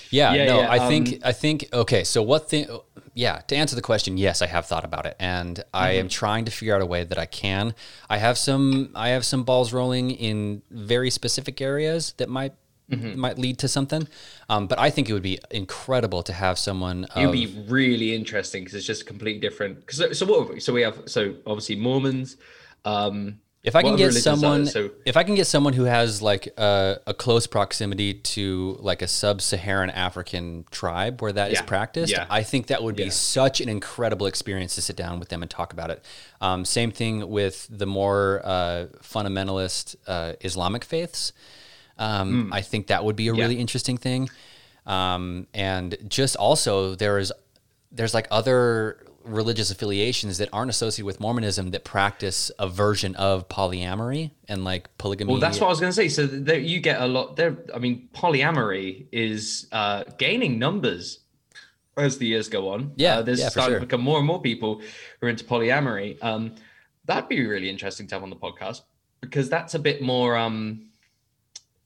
[0.10, 2.68] Yeah, Yeah, no, yeah, I think um, I think okay, so what thing
[3.14, 6.02] yeah, to answer the question, yes, I have thought about it and I Mm-hmm.
[6.02, 7.74] am trying to figure out a way that I can.
[8.10, 12.54] I have some I have some balls rolling in very specific areas that might
[12.92, 13.14] Mm-hmm.
[13.14, 14.08] might lead to something.
[14.50, 17.66] Um, but I think it would be incredible to have someone It would of, be
[17.68, 19.80] really interesting because it's just completely different.
[19.82, 20.62] Because so, so what?
[20.62, 22.38] So we have so obviously Mormons.
[22.86, 24.22] Um, if I can get there?
[24.22, 28.78] someone So if I can get someone who has like a, a close proximity to
[28.80, 32.26] like a sub-Saharan African tribe where that is Yeah, practiced, yeah.
[32.30, 33.10] I think that would be Yeah.
[33.10, 36.04] such an incredible experience to sit down with them and talk about it.
[36.40, 41.34] Um, same thing with the more uh, fundamentalist uh, Islamic faiths.
[41.98, 44.30] Um, I think that would be a really interesting thing.
[44.86, 47.34] Um, and just also there is
[47.92, 53.48] there's like other religious affiliations that aren't associated with Mormonism that practice a version of
[53.48, 55.32] polyamory and like polygamy.
[55.32, 56.10] well, that's what I was going to say.
[56.10, 57.58] So there, you get a lot there.
[57.74, 61.20] I mean, polyamory is uh, gaining numbers
[61.98, 62.94] as the years go on.
[62.96, 63.80] Yeah, uh, there's yeah, starting sure.
[63.80, 64.82] to become more and more people
[65.20, 66.22] who are into polyamory.
[66.24, 66.56] Um,
[67.06, 68.82] that'd be really interesting to have on the podcast
[69.22, 70.38] because that's a bit more.
[70.38, 70.90] Um,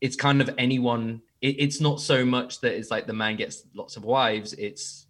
[0.02, 1.22] it's kind of anyone.
[1.42, 4.54] It, it's not so much that it's like the man gets lots of wives.
[4.54, 5.08] It's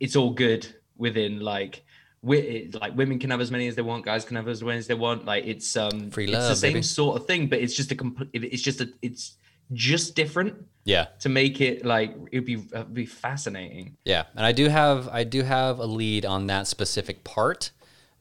[0.00, 1.84] it's all good within like.
[2.26, 4.86] Like women can have as many as they want, guys can have as many as
[4.86, 5.26] they want.
[5.26, 6.82] Like it's um, Free it's the same baby.
[6.82, 8.30] sort of thing, but it's just a complete.
[8.32, 8.88] It's just a.
[9.02, 9.36] It's
[9.74, 13.96] just different yeah, to make it like it'd be it'd be fascinating.
[14.06, 14.24] yeah.
[14.34, 17.72] And I do have I do have a lead on that specific part.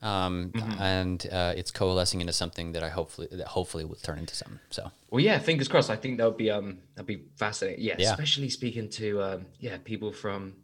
[0.01, 0.81] Um, Mm-hmm.
[0.81, 4.59] and uh, it's coalescing into something that I hopefully that hopefully will turn into something.
[4.69, 5.89] So Well, yeah, fingers crossed.
[5.89, 7.85] I think that would be um that'd be fascinating.
[7.85, 8.09] Yeah, Yeah.
[8.11, 10.55] especially speaking to um yeah people from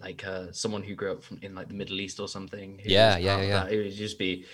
[0.00, 2.80] like uh someone who grew up from in like the Middle East or something.
[2.84, 3.72] Yeah, yeah, yeah, that.
[3.72, 4.46] It would just be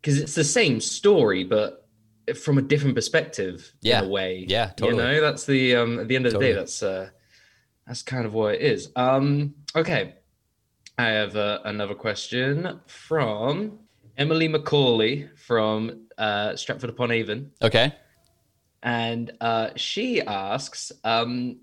[0.00, 1.88] because it's the same story, but
[2.42, 3.72] from a different perspective.
[3.82, 4.44] Yeah, in a way.
[4.48, 5.02] yeah, totally.
[5.02, 7.10] You know, that's the um at the end of the day, that's uh
[7.86, 8.90] that's kind of what it is.
[8.96, 10.14] Um, okay,
[10.96, 13.78] I have uh, another question from
[14.16, 17.92] Emily Macaulay from uh, Stratford upon Avon okay,
[18.82, 21.58] and uh, she asks, um,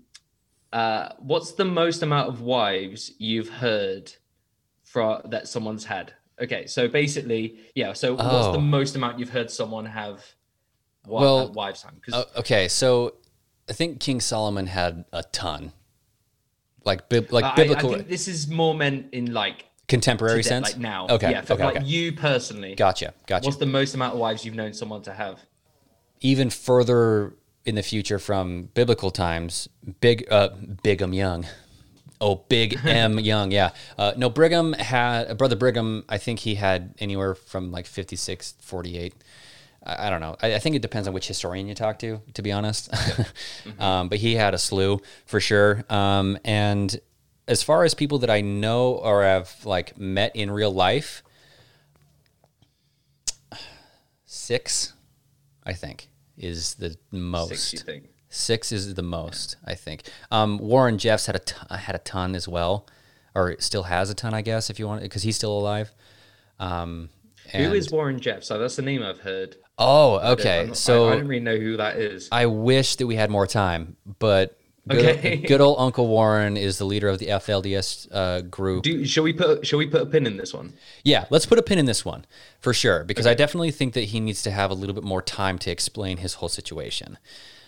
[0.72, 4.12] uh, "What's the most amount of wives you've heard
[4.84, 7.92] from that someone's had?" Okay, so basically, yeah.
[7.92, 8.52] So what's Oh.
[8.52, 10.24] the most amount you've heard someone have?
[11.06, 12.68] Well, uh, wives time Uh, okay.
[12.68, 13.14] So
[13.68, 15.72] I think King Solomon had a ton,
[16.84, 20.48] like bib- like I, I biblical think this is more meant in like contemporary today,
[20.48, 20.72] sense.
[20.72, 21.06] like now.
[21.08, 21.30] Okay.
[21.30, 21.42] yeah.
[21.42, 21.64] For, okay.
[21.64, 21.84] like okay.
[21.84, 23.14] you personally, Gotcha.
[23.26, 23.46] Gotcha.
[23.46, 25.40] what's the most amount of wives you've known someone to have?
[26.24, 27.34] even further
[27.64, 29.68] in the future from biblical times,
[30.00, 30.50] big uh,
[30.82, 31.46] Brigham Young.
[32.20, 33.70] Oh, Big M Young, yeah.
[33.98, 36.04] Uh, no, Brigham had brother Brigham.
[36.08, 39.14] I think he had anywhere from like 56, 48.
[39.84, 40.36] I, I don't know.
[40.40, 42.94] I, I think it depends on which historian you talk to, to be honest.
[43.80, 45.84] um, but he had a slew for sure.
[45.90, 46.96] Um, and
[47.48, 51.24] as far as people that I know or have like met in real life,
[54.26, 54.92] six,
[55.64, 57.70] I think, is the most.
[57.70, 57.84] Six?
[58.34, 60.04] Six is the most, I think.
[60.30, 62.86] Um, Warren Jeffs had a t- had a ton as well,
[63.34, 65.92] or still has a ton, I guess, if you want, because he's still alive.
[66.58, 67.10] Um,
[67.52, 68.42] and- is Warren Jeff?
[68.42, 69.56] So that's the name I've heard.
[69.78, 70.66] Oh, okay.
[70.68, 72.28] not- So I, I don't really know who that is.
[72.32, 75.36] I wish that we had more time, but good, Okay.
[75.48, 78.84] good old Uncle Warren is the leader of the FLDS uh, group.
[78.84, 80.72] Do shall we put shall we put a pin in this one?
[81.04, 82.24] yeah, let's put a pin in this one
[82.60, 85.20] for sure, because I definitely think that he needs to have a little bit more
[85.22, 87.18] time to explain his whole situation.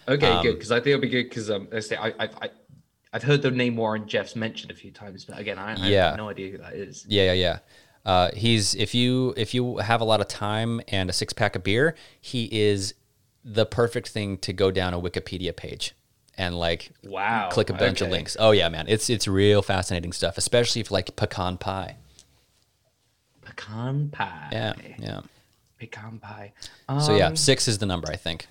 [0.08, 2.50] Okay, good because I think it'll be good because um, let's say I, I I
[3.12, 6.08] I've heard the name Warren Jeffs mentioned a few times, but again, I, I Yeah.
[6.08, 7.06] have no idea who that is.
[7.08, 7.58] Yeah, yeah, yeah.
[8.04, 11.56] Uh, he's if you if you have a lot of time and a six pack
[11.56, 12.94] of beer, he is
[13.44, 15.94] the perfect thing to go down a Wikipedia page
[16.36, 18.36] and like Wow, click a bunch of links.
[18.38, 21.96] Oh yeah, man, it's it's real fascinating stuff, especially if like pecan pie.
[23.42, 24.48] Pecan pie.
[24.52, 25.20] Yeah, yeah.
[25.78, 26.52] Pecan pie.
[27.00, 28.48] So yeah, Um, six is the number I think.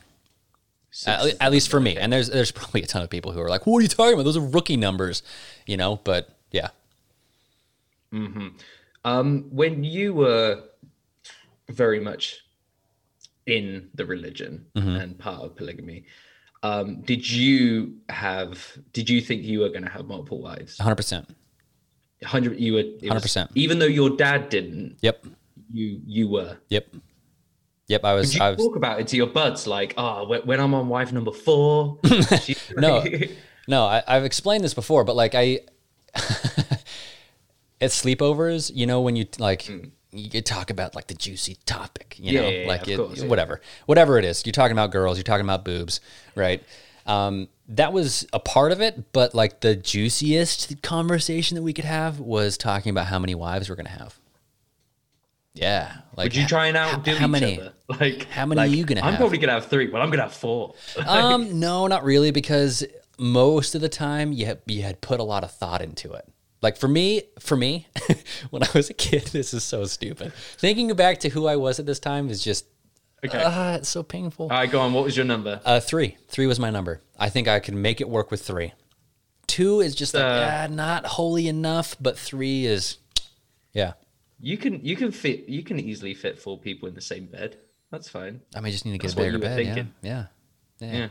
[1.08, 1.98] At, at least for me.
[1.98, 4.14] And there's there's probably a ton of people who are like, "What are you talking
[4.14, 4.24] about?
[4.24, 5.24] Those are rookie numbers,"
[5.66, 6.00] you know.
[6.04, 6.70] But yeah,
[9.06, 10.64] Um, when you were
[11.70, 12.40] very much
[13.46, 14.90] in the religion Mm-hmm.
[14.90, 16.06] and part of polygamy,
[16.62, 18.78] um, did you have?
[18.94, 20.78] Did you think you were going to have multiple wives?
[20.80, 20.96] 100.
[20.96, 21.36] percent
[22.24, 22.58] Hundred.
[22.60, 22.84] You were.
[22.84, 23.50] 100%.
[23.56, 25.26] Even though your dad didn't, Yep,
[25.74, 26.58] you you were.
[26.70, 26.88] yep,
[27.88, 28.04] yep.
[28.04, 28.36] I was.
[28.36, 28.58] You I was.
[28.58, 32.00] talk about it to your buds like, oh, when, I'm on wife number four?
[32.42, 33.04] she- No.
[33.66, 35.62] No, I, I've explained this before, but like I,
[37.80, 39.70] at sleepovers, you know, when you like,
[40.12, 42.34] you talk about like the juicy topic, you.
[42.34, 43.28] Yeah, know, yeah, yeah, like of it, course, yeah.
[43.28, 44.46] whatever, whatever it is.
[44.46, 46.02] You're talking about girls, you're talking about boobs,
[46.36, 46.62] right?
[47.06, 51.86] Um, that was a part of it, but like the juiciest conversation that we could
[51.86, 54.20] have was talking about how many wives we're gonna have.
[55.56, 57.60] Yeah, like Would you try and how- outdo how each many?
[57.60, 57.74] other?
[57.88, 59.20] Like, How many like, are you gonna I'm have?
[59.20, 60.74] probably gonna have three, but I'm gonna have four.
[61.06, 62.84] um, no, not really, because
[63.20, 66.28] most of the time you had, you had put a lot of thought into it.
[66.64, 67.88] Like for me, for me,
[68.50, 70.34] when I was a kid, this is so stupid.
[70.58, 72.66] Thinking back to who I was at this time is just,
[73.24, 73.42] Okay.
[73.46, 74.46] ah, it's so painful.
[74.46, 74.92] All right, go on.
[74.94, 75.62] What was your number?
[75.64, 77.02] Uh, three, three was my number.
[77.20, 78.74] I think I could make it work with three.
[79.46, 82.98] Two is just like, Uh, ah, not holy enough, but three is,
[83.72, 83.94] yeah.
[84.44, 87.56] You can you can fit you can easily fit four people in the same bed.
[87.92, 88.42] That's fine.
[88.54, 89.66] I may just need to get That's a bigger bed.
[89.66, 90.26] Yeah, yeah,
[90.80, 90.98] yeah.
[90.98, 91.08] Yeah.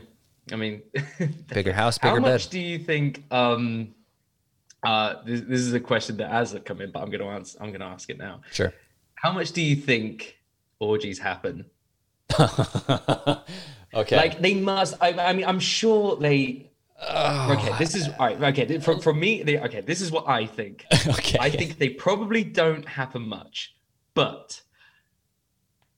[0.51, 0.83] I mean,
[1.47, 2.25] Bigger house, bigger bed.
[2.25, 2.51] how much bed.
[2.51, 3.23] do you think?
[3.31, 3.95] Um,
[4.85, 7.57] uh, this, this is a question that has come in, but I'm gonna answer.
[7.59, 8.41] I'm gonna ask it now.
[8.51, 8.71] Sure.
[9.15, 10.37] How much do you think
[10.79, 11.65] orgies happen?
[12.39, 14.15] okay.
[14.15, 14.93] Like they must.
[15.01, 16.69] I, I mean, I'm sure they.
[17.09, 18.41] Oh, okay, this is all right.
[18.41, 20.85] Okay, for, from me, they, okay, this is what I think.
[21.07, 21.37] okay.
[21.39, 23.75] I think they probably don't happen much,
[24.13, 24.61] but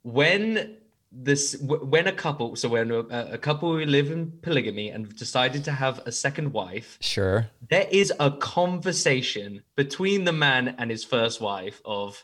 [0.03, 0.77] when
[1.11, 2.99] this when a couple, so when a,
[3.33, 7.47] a couple who live in polygamy and decided to have a second wife, sure.
[7.69, 12.23] there is a conversation between the man and his first wife of.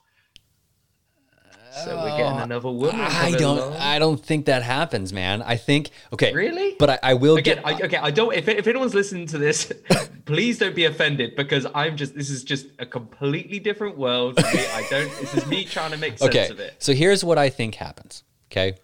[1.71, 2.99] So we're getting oh, another woman.
[2.99, 3.57] I don't.
[3.57, 5.41] along." I don't think that happens, man.
[5.41, 6.33] I think okay.
[6.33, 6.75] Really?
[6.77, 7.65] But I, I will Again, get.
[7.65, 8.33] I, okay, I don't.
[8.33, 9.71] If, if anyone's listening to this,
[10.25, 12.13] please don't be offended because I'm just.
[12.13, 14.37] This is just a completely different world.
[14.37, 15.09] I don't.
[15.19, 16.49] This is me trying to make sense okay.
[16.49, 16.75] of it.
[16.79, 18.23] So here's what I think happens.
[18.51, 18.77] Okay.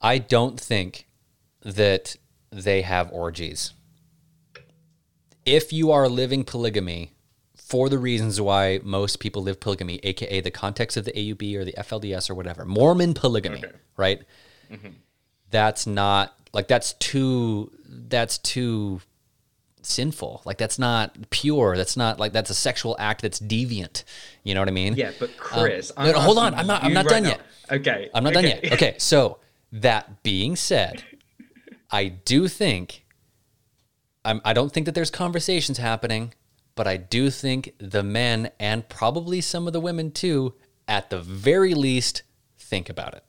[0.00, 1.06] I don't think
[1.62, 2.16] that
[2.50, 3.72] they have orgies.
[5.44, 7.15] If you are living polygamy
[7.68, 11.64] for the reasons why most people live polygamy, aka the context of the AUB or
[11.64, 13.72] the FLDS or whatever, Mormon polygamy, Okay.
[13.96, 14.22] right?
[15.50, 19.00] That's not like that's too that's too
[19.82, 20.42] sinful.
[20.44, 21.76] Like that's not pure.
[21.76, 24.02] That's not like that's a sexual act that's deviant.
[24.44, 24.94] You know what I mean?
[24.94, 26.54] Yeah, but Chris, Um, no, no, hold on.
[26.54, 27.28] I'm not- I'm not right done now.
[27.30, 27.40] yet.
[27.70, 28.72] Okay, I'm not done yet.
[28.72, 29.38] Okay, so
[29.72, 31.02] that being said,
[31.90, 33.04] I do think
[34.24, 36.34] I'm, I don't think that there's conversations happening,
[36.76, 40.54] but I do think the men and probably some of the women too,
[40.86, 42.22] at the very least,
[42.58, 43.24] think about it.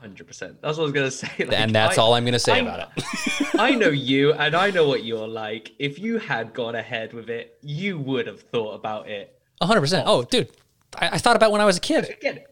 [0.00, 0.62] Hundred percent.
[0.62, 1.28] That's what I was gonna say.
[1.38, 3.04] Like, and that's I- all I'm going to say I- about it.
[3.58, 5.72] I know you, and I know what you're like.
[5.78, 9.38] If you had gone ahead with it, you would have thought about it.
[9.60, 10.04] 100%.
[10.06, 10.48] Oh, dude,
[10.96, 12.16] I, I thought about when I was a kid.
[12.22, 12.46] Exactly.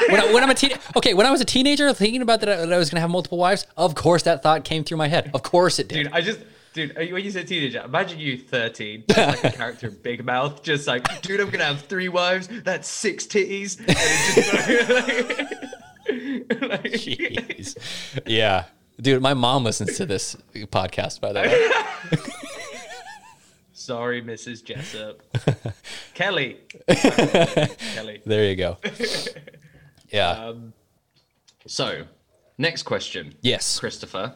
[0.10, 2.48] When, I, when I'm a teen, okay, when I was a teenager, thinking about that,
[2.50, 3.66] I, that I was gonna have multiple wives.
[3.76, 5.30] Of course, that thought came through my head.
[5.32, 6.04] Of course, it did.
[6.04, 6.40] Dude, I just,
[6.74, 10.86] dude, when you said teenager, imagine you 13, like a character in Big Mouth, just
[10.86, 13.78] like, dude, I'm gonna have three wives, that's six titties.
[13.78, 14.38] Just,
[16.60, 17.76] like, Jeez.
[18.26, 18.64] Yeah,
[19.00, 21.20] dude, my mom listens to this podcast.
[21.20, 21.70] By the way,
[23.72, 24.64] Sorry, Mrs.
[24.64, 25.20] Jessop.
[26.14, 26.58] Kelly.
[26.88, 28.22] Kelly.
[28.24, 28.78] there you go.
[30.10, 30.30] Yeah.
[30.30, 30.72] Um,
[31.66, 32.04] So,
[32.56, 33.34] next question.
[33.42, 33.78] yes.
[33.78, 34.34] Christopher.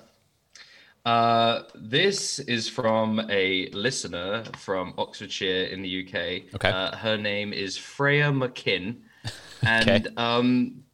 [1.04, 6.54] Uh, this is from a listener from Oxfordshire in the UK.
[6.54, 6.70] Okay.
[6.70, 8.96] Uh, her name is Freya McKinn.
[9.62, 10.14] And Okay.
[10.16, 10.84] um,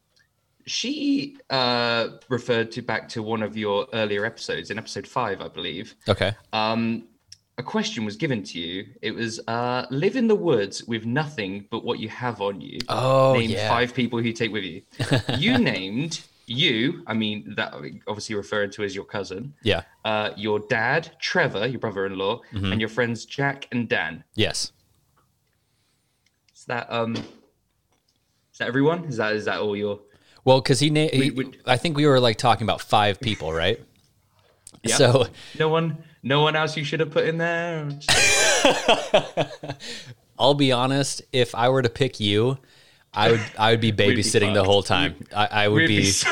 [0.67, 5.49] she uh, referred to back to one of your earlier episodes, in episode five, I
[5.49, 5.95] believe.
[6.09, 6.33] Okay.
[6.55, 7.09] Um,
[7.59, 8.87] a question was given to you.
[9.03, 12.79] It was uh, live in the woods with nothing but what you have on you.
[12.89, 13.69] Oh, Name yeah.
[13.69, 14.83] five people who you take with you.
[15.39, 17.03] you named you.
[17.07, 17.75] I mean, that
[18.07, 19.55] obviously referring to as your cousin.
[19.63, 19.83] Yeah.
[20.05, 22.73] Uh, your dad, Trevor, your brother-in-law, Mm-hmm.
[22.73, 24.25] and your friends Jack and Dan.
[24.35, 24.73] Yes.
[26.55, 27.15] Is that um?
[27.17, 29.05] Is that everyone?
[29.05, 30.01] Is that is that all your?
[30.45, 33.53] Well, because he, na- he would- I think we were like talking about five people,
[33.53, 33.81] right?
[34.87, 34.97] Yeah.
[34.97, 35.27] So
[35.59, 37.89] No one, no one else you should have put in there.
[40.39, 41.23] I'll be honest.
[41.33, 42.59] If I were to pick you,
[43.17, 45.15] I would I would be be babysitting the whole time.
[45.35, 46.29] I, I would be be so.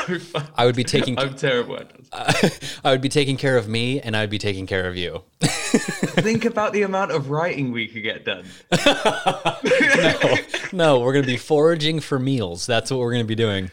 [0.55, 1.77] I would be taking I'm terrible.
[1.77, 2.79] at this.
[2.83, 5.23] I would be taking care of me, and I'd be taking care of you.
[5.41, 8.45] Think about the amount of writing we could get done.
[10.73, 12.65] No, we're gonna be foraging for meals.
[12.65, 13.69] That's what we're gonna be doing.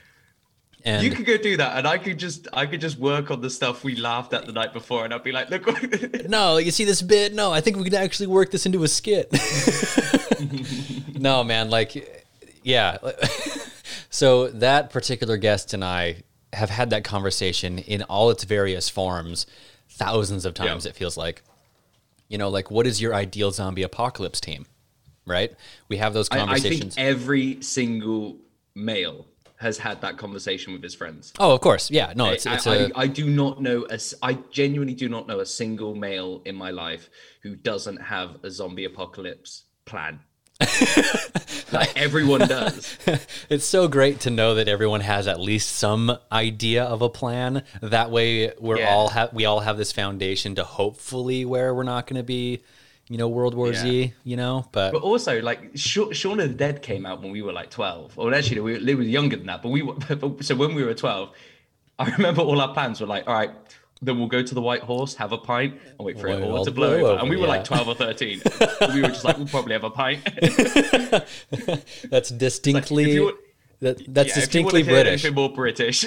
[0.84, 3.40] And You could go do that, and I could just I could just work on
[3.40, 6.58] the stuff we laughed at the night before, and I'd be like, look, what- no,
[6.58, 7.34] you see this bit?
[7.34, 9.30] No, I think we could actually work this into a skit.
[11.18, 12.26] no, man, like,
[12.62, 12.98] yeah.
[14.10, 16.22] so that particular guest and I
[16.52, 19.46] have had that conversation in all its various forms,
[19.88, 20.84] thousands of times.
[20.84, 20.90] Yeah.
[20.90, 21.42] It feels like,
[22.28, 24.66] you know, like what is your ideal zombie apocalypse team?
[25.26, 25.54] Right?
[25.88, 26.94] We have those I, I conversations.
[26.96, 28.36] think every single
[28.74, 29.26] male
[29.60, 31.34] has had that conversation with his friends.
[31.38, 32.14] oh, of course, yeah.
[32.16, 35.40] No, it's I it's a I do not know a I genuinely do not know
[35.40, 37.10] a single male in my life
[37.42, 40.20] who doesn't have a zombie apocalypse plan.
[41.72, 42.96] like everyone does.
[43.48, 47.64] It's so great to know that everyone has at least some idea of a plan.
[47.82, 48.90] That way, we're Yeah.
[48.94, 52.62] all have we all have this foundation to hopefully where we're not going to be,
[53.08, 54.12] you know, World War Z.
[54.22, 57.42] You know, but, But also, like Sha- Shaun of the Dead came out when we
[57.42, 58.12] were like twelve.
[58.16, 59.62] Or actually, we were, we were younger than that.
[59.62, 59.96] But we were,
[60.42, 61.30] so when we were twelve,
[61.98, 63.50] I remember all our plans were like, all right,
[64.02, 66.44] then we'll go to the White Horse, have a pint, and wait for Wait, it
[66.44, 67.06] all to blow blow over.
[67.08, 67.48] over, And we were yeah.
[67.48, 68.40] like twelve or thirteen.
[68.94, 70.20] we were just like, we'll probably have a pint.
[72.10, 73.30] that's distinctly
[73.80, 75.24] that that's Yeah, distinctly British.
[75.24, 76.06] anything more British.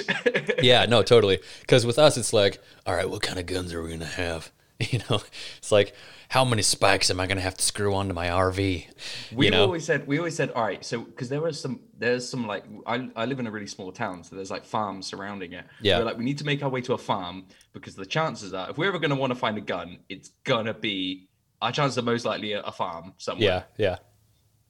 [0.62, 1.40] Yeah, no, totally.
[1.60, 4.50] Because with us, it's like, all right, what kind of guns are we gonna have?
[4.90, 5.22] You know,
[5.58, 5.94] it's like,
[6.28, 8.86] how many spikes am I gonna have to screw onto my RV?
[9.32, 11.80] we you know, always said we always said all right so because there was some
[11.96, 15.06] there's some like I, I live in a really small town so there's like farms
[15.06, 15.98] surrounding it Yeah.
[15.98, 18.70] we're like we need to make our way to a farm because the chances are
[18.70, 21.28] if we're ever going to want to find a gun it's gonna be
[21.62, 23.96] our chances are most likely a, a farm somewhere yeah, yeah.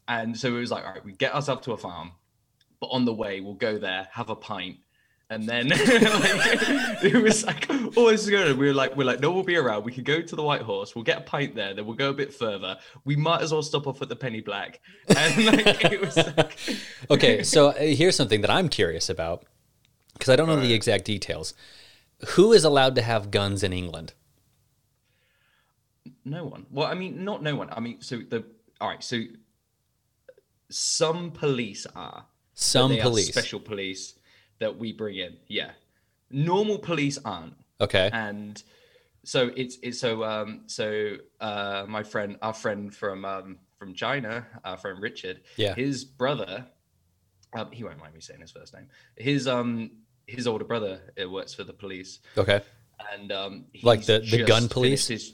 [0.07, 2.13] and so it was like all right we get ourselves to a farm
[2.81, 4.77] but on the way we'll go there have a pint
[5.31, 8.57] and then like, it was like, oh, this is good.
[8.59, 9.85] We were like, we're like, no, we'll be around.
[9.85, 10.95] We could go to the White Horse.
[10.95, 11.75] We'll get a pint there.
[11.75, 12.77] Then we'll go a bit further.
[13.05, 14.81] We might as well stop off at the Penny Black.
[15.09, 16.59] And like, it was like,
[17.11, 19.45] Okay, so uh, here's something that I'm curious about
[20.13, 21.55] because I don't know the exact details.
[22.29, 24.13] Who is allowed to have guns in England?
[26.25, 26.67] no one.
[26.71, 27.69] Well, I mean, not no one.
[27.71, 28.45] I mean, so the
[28.81, 29.03] all right.
[29.03, 29.21] So
[30.71, 32.27] some police are.
[32.55, 33.29] Some they are police.
[33.29, 34.15] special police
[34.65, 35.37] that we bring in.
[35.47, 35.73] Yeah,
[36.31, 37.55] normal police aren't.
[37.81, 38.09] Okay.
[38.13, 38.63] and
[39.25, 44.47] so it's it's so um so uh my friend our friend from um from china
[44.65, 45.75] our friend richard Yeah.
[45.75, 46.67] his brother
[47.59, 48.87] um, he won't mind me saying his first name
[49.17, 49.91] his um
[50.27, 52.61] his older brother it works for the police Okay.
[53.15, 55.09] and um Like the- the gun police?
[55.09, 55.33] his-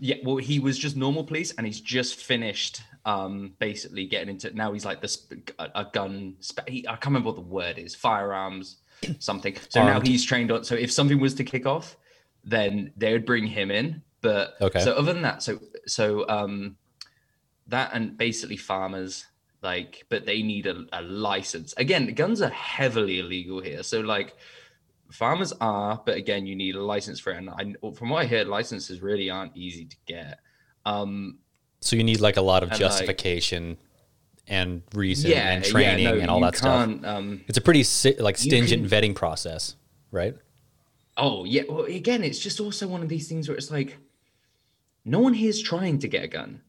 [0.00, 4.52] yeah well he was just normal police and he's just finished um basically getting into
[4.54, 5.26] now he's like this
[5.58, 8.78] a, a gun spe- he, i can't remember what the word is firearms
[9.18, 9.54] something.
[9.68, 11.96] So now he's trained on so if something was to kick off
[12.44, 14.80] then they would bring him in but Okay.
[14.80, 16.76] so other than that so so um
[17.68, 19.26] that and basically farmers
[19.62, 21.74] like but they need a, a license.
[21.76, 24.34] Again guns are heavily illegal here so like
[25.10, 27.38] farmers are but again you need a license for it.
[27.38, 30.40] And I, from what i hear licenses really aren't easy to get.
[30.84, 31.38] Um
[31.86, 33.78] So you need like a lot of And, like- justification
[34.48, 36.88] and reason Yeah, and yeah, training no, and all that stuff.
[37.04, 39.74] Um, It's a pretty si- like stringent vetting process,
[40.10, 40.34] right?
[41.16, 41.62] Oh yeah.
[41.68, 43.96] Well, again, it's just also one of these things where it's like,
[45.04, 46.60] no one here's trying to get a gun.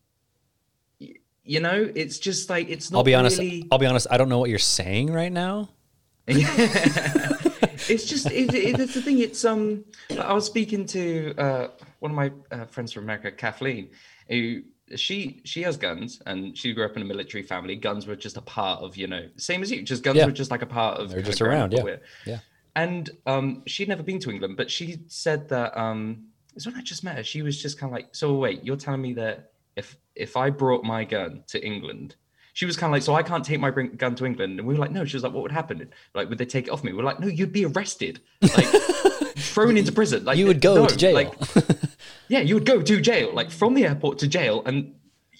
[1.43, 2.97] You know, it's just like it's not.
[2.99, 3.37] I'll be honest.
[3.39, 4.07] really- I'll be honest.
[4.11, 5.69] I don't know what you're saying right now.
[6.27, 9.19] it's just it, it, it's the thing.
[9.19, 9.85] It's um.
[10.19, 11.67] I was speaking to uh,
[11.99, 13.89] one of my uh, friends from America, Kathleen,
[14.27, 14.63] who
[14.95, 17.75] she she has guns and she grew up in a military family.
[17.75, 19.81] Guns were just a part of you know same as you.
[19.81, 20.25] Just guns Yeah.
[20.25, 21.09] were just like a part of.
[21.11, 21.83] They're just around, yeah.
[21.83, 21.99] with.
[22.25, 22.39] Yeah.
[22.75, 26.81] And um, she'd never been to England, but she said that um, it's when I
[26.81, 27.23] just met her.
[27.23, 30.49] She was just kind of like, "So wait, you're telling me that if if I
[30.51, 32.15] brought my gun to England,
[32.53, 34.75] she was kind of like, so I can't take my gun to England?" And we
[34.75, 35.89] were like, "No." She was like, "What would happen?
[36.13, 38.67] Like, would they take it off me?" We are like, "No, you'd be arrested, like
[39.37, 40.23] thrown into prison.
[40.25, 41.15] Like You would go no, to jail.
[41.15, 41.33] Like,
[42.29, 44.93] yeah, you would go to jail, like from the airport to jail, and."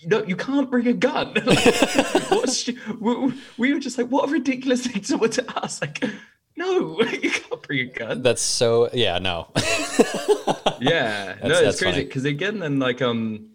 [0.06, 1.34] No, you can't bring a gun.
[2.30, 5.82] Like, we, we were just like, what a ridiculous thing someone to ask.
[5.82, 6.04] Like,
[6.56, 8.22] no, you can't bring a gun.
[8.22, 8.92] That's so.
[8.94, 9.18] Yeah.
[9.18, 9.48] No.
[10.80, 13.50] yeah no it's that's crazy because again then like um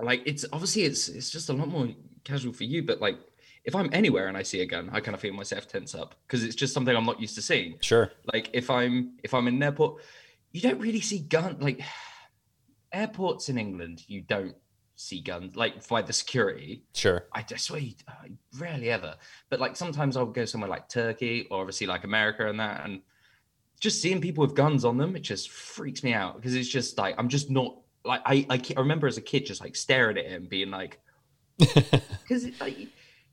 [0.00, 1.88] like it's obviously it's it's just a lot more
[2.24, 3.16] casual for you but like
[3.64, 6.14] if i'm anywhere and i see a gun i kind of feel myself tense up
[6.26, 8.12] because it's just something i'm not used to seeing sure.
[8.32, 10.00] like if i'm if i'm in an airport
[10.52, 11.80] you don't really see gun like
[12.92, 14.54] airports in england you don't
[14.94, 17.24] see guns like by the security Sure.
[17.32, 18.28] I just swear, you- uh,
[18.58, 19.16] rarely ever.
[19.50, 23.00] But like sometimes I'll go somewhere like Turkey or obviously like America and that, and
[23.80, 26.98] just seeing people with guns on them, it just freaks me out because it's just
[26.98, 30.18] like I'm just not like I I, I remember as a kid just like staring
[30.18, 31.00] at him, being like,
[31.58, 32.76] because like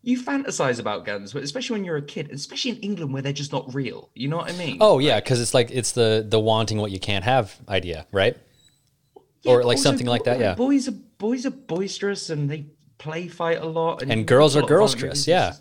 [0.02, 3.34] you fantasize about guns, but especially when you're a kid, especially in England where they're
[3.34, 4.10] just not real.
[4.16, 4.78] You know what I mean?
[4.82, 8.38] Oh yeah, because it's like it's the the wanting what you can't have idea, right?
[9.44, 10.56] Yeah, or like something like that, yeah.
[10.56, 12.66] Boys are boys are boisterous and they
[12.98, 15.54] play fight a lot, And you girls are a lot of girls, horror Chris, yeah.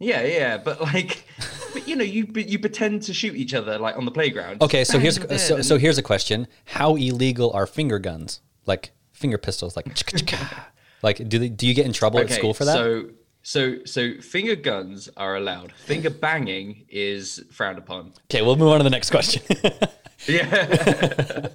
[0.00, 1.24] Yeah, yeah, but like,
[1.72, 4.62] but you know, you you pretend to shoot each other like on the playground.
[4.62, 8.92] Okay, so here's you're so, so here's a question: How illegal are finger guns, like
[9.12, 9.86] finger pistols, like
[11.02, 12.74] like do they, do you get in trouble at school for that?
[12.74, 13.10] So
[13.42, 15.72] so so finger guns are allowed.
[15.72, 18.12] Finger banging is frowned upon.
[18.30, 19.42] okay, we'll move on to the next question.
[20.26, 21.48] Yeah.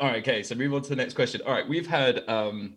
[0.00, 0.22] All right.
[0.22, 0.42] Okay.
[0.42, 1.40] So move on to the next question.
[1.46, 1.68] All right.
[1.68, 2.74] We've had um,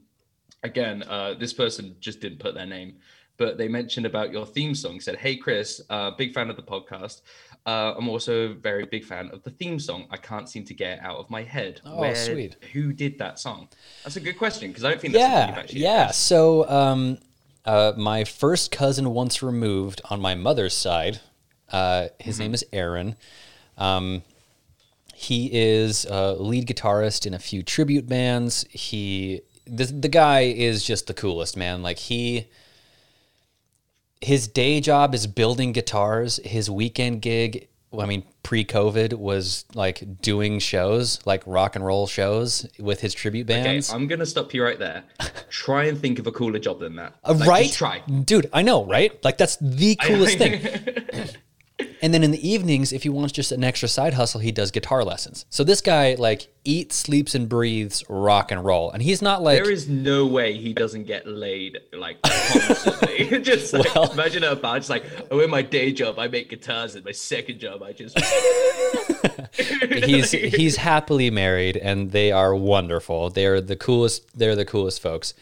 [0.63, 1.03] again.
[1.03, 2.97] Uh, this person just didn't put their name,
[3.37, 4.99] but they mentioned about your theme song.
[4.99, 7.21] Said, "Hey Chris, uh, big fan of the podcast.
[7.65, 10.05] Uh, I'm also a very big fan of the theme song.
[10.11, 11.79] I can't seem to get it out of my head.
[11.85, 12.57] Oh, sweet.
[12.73, 13.69] Who did that song?
[14.03, 16.11] That's a good question because I don't think yeah, actually yeah.
[16.11, 17.19] So um,
[17.63, 21.21] uh, my first cousin once removed on my mother's side.
[21.71, 22.43] Uh, his Mm-hmm.
[22.43, 23.15] name is Aaron.
[23.77, 24.23] Um,
[25.23, 28.65] he is a lead guitarist in a few tribute bands.
[28.69, 31.81] He the, the guy is just the coolest man.
[31.81, 32.47] Like he
[34.21, 36.39] his day job is building guitars.
[36.43, 37.67] His weekend gig,
[37.97, 43.49] I mean, pre-COVID was like doing shows, like rock and roll shows with his tribute
[43.49, 43.91] Okay, bands.
[43.93, 45.03] I'm gonna stop you right there.
[45.49, 47.15] try and think of a cooler job than that.
[47.23, 47.71] Uh, Like, right?
[47.71, 47.99] Try.
[47.99, 49.21] Dude, I know, right?
[49.23, 50.61] Like that's the coolest thing.
[52.03, 54.71] And then in the evenings, if he wants just an extra side hustle, he does
[54.71, 55.45] guitar lessons.
[55.49, 58.91] So this guy like eats, sleeps, and breathes rock and roll.
[58.91, 63.39] And he's not like There is no way he doesn't get laid like constantly.
[63.41, 66.49] just like Well- imagine a bar, just like, oh, in my day job I make
[66.49, 68.19] guitars, and my second job I just
[70.03, 73.29] he's he's happily married and they are wonderful.
[73.29, 74.37] They're the coolest.
[74.37, 75.33] They're the coolest folks.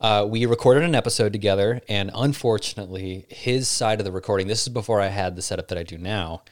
[0.00, 4.46] Uh, we recorded an episode together, and unfortunately, his side of the recording.
[4.46, 6.42] This is before I had the setup that I do now,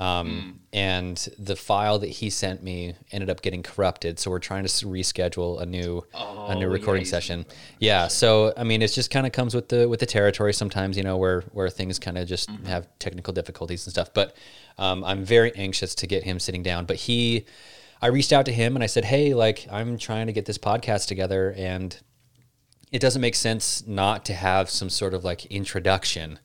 [0.00, 4.18] um, and the file that he sent me ended up getting corrupted.
[4.18, 7.46] So we're trying to reschedule a new a Oh, new recording you session.
[7.78, 8.08] Yeah.
[8.08, 10.52] So I mean, it's just kind of comes with the with the territory.
[10.52, 12.66] Sometimes you know where where things kind of just Mm-hmm.
[12.66, 14.12] have technical difficulties and stuff.
[14.12, 14.34] But
[14.78, 16.86] um, I'm very anxious to get him sitting down.
[16.86, 17.44] But he,
[18.02, 20.58] I reached out to him and I said, hey, like I'm trying to get this
[20.58, 21.96] podcast together and
[22.92, 26.38] it doesn't make sense not to have some sort of like introduction.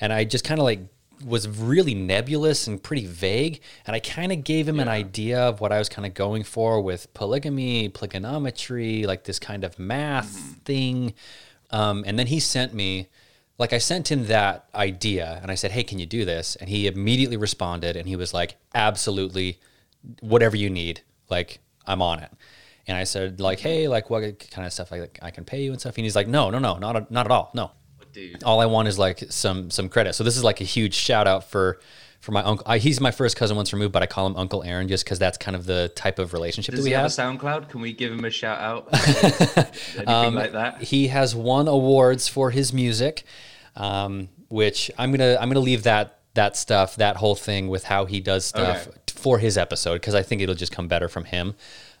[0.00, 0.80] And I just kind of like
[1.24, 3.60] was really nebulous and pretty vague.
[3.86, 6.44] And I kind of gave him an idea of what I was kind of going
[6.44, 10.30] for with polygamy, polygonometry, like this kind of math
[10.64, 11.14] thing.
[11.70, 13.08] Um, and then he sent me,
[13.58, 16.56] like, I sent him that idea and I said, Hey, can you do this?
[16.56, 19.58] And he immediately responded and he was like, Absolutely,
[20.20, 21.02] whatever you need.
[21.28, 22.30] Like, I'm on it.
[22.88, 25.70] And I said, like, hey, like, what kind of stuff I, I can pay you
[25.72, 25.96] and stuff?
[25.96, 27.50] And he's like, no, no, no, not, not at all.
[27.54, 27.70] No,
[28.12, 28.42] dude.
[28.42, 30.14] all I want is like some some credit.
[30.14, 31.78] So this is like a huge shout out for
[32.20, 32.66] for my uncle.
[32.66, 35.18] I, he's my first cousin once removed, but I call him Uncle Aaron just because
[35.20, 37.18] that's kind of the type of relationship Does that we he have, have.
[37.18, 37.68] a SoundCloud?
[37.68, 38.88] Can we give him a shout out?
[38.92, 40.82] Anything Um, like that?
[40.82, 43.24] He has won awards for his music,
[43.76, 48.04] um, which I'm gonna I'm gonna leave that that stuff that whole thing with how
[48.06, 48.96] he does stuff Okay.
[49.14, 51.54] for his episode because I think it'll just come better from him.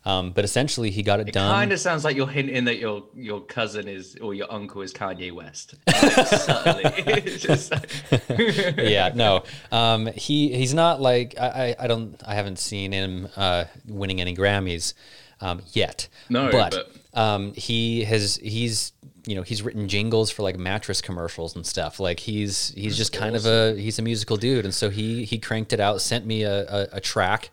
[0.08, 1.52] Um, but essentially, he got it, done.
[1.52, 4.94] Kind of sounds like you're hinting that your your cousin is or your uncle is
[4.94, 5.74] Kanye West.
[5.86, 6.84] Like, subtly.
[7.26, 7.90] It's just like-
[8.78, 9.44] yeah, no.
[9.70, 14.20] Um, he he's not like I, I I don't I haven't seen him uh, winning
[14.22, 14.94] any Grammys
[15.42, 16.08] um, yet.
[16.30, 16.72] No, but,
[17.12, 18.92] but- um, he has he's
[19.26, 22.00] you know he's written jingles for like mattress commercials and stuff.
[22.00, 25.38] Like he's he's just kind of a he's a musical dude, and so he he
[25.38, 27.50] cranked it out, sent me a, a, a track.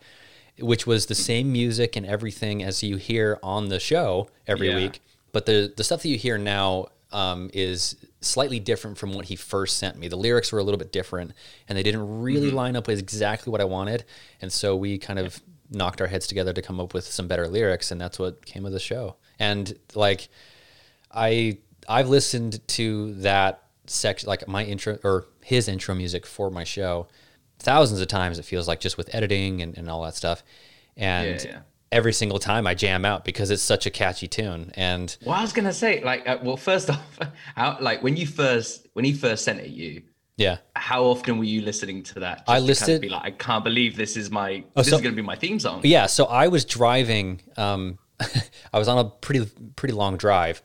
[0.60, 4.76] Which was the same music and everything as you hear on the show every Yeah.
[4.78, 5.02] week,
[5.32, 9.36] but the the stuff that you hear now um, is slightly different from what he
[9.36, 10.08] first sent me.
[10.08, 11.32] The lyrics were a little bit different,
[11.70, 14.04] and they didn't really line up with exactly what I wanted.
[14.42, 17.48] And so we kind of knocked our heads together to come up with some better
[17.48, 19.16] lyrics, and that's what came of the show.
[19.40, 20.30] And like,
[21.12, 21.58] I
[21.88, 27.08] I've listened to that section, like my intro or his intro music for my show,
[27.66, 28.40] thousands of times.
[28.40, 30.44] It feels like just with editing and, and all that stuff,
[30.96, 31.44] and.
[31.44, 31.60] Yeah, yeah.
[31.92, 35.42] Every single time I jam out because it's such a catchy tune, and well, I
[35.42, 37.20] was gonna say, like, uh, well, first off,
[37.56, 40.02] how like when you first when he first sent it you,
[40.36, 42.40] yeah, how often were you listening to that?
[42.40, 44.98] Just I to kind of be like, I can't believe this is my this so-
[44.98, 45.82] is gonna be my theme song.
[45.84, 47.42] Yeah, so I was driving.
[47.56, 47.98] Um,
[48.74, 50.62] I was on a pretty pretty long drive,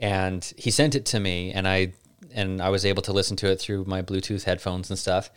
[0.00, 1.92] and he sent it to me, and I
[2.34, 5.30] and I was able to listen to it through my Bluetooth headphones and stuff.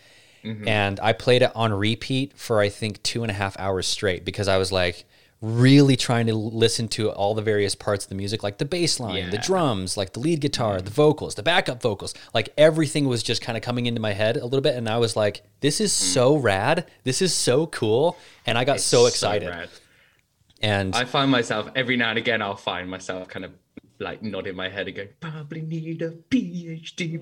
[0.45, 0.67] Mm-hmm.
[0.67, 4.23] And I played it on repeat for I think two and a half hours straight
[4.23, 5.05] because I was like
[5.41, 8.99] really trying to listen to all the various parts of the music, like the bass
[8.99, 10.93] line, the drums, like the lead guitar, the mm-hmm.
[10.93, 12.13] vocals, the backup vocals.
[12.33, 14.97] Like everything was just kind of coming into my head a little bit, and I
[14.97, 16.13] was like, "This is mm.
[16.13, 16.85] so rad!
[17.03, 19.49] This is so cool!" And I got so excited.
[19.49, 19.69] rad.
[20.61, 22.41] And I find myself every now and again.
[22.41, 23.51] I'll find myself kind of
[23.99, 27.19] like nodding my head and going, "Probably need a PhD."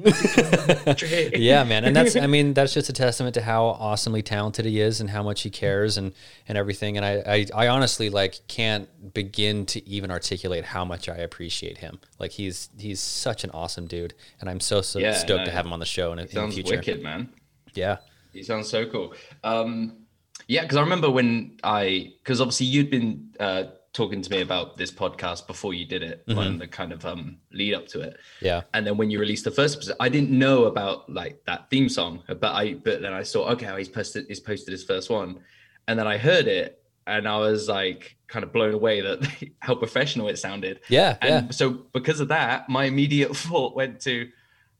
[1.40, 4.80] yeah, man, and that's I mean that's just a testament to how awesomely talented he
[4.80, 6.14] is and how much he cares and
[6.48, 6.98] and everything.
[6.98, 11.78] And I I, I honestly like can't begin to even articulate how much I appreciate
[11.80, 12.00] him.
[12.20, 15.52] Like he's he's such an awesome dude, and I'm so so Yeah, stoked no, to
[15.52, 16.76] have him on the show in, in the Sounds future.
[16.78, 17.30] wicked, man.
[17.76, 17.98] Yeah,
[18.32, 19.14] He sounds so cool.
[19.44, 20.06] Um,
[20.48, 23.64] yeah, because I remember when I, because obviously you'd been uh,
[23.94, 27.38] talking to me about this podcast before you did it, on the kind of um,
[27.52, 28.18] lead up to it.
[28.42, 31.70] yeah, And then when you released the first episode, I didn't know about like that
[31.70, 35.10] theme song, but I, but then I saw, okay, he's posted, he's posted his first
[35.12, 35.40] one,
[35.88, 39.28] and then I heard it, and I was like kind of blown away that
[39.60, 40.80] how professional it sounded.
[40.90, 41.52] yeah, And yeah.
[41.52, 44.30] so because of that, my immediate thought went to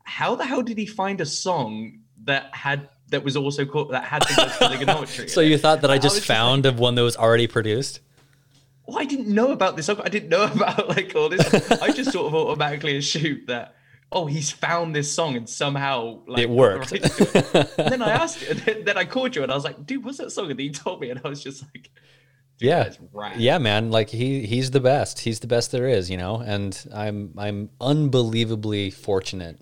[0.04, 4.06] how the hell did he find a song that had that was also called that
[4.06, 5.28] had like trigonometry?
[5.36, 5.62] So you it?
[5.62, 8.00] thought that I just like, found of one that was already produced?
[8.86, 9.90] Well, I didn't know about this.
[9.90, 11.72] I didn't know about like all this.
[11.72, 13.76] I just sort of automatically assumed that
[14.16, 16.92] oh, he's found this song and somehow like It worked.
[16.92, 17.90] got the rights to it.
[17.90, 20.06] Then I asked you, and then, then I called you and I was like, dude,
[20.06, 20.52] what's that song?
[20.52, 21.90] And he told me, and I was just like,
[22.60, 22.92] yeah
[23.36, 26.86] yeah man like he he's the best he's the best there is you know and
[26.94, 29.60] i'm i'm unbelievably fortunate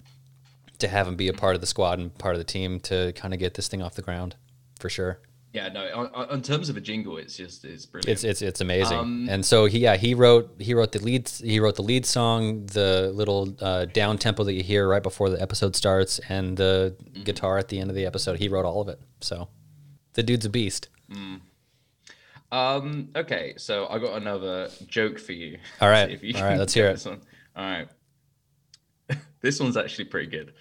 [0.78, 3.14] to have him be a part of the squad and part of the team to
[3.14, 4.36] kind of get this thing off the ground
[4.78, 5.22] for sure
[5.54, 5.86] yeah, no.
[5.94, 8.08] On, on- terms of a jingle, it's just it's brilliant.
[8.10, 11.28] it's it's it's amazing Um, and so he yeah he wrote he wrote the lead
[11.30, 15.30] he wrote the lead song the little uh, down tempo that you hear right before
[15.30, 17.24] the episode starts and the Mm-hmm.
[17.24, 19.50] guitar at the end of the episode he wrote all of it so
[20.14, 20.88] the dude's a beast
[22.52, 23.10] Um.
[23.16, 23.54] Okay.
[23.58, 25.58] So I got another joke for you.
[25.80, 26.10] All right.
[26.16, 26.58] if you all right.
[26.60, 26.94] let's hear it.
[26.94, 27.22] This one.
[27.56, 27.88] All right.
[29.42, 30.54] this one's actually pretty good.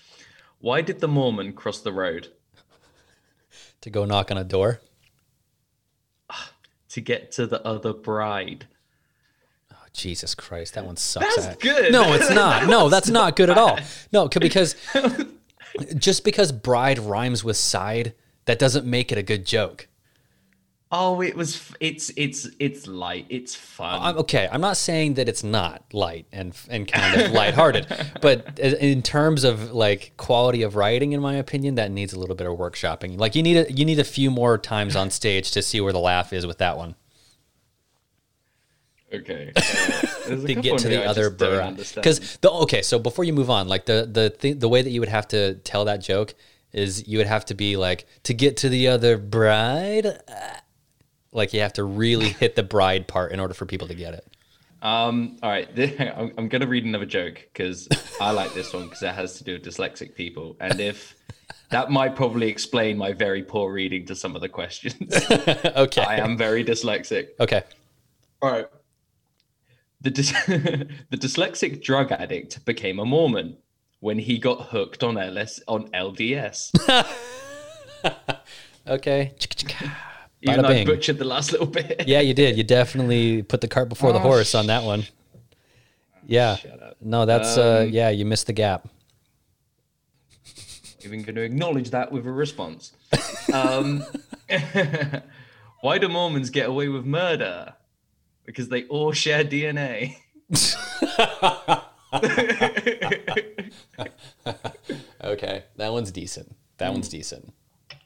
[0.60, 2.28] Why did the Mormon cross the road
[3.82, 4.80] to go knock on a door
[6.90, 8.66] to get to the other bride?
[9.72, 11.36] Oh, Jesus Christ, that one sucks.
[11.36, 11.92] That's good.
[11.92, 12.66] No, it's not.
[12.68, 13.78] No, that's not good at all.
[14.12, 14.74] No, because
[15.96, 19.88] just because bride rhymes with side, that doesn't make it a good joke.
[20.92, 21.54] Oh, it was.
[21.54, 23.26] f- It's it's it's light.
[23.28, 24.00] It's fun.
[24.02, 24.48] I'm okay.
[24.50, 27.86] I'm not saying that it's not light and and kind of lighthearted,
[28.20, 32.34] but in terms of like quality of writing, in my opinion, that needs a little
[32.34, 33.18] bit of workshopping.
[33.20, 35.92] Like you need a you need a few more times on stage to see where
[35.92, 36.96] the laugh is with that one.
[39.12, 39.52] okay.
[39.56, 39.60] uh,
[40.46, 41.66] to get to the I other just don't bride.
[41.68, 42.02] understand.
[42.02, 44.90] Because the okay, so before you move on, like the the th- the way that
[44.90, 46.34] you would have to tell that joke
[46.72, 50.06] is you would have to be like to get to the other bride.
[50.06, 50.56] uh,
[51.32, 54.14] Like you have to really hit the bride part in order for people to get
[54.14, 54.26] it.
[54.82, 55.68] Um, all right,
[56.00, 57.88] I'm, I'm going to read another joke because
[58.20, 60.56] I like this one because it has to do with dyslexic people.
[60.60, 61.14] And if
[61.70, 65.14] that might probably explain my very poor reading to some of the questions.
[65.30, 66.02] okay.
[66.02, 67.28] I am very dyslexic.
[67.38, 67.62] Okay.
[68.42, 68.66] All right.
[70.00, 73.58] The, dys- the dyslexic drug addict became a Mormon
[74.00, 76.70] when he got hooked on LS on LDS.
[78.88, 79.34] Okay.
[80.42, 82.04] Even though I butchered the last little bit.
[82.08, 82.56] Yeah, you did.
[82.56, 85.04] You definitely put the cart before the Oh, horse on that one.
[86.26, 86.56] Yeah.
[87.00, 88.88] No, that's uh Um, yeah, you missed the gap.
[91.04, 92.92] Even going to acknowledge that with a response.
[93.52, 94.04] Um,
[95.80, 97.74] why do Mormons get away with murder?
[98.44, 100.16] Because they all share DNA.
[105.22, 105.64] Okay.
[105.76, 106.54] That one's decent.
[106.78, 106.94] That Hmm.
[106.94, 107.52] one's decent.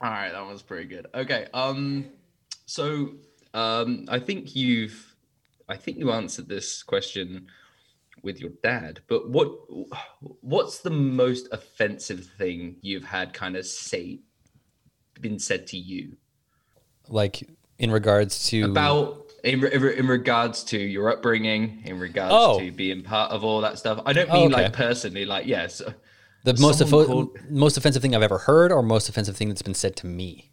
[0.01, 1.07] All right, that one's pretty good.
[1.15, 2.07] Okay, um,
[2.67, 3.11] so
[3.53, 5.15] um, I think you've,
[5.69, 7.47] I think you answered this question
[8.23, 9.01] with your dad.
[9.07, 9.49] But what,
[10.41, 14.21] what's the most offensive thing you've had kind of say,
[15.21, 16.17] been said to you
[17.09, 22.59] Like in regards to about in, re- in regards to your upbringing, in regards Oh.
[22.61, 24.01] to being part of all that stuff?
[24.07, 24.65] I don't Oh, mean okay.
[24.65, 25.83] like personally, like yes.
[26.45, 29.49] the most someone offo- called- most offensive thing I've ever heard or most offensive thing
[29.49, 30.51] that's been said to me.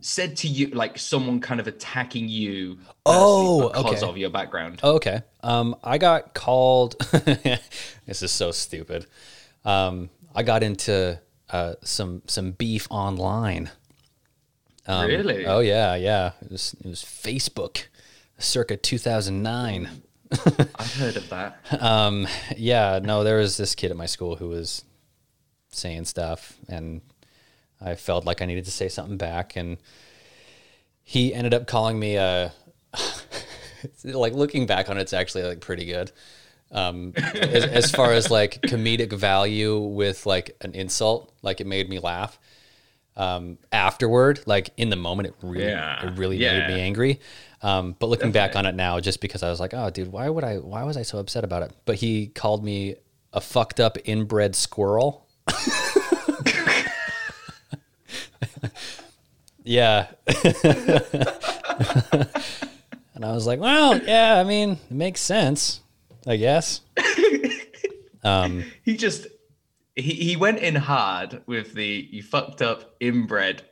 [0.00, 4.10] Said to you like someone kind of attacking you Oh, because okay.
[4.10, 4.80] of your background.
[4.82, 5.22] Oh, okay.
[5.42, 6.96] Um, I got called.
[7.12, 9.06] this is so stupid.
[9.64, 13.70] Um, I got into uh, some some beef online.
[14.86, 15.46] Um, really?
[15.46, 16.32] Oh yeah, yeah.
[16.42, 17.84] It was it was Facebook,
[18.38, 19.88] circa 2009.
[20.76, 21.58] I've heard of that.
[21.82, 22.26] Um,
[22.56, 24.84] yeah, no, there was this kid at my school who was
[25.70, 27.00] saying stuff, and
[27.80, 29.78] I felt like I needed to say something back, and
[31.02, 32.52] he ended up calling me a.
[34.04, 36.12] like looking back on it, it's actually like pretty good.
[36.72, 41.88] Um, as, as far as like comedic value with like an insult, like it made
[41.88, 42.38] me laugh.
[43.16, 46.06] Um, afterward, like in the moment, it really, Yeah.
[46.06, 46.66] it really Yeah.
[46.68, 47.20] made me angry.
[47.62, 50.28] Um, but looking back on it now, just because I was like, oh, dude, why
[50.28, 50.56] would I?
[50.56, 51.72] Why was I so upset about it?
[51.84, 52.96] But he called me
[53.32, 55.26] a fucked up inbred squirrel.
[59.64, 60.06] yeah.
[63.14, 65.80] and I was like, well, yeah, I mean, it makes sense,
[66.26, 66.80] I guess.
[68.22, 69.26] Um, He just
[69.96, 73.62] he, he went in hard with the you fucked up inbred,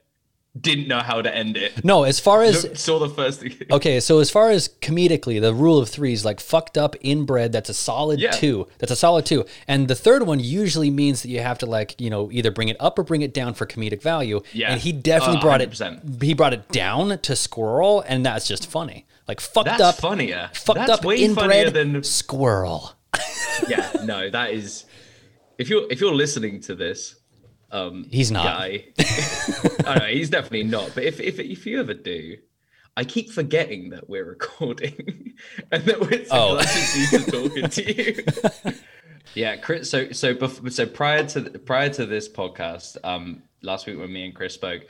[0.61, 1.85] didn't know how to end it.
[1.85, 3.55] no, as far as Saw the first thing.
[3.71, 7.53] Okay, so as far as comedically, the rule of three is like fucked up inbred.
[7.53, 8.31] That's a solid Yeah.
[8.33, 8.67] two.
[8.79, 9.45] That's a solid two.
[9.67, 12.69] And the third one usually means that you have to like you know either bring
[12.69, 14.41] it up or bring it down for comedic value.
[14.53, 14.73] Yeah.
[14.73, 15.71] And he definitely Uh, brought it.
[15.71, 16.23] 100%.
[16.23, 19.07] He brought it down to squirrel, and that's just funny.
[19.27, 19.79] Like fucked up.
[19.79, 20.51] That's up, funnier.
[20.55, 22.93] fucked That's up way inbred than squirrel.
[23.69, 23.91] yeah.
[24.05, 24.85] No, that is.
[25.59, 27.17] If you're if you're listening to this,
[27.71, 28.45] um, He's not.
[28.45, 28.85] guy,
[29.87, 30.93] I know he's definitely not.
[30.95, 32.37] But if if if you ever do,
[32.97, 35.35] I keep forgetting that we're recording
[35.73, 36.59] and that we're Oh.
[36.61, 37.95] talking to
[38.67, 38.75] you.
[39.35, 39.91] yeah, Chris.
[39.91, 44.25] So so bef- so prior to prior to this podcast, um, last week when me
[44.27, 44.83] and Chris spoke,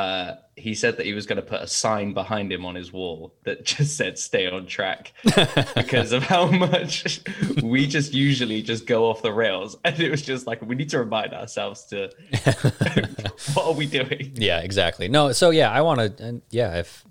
[0.00, 2.90] uh, he said that he was going to put a sign behind him on his
[2.90, 5.12] wall that just said "Stay on track"
[5.74, 7.20] because of how much
[7.62, 10.88] we just usually just go off the rails, and it was just like we need
[10.88, 12.10] to remind ourselves to
[13.54, 14.32] what are we doing?
[14.36, 15.08] Yeah, exactly.
[15.08, 16.24] No, so yeah, I want to.
[16.24, 17.04] And yeah, if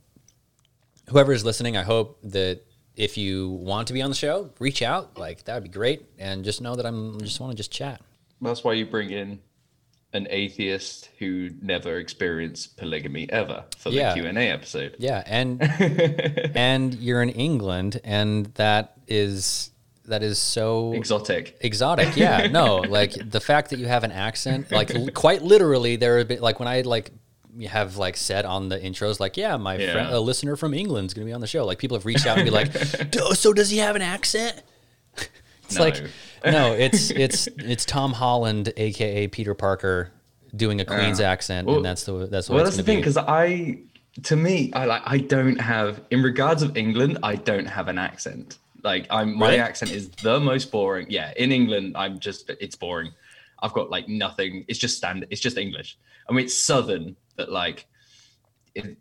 [1.09, 2.61] whoever is listening, I hope that
[2.95, 5.17] if you want to be on the show, reach out.
[5.17, 8.01] Like that would be great, and just know that I'm just want to just chat.
[8.41, 9.41] That's why you bring in
[10.14, 14.14] an atheist who never experienced polygamy ever for the Yeah.
[14.15, 14.95] Q and A episode.
[14.99, 15.61] Yeah, and
[16.56, 19.72] and you're in England, and that is
[20.06, 21.57] that is so Exotic.
[21.61, 22.18] exotic.
[22.18, 26.27] Yeah, no, like the fact that you have an accent, like quite literally, there have
[26.27, 27.11] been like when I like
[27.68, 29.91] have like said on the intros, like, yeah, my Yeah.
[29.91, 31.65] friend, a listener from England's gonna be on the show.
[31.65, 32.72] Like people have reached out and be like,
[33.36, 34.61] so does he have an accent?
[35.65, 35.81] It's No.
[35.81, 36.03] like,
[36.45, 40.11] no, it's it's it's Tom Holland, aka Peter Parker,
[40.55, 43.17] doing a Queen's accent, Well- and that's the that's what Well, that's the thing because
[43.17, 43.79] I,
[44.23, 47.97] to me, I like I don't have in regards of England, I don't have an
[47.97, 48.57] accent.
[48.83, 49.59] Like I'm my Really?
[49.59, 51.07] accent is the most boring.
[51.09, 53.11] Yeah, in England, I'm just it's boring.
[53.61, 54.63] I've got like nothing.
[54.69, 55.27] It's just standard.
[55.31, 55.97] It's just English.
[56.29, 57.87] I mean, it's southern, but like,
[58.75, 58.95] it,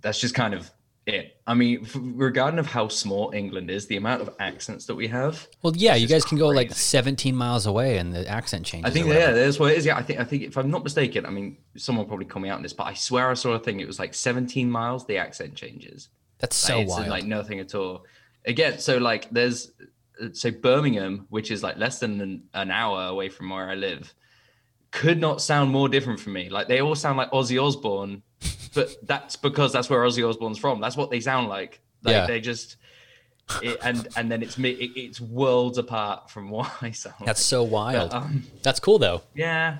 [0.00, 0.70] that's just kind of
[1.06, 1.36] it.
[1.46, 5.46] I mean, regarding of how small England is, the amount of accents that we have.
[5.62, 8.90] Well, yeah, you guys can go like 17 miles away, and the accent changes.
[8.90, 9.86] I think yeah, that's what it is.
[9.86, 12.48] Yeah, I think I think if I'm not mistaken, I mean, someone probably call me
[12.48, 13.80] out on this, but I swear I saw a thing.
[13.80, 15.06] It was like 17 miles.
[15.06, 16.08] The accent changes.
[16.38, 17.08] that's so Like, it's wild.
[17.08, 18.04] like nothing at all.
[18.44, 19.72] Again, so like there's
[20.32, 24.12] so Birmingham, which is like less than an, an hour away from where I live.
[24.90, 26.48] could not sound more different from me.
[26.48, 28.22] Like they all sound like Ozzy Osbourne,
[28.76, 30.80] but that's because that's where Ozzy Osbourne's from.
[30.80, 31.80] That's what they sound like.
[32.04, 32.26] Like Yeah.
[32.26, 32.76] they just
[33.62, 34.70] it, and and then it's me.
[34.70, 37.14] It, it's worlds apart from what I sound.
[37.20, 37.44] That's like.
[37.58, 38.10] so wild.
[38.10, 39.22] But, um, That's cool though.
[39.34, 39.78] yeah,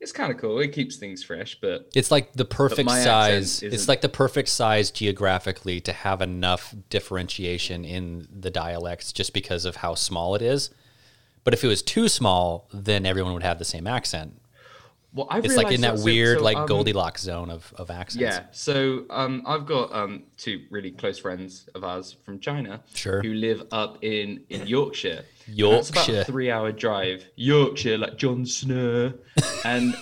[0.00, 0.60] it's kind of cool.
[0.60, 3.62] It keeps things fresh, but It's like the perfect size.
[3.62, 9.64] It's like the perfect size geographically to have enough differentiation in the dialects just because
[9.64, 10.70] of how small it is.
[11.44, 14.40] But if it was too small, then everyone would have the same accent.
[15.14, 17.90] Well, I It's like in that so- weird, so, like um, Goldilocks zone of, of
[17.90, 18.20] accents.
[18.20, 18.46] Yeah.
[18.50, 23.22] So um, I've got um, two really close friends of ours from China Sure.
[23.22, 25.24] who live up in, in Yorkshire.
[25.46, 27.24] And That's about a three hour drive.
[27.36, 29.12] Yorkshire, like Jon Snow.
[29.64, 29.94] And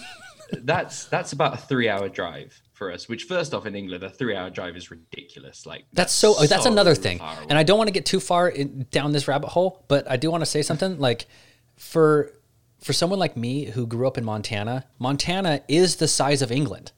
[0.64, 4.10] that's that's about a three hour drive for us, which first off in England, a
[4.10, 5.66] three hour drive is ridiculous.
[5.66, 6.34] Like That's so.
[6.36, 9.28] oh, That's another thing, and I don't want to get too far in, down this
[9.28, 10.98] rabbit hole, but I do want to say something.
[10.98, 11.26] Like,
[11.76, 12.32] for
[12.82, 16.92] for someone like me who grew up in Montana, Montana is the size of England,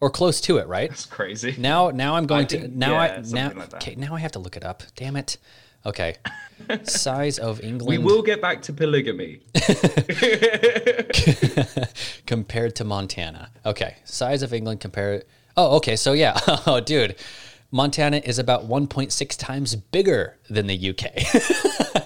[0.00, 0.90] or close to it, right?
[0.90, 1.54] That's crazy.
[1.58, 4.38] Now, now I'm going to now yeah, I now like okay now I have to
[4.38, 4.82] look it up.
[4.96, 5.38] Damn it.
[5.86, 6.16] Okay,
[6.84, 9.40] size of England we will get back to polygamy.
[12.26, 13.50] compared to Montana.
[13.64, 15.24] Okay, size of England compared.
[15.56, 15.96] Oh, okay.
[15.96, 16.38] So yeah.
[16.66, 17.16] Oh, dude,
[17.72, 21.20] Montana is about 1.6 times bigger than the UK.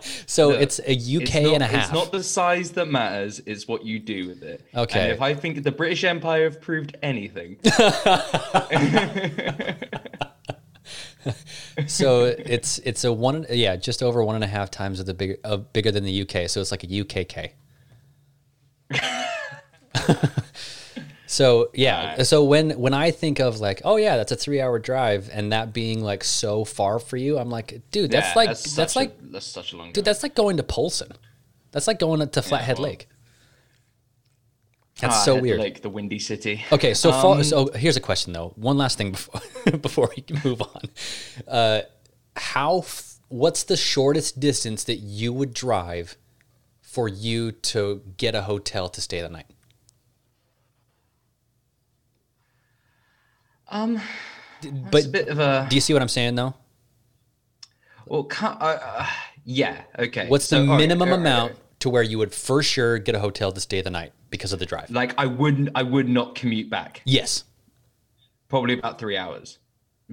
[0.27, 1.85] so it's a UK It's not, and a half.
[1.85, 4.63] It's not the size that matters; it's what you do with it.
[4.75, 5.01] Okay.
[5.01, 7.57] And if I think the British Empire have proved anything,
[11.87, 15.15] so it's it's a one yeah just over one and a half times of the
[15.15, 16.51] bigger uh, bigger than the UK.
[16.51, 17.53] So it's like a UKK.
[21.35, 24.79] So yeah, so when when I think of like oh yeah that's a three hour
[24.79, 28.49] drive and that being like so far for you, I'm like dude that's Yeah, like
[28.51, 29.87] that's, such like a, that's such a long.
[29.89, 30.05] dude drive.
[30.07, 31.13] that's like going to Polson.
[31.73, 32.89] That's like going to Flathead well.
[32.91, 33.09] Lake.
[35.01, 35.59] That's Ah, so weird.
[35.59, 36.63] Like the Windy City.
[36.71, 38.53] Okay, so far, Um, so here's a question though.
[38.55, 39.41] One last thing before
[39.79, 40.83] before we can move on.
[41.49, 41.81] Uh,
[42.37, 42.79] how?
[42.79, 46.17] F- what's the shortest distance that you would drive
[46.81, 49.47] for you to get a hotel to stay the night?
[53.75, 54.01] Um,
[54.91, 56.55] But a bit of a do you see what I'm saying though?
[58.07, 58.25] well.
[58.25, 59.07] Can't, uh, uh,
[59.45, 59.83] yeah.
[59.99, 60.29] Okay.
[60.29, 61.81] What's the So, right, minimum right, amount all right.
[61.81, 64.59] to where you would for sure get a hotel to stay the night because of
[64.61, 64.91] the drive?
[64.91, 65.71] Like I wouldn't.
[65.75, 67.03] I would not commute back.
[67.05, 67.45] Yes.
[68.49, 69.59] Probably about three hours.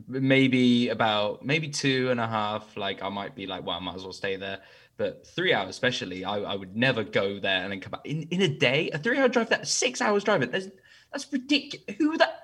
[0.08, 2.76] Maybe about maybe two and a half.
[2.76, 4.60] Like I might be like, well, I might as well stay there.
[4.98, 8.24] But three hours, especially, I, I would never go there and then come back in,
[8.32, 8.90] in a day.
[8.92, 10.50] A three-hour drive, that six hours driving.
[10.52, 10.68] That's
[11.12, 11.86] that's ridiculous.
[12.00, 12.40] Who that?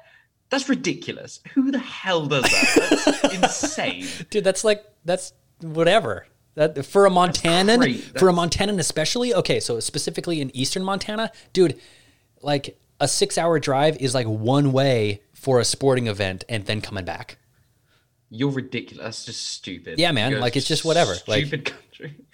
[0.50, 1.42] That's ridiculous.
[1.54, 3.20] Who the hell does that?
[3.22, 3.34] That's
[3.74, 4.06] insane.
[4.30, 6.26] Dude, that's like that's whatever.
[6.56, 9.34] That for a Montanan, for a Montanan especially.
[9.34, 11.80] Okay, so specifically in eastern Montana, dude,
[12.42, 17.06] like a six-hour drive is like one way for a sporting event and then coming
[17.06, 17.38] back.
[18.30, 19.04] You're ridiculous.
[19.04, 20.00] That's just stupid.
[20.00, 22.16] Yeah, man, You're like, it's just whatever, like- Stupid country.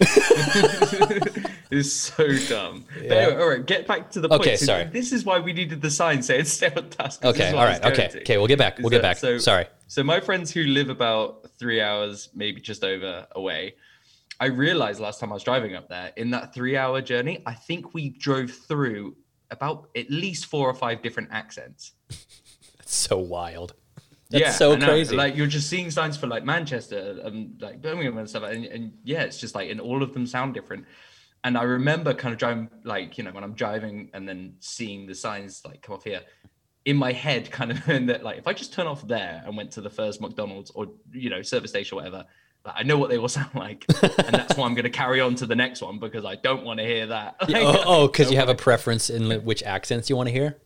[1.70, 2.84] it's so dumb.
[2.94, 4.40] But anyway, all right, get back to the point.
[4.40, 4.84] Okay, So sorry.
[4.84, 7.24] This is why we needed the sign saying stay on task.
[7.24, 8.20] Okay, all right, okay, to.
[8.22, 8.38] okay.
[8.38, 8.78] We'll get back.
[8.78, 9.18] We'll Is get back.
[9.18, 9.66] So, Sorry.
[9.86, 13.74] So my friends who live about three hours, maybe just over away,
[14.40, 17.94] I realized last time I was driving up there in that three-hour journey, I think
[17.94, 19.16] we drove through
[19.50, 21.92] about at least four or five different accents.
[22.76, 23.74] That's so wild.
[24.40, 25.16] That's so crazy.
[25.16, 28.92] Like you're just seeing signs for like Manchester and like Birmingham and stuff, and, and
[29.04, 30.84] yeah, it's just like, and all of them sound different.
[31.42, 35.06] And I remember kind of driving, like you know, when I'm driving and then seeing
[35.06, 36.22] the signs like come off here,
[36.84, 39.56] in my head, kind of, and that like if I just turn off there and
[39.56, 42.24] went to the first McDonald's or you know service station or whatever,
[42.64, 45.20] like, I know what they will sound like, and that's why I'm going to carry
[45.20, 47.36] on to the next one because I don't want to hear that.
[47.48, 50.56] Like, oh, oh, because you have a preference in which accents you want to hear.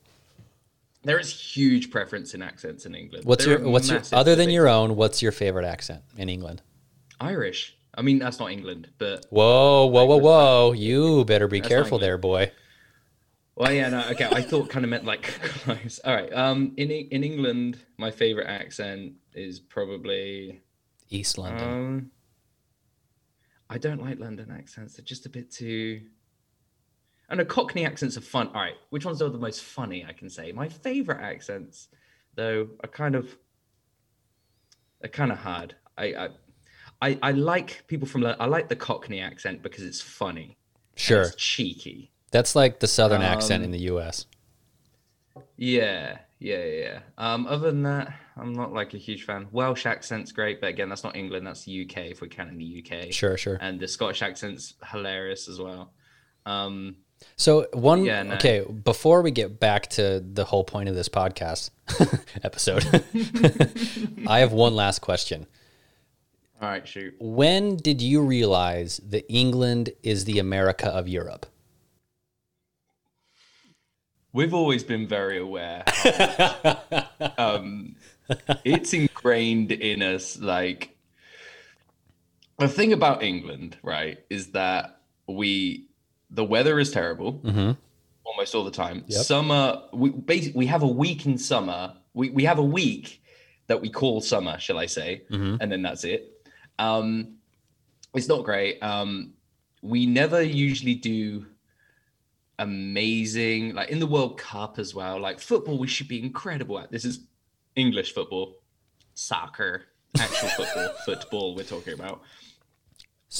[1.08, 3.24] There is huge preference in accents in England.
[3.24, 4.94] What's There your what's your other than your own?
[4.94, 6.60] What's your favorite accent in England?
[7.18, 7.74] Irish?
[7.94, 10.72] I mean, that's not England, but Whoa, whoa, whoa, whoa!
[10.72, 12.52] You better be careful there, boy.
[13.56, 14.28] Well, yeah, no, okay.
[14.30, 15.22] I thought kind of meant like
[15.62, 15.98] close.
[16.04, 16.30] All right.
[16.32, 20.60] Um, in in England, my favorite accent is probably
[21.08, 21.68] East London.
[21.68, 22.10] um.
[23.70, 24.96] I don't like London accents.
[24.96, 26.02] They're just a bit too.
[27.28, 28.48] I know Cockney accents are fun.
[28.48, 30.04] All right, which ones are the most funny?
[30.08, 31.88] I can say my favorite accents,
[32.34, 33.36] though, are kind of.
[35.04, 35.76] Are kind of hard.
[35.96, 36.28] I, I,
[37.02, 38.24] I, I like people from.
[38.26, 40.56] I like the Cockney accent because it's funny.
[40.92, 42.10] and sure, It's cheeky.
[42.30, 44.26] that's like the southern accent Um, in the U.S.
[45.56, 46.64] Yeah, yeah, yeah.
[46.64, 46.98] yeah.
[47.16, 49.46] Um, other than that, I'm not like a huge fan.
[49.52, 51.46] Welsh accent's great, but again, that's not England.
[51.46, 53.12] That's the UK if we're counting the UK.
[53.12, 53.58] Sure, sure.
[53.60, 55.92] And the Scottish accent's hilarious as well.
[56.46, 56.96] Um,
[57.36, 58.34] So one Yeah, no.
[58.34, 61.70] okay, before we get back to the whole point of this podcast
[62.42, 62.84] episode,
[64.26, 65.46] I have one last question.
[66.60, 67.14] All right, shoot.
[67.20, 71.46] When did you realize that England is the America of Europe?
[74.32, 75.84] We've always been very aware.
[77.38, 77.96] um,
[78.64, 80.38] it's ingrained in us.
[80.38, 80.96] Like
[82.58, 85.87] the thing about England, right, is that we
[86.30, 87.40] the weather is terrible
[88.28, 89.04] almost all the time.
[89.06, 89.24] Yep.
[89.24, 91.94] Summer, we basically we have a week in summer.
[92.14, 93.22] We we have a week
[93.66, 95.22] that we call summer, shall I say,
[95.60, 96.30] and then that's it.
[96.78, 97.36] Um,
[98.14, 98.82] it's not great.
[98.82, 99.34] Um,
[99.82, 101.46] we never usually do
[102.58, 105.18] amazing like in the World Cup as well.
[105.20, 106.90] Like football, we should be incredible at.
[106.90, 107.20] This is
[107.76, 108.56] English football,
[109.14, 109.84] soccer,
[110.18, 111.56] actual football, football.
[111.56, 112.22] We're talking about.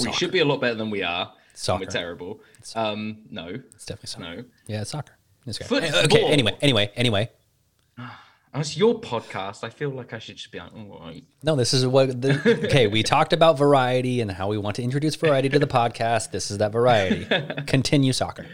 [0.01, 1.33] We should be a lot better than we are.
[1.59, 1.85] And Soccer.
[1.85, 2.41] We're terrible.
[2.77, 4.37] Um, no, It's definitely soccer.
[4.37, 4.45] no.
[4.67, 5.17] Yeah, it's soccer.
[5.47, 5.59] It's.
[5.59, 6.05] Football.
[6.05, 6.25] Okay.
[6.27, 7.31] Anyway, anyway, anyway.
[8.55, 9.63] It's your podcast.
[9.63, 11.23] I feel like I should just be like, all right.
[11.43, 12.21] No, this is what.
[12.21, 15.67] The, okay, we talked about variety and how we want to introduce variety to the
[15.67, 16.31] podcast.
[16.31, 17.27] This is that variety.
[17.67, 18.47] Continue soccer.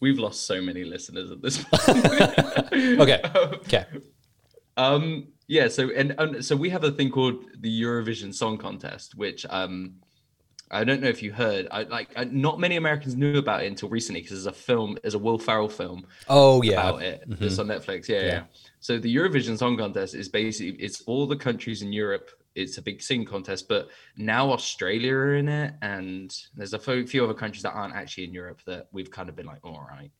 [0.00, 1.82] We've lost so many listeners at this point.
[3.00, 3.20] Okay.
[3.64, 3.84] Okay.
[4.76, 5.68] um, yeah.
[5.68, 9.94] So and, and so we have a thing called the Eurovision Song Contest, which um,
[10.72, 11.68] I don't know if you heard.
[11.70, 14.96] I like I, not many Americans knew about it until recently because there's a film,
[15.02, 16.72] there's a Will Ferrell film Oh yeah.
[16.72, 17.24] about it.
[17.40, 18.08] It's on Netflix.
[18.08, 18.42] Yeah, yeah, Yeah.
[18.80, 22.30] So the Eurovision Song Contest is basically it's all the countries in Europe.
[22.54, 27.24] It's a big singing contest, but now Australia are in it, and there's a few
[27.24, 30.10] other countries that aren't actually in Europe that we've kind of been like, all right.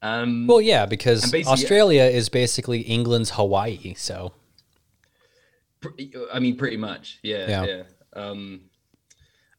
[0.00, 3.94] Um, Well, yeah, because Australia is basically England's Hawaii.
[3.96, 4.32] So
[6.32, 7.18] I mean, pretty much.
[7.22, 7.48] Yeah.
[7.48, 7.64] Yeah.
[7.64, 7.82] Yeah.
[8.14, 8.62] Um,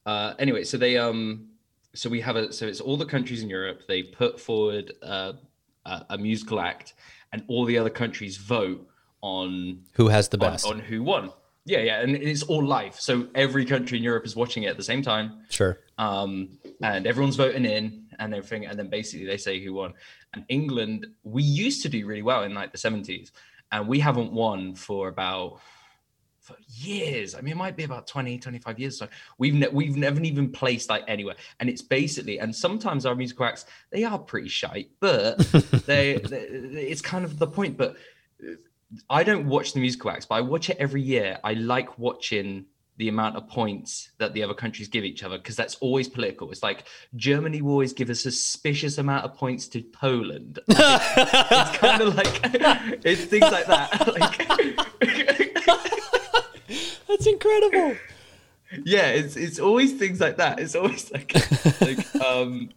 [0.06, 1.48] uh, anyway, so they um,
[1.94, 3.82] so we have a so it's all the countries in Europe.
[3.88, 5.34] They put forward uh,
[5.86, 6.94] a, a musical act,
[7.32, 8.88] and all the other countries vote
[9.22, 10.66] on who has the on, best?
[10.66, 11.32] on who won.
[11.68, 13.00] Yeah, yeah, and it's all live.
[13.00, 15.80] So every country in Europe is watching it at the same time, Sure.
[15.98, 18.68] um, and everyone's voting in and everything.
[18.68, 19.94] And then basically they say who won.
[20.36, 23.32] And England, we used to do really well in like the seventies,
[23.72, 25.60] and we haven't won for about
[26.46, 27.34] for years.
[27.34, 29.00] I mean, it might be about 20, 25 years.
[29.00, 29.08] So
[29.40, 31.36] we've ne- we've never even placed like anywhere.
[31.60, 35.38] And it's basically, and sometimes our musical acts they are pretty shite, but
[35.88, 37.78] they, they it's kind of the point.
[37.78, 37.96] But
[38.42, 38.54] uh,
[39.10, 41.40] I don't watch the musical acts, but I watch it every year.
[41.44, 42.66] I like watching
[42.98, 46.50] the amount of points that the other countries give each other because that's always political.
[46.52, 46.86] It's like
[47.16, 50.60] Germany will always give a suspicious amount of points to Poland.
[50.70, 52.40] It's kind of like
[53.04, 54.08] it's things like that.
[54.16, 54.46] Like,
[57.08, 57.96] That's incredible.
[58.84, 60.60] yeah, it's it's always things like that.
[60.60, 61.34] It's always like
[61.82, 62.70] like um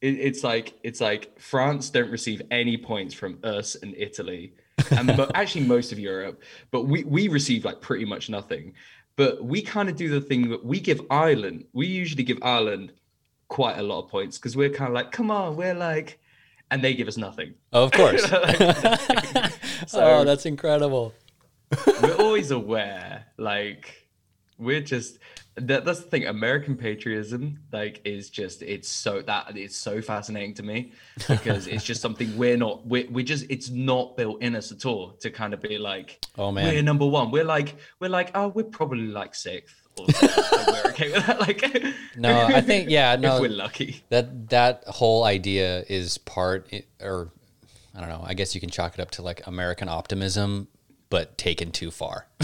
[0.00, 4.52] it, it's like it's like France don't receive any points from us and Italy,
[4.90, 8.74] and mo- actually most of Europe, but we we receive like pretty much nothing.
[9.16, 11.64] But we kind of do the thing that we give Ireland.
[11.72, 12.92] We usually give Ireland
[13.48, 16.18] quite a lot of points because we're kind of like, come on, we're like,
[16.70, 17.54] and they give us nothing.
[17.72, 18.22] Of course.
[19.86, 21.14] So- oh, that's incredible.
[22.02, 24.08] We're always aware like
[24.58, 25.18] we're just
[25.56, 30.54] that, that's the thing american patriotism like is just it's so that it's so fascinating
[30.54, 30.92] to me
[31.28, 34.84] because it's just something we're not we're, we're just it's not built in us at
[34.86, 38.30] all to kind of be like Oh, man, we're number one we're like we're like
[38.34, 40.04] oh we're probably like sixth we're
[40.90, 41.62] okay with that like
[42.16, 43.40] No, I think yeah, if no.
[43.40, 46.70] we're lucky that that whole idea is part
[47.00, 47.30] or
[47.94, 48.22] I don't know.
[48.26, 50.68] I guess you can chalk it up to like American optimism,
[51.10, 52.26] but taken too far.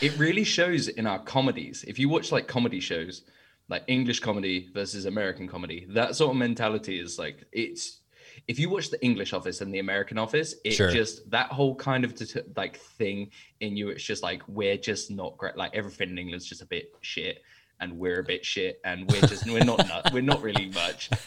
[0.00, 1.84] it really shows in our comedies.
[1.86, 3.22] If you watch like comedy shows,
[3.68, 8.00] like English comedy versus American comedy, that sort of mentality is like it's.
[8.46, 10.90] If you watch the English Office and the American Office, it Sure.
[10.90, 12.14] just that whole kind of
[12.56, 13.30] like thing
[13.60, 13.88] in you.
[13.88, 15.56] It's just like we're just not great.
[15.56, 17.42] Like everything in England's just a bit shit,
[17.80, 21.10] and we're a bit shit, and we're just we're not nut, we're not really much.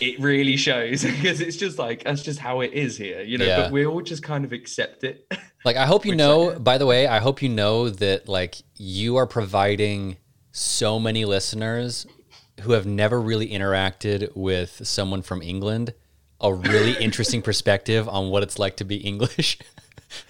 [0.00, 3.44] It really shows because it's just like that's just how it is here, you know.
[3.44, 3.62] Yeah.
[3.62, 5.26] But we all just kind of accept it.
[5.64, 9.14] Like I hope you know, by the way, I hope you know that like you
[9.14, 10.16] are providing
[10.50, 12.04] so many listeners
[12.62, 15.94] who have never really interacted with someone from England
[16.40, 19.56] a really interesting perspective on what it's like to be English.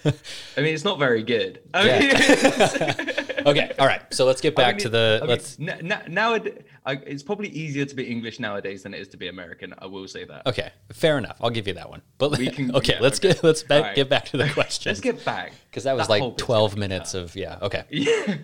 [0.05, 0.11] I
[0.57, 1.61] mean, it's not very good.
[1.73, 1.99] I Yeah.
[1.99, 4.01] mean, okay, all right.
[4.13, 6.93] So let's get I back mean, to the I mean, let's n- n- nowad- I,
[6.93, 9.73] it's probably easier to be English nowadays than it is to be American.
[9.77, 10.45] I will say that.
[10.47, 11.37] Okay, fair enough.
[11.41, 12.01] I'll give you that one.
[12.17, 13.29] But We can- okay, yeah, let's okay.
[13.33, 13.95] get let's right.
[13.95, 17.13] get back to the question Let's get back because that was whole like twelve minutes
[17.13, 17.57] of yeah.
[17.61, 18.35] Okay, Yeah.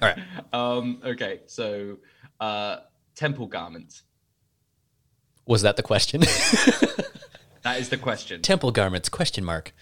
[0.00, 0.18] all right.
[0.52, 1.00] um.
[1.04, 1.40] Okay.
[1.46, 1.98] So,
[2.40, 2.76] uh,
[3.14, 4.02] temple garments.
[5.46, 6.22] Was that the question?
[7.62, 8.42] That is the question.
[8.42, 9.08] Temple garments?
[9.08, 9.72] Question mark.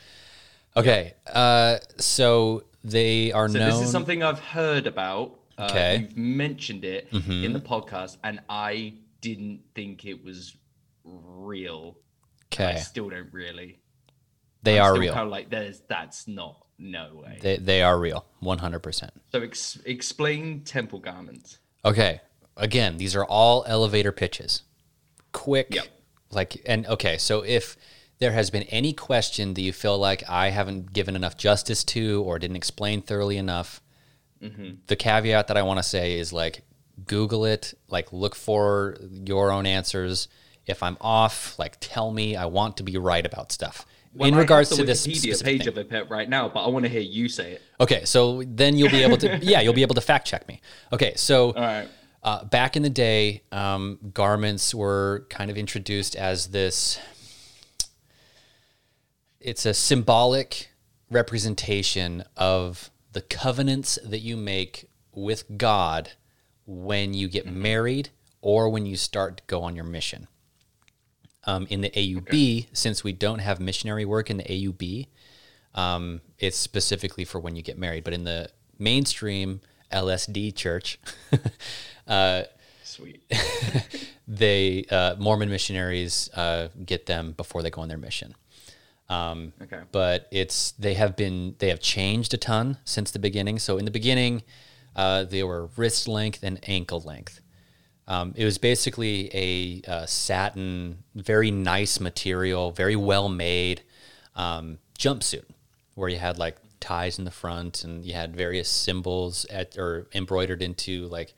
[0.77, 3.71] Okay, uh, so they are So known.
[3.71, 5.37] this is something I've heard about.
[5.59, 5.99] Uh, Okay.
[5.99, 7.45] You've mentioned it Mhm.
[7.45, 10.57] in the podcast, and I didn't think it was
[11.05, 11.97] real.
[12.53, 12.65] Okay.
[12.73, 13.79] I still don't really.
[14.63, 15.13] they I'm are real.
[15.15, 17.39] Kind of like there's that's not no way.
[17.41, 19.13] They they are real, one hundred percent.
[19.33, 21.59] so ex- explain temple garments.
[21.85, 22.21] Okay.
[22.57, 24.63] Again, these are all elevator pitches.
[25.33, 25.75] Quick.
[25.75, 25.87] Yep.
[26.31, 27.77] Like, and okay, so if
[28.21, 32.23] there has been any question that you feel like I haven't given enough justice to
[32.23, 33.83] or didn't explain thoroughly enough,
[34.87, 36.63] the caveat that I want to say is like,
[37.07, 40.29] Google it, like, look for your own answers.
[40.67, 42.37] If I'm off, like, tell me.
[42.37, 43.87] I want to be right about stuff.
[44.15, 45.69] Well, In I regards to this Wikipedia specific page thing.
[45.79, 47.63] of it right now, but I want to hear you say it.
[47.81, 50.61] Okay, so then you'll be able to, yeah, you'll be able to fact check me.
[50.93, 51.89] Okay, so All right.
[52.23, 56.99] uh, back in the day, um, garments were kind of introduced as this.
[59.41, 60.69] It's a symbolic
[61.11, 66.13] representation of the covenants that you make with God
[66.67, 68.11] when you get married
[68.43, 70.29] or when you start to go on your mission.
[71.45, 75.07] Um, in the AUB, since we don't have missionary work in the AUB,
[75.75, 78.05] um, it's specifically for when you get married.
[78.05, 81.01] But in the mainstream LSD church,
[82.07, 82.43] uh,
[82.85, 83.23] Sweet.
[84.29, 88.35] they uh, Mormon missionaries uh, get them before they go on their mission.
[89.11, 89.81] Um, Okay.
[89.91, 93.59] but it's they have been they have changed a ton since the beginning.
[93.59, 94.43] So in the beginning,
[94.95, 97.41] uh, they were wrist length and ankle length.
[98.07, 103.83] Um, it was basically a uh, satin, very nice material, very well made
[104.37, 105.45] um, jumpsuit,
[105.97, 110.07] where you had like ties in the front and you had various symbols at or
[110.15, 111.35] embroidered into like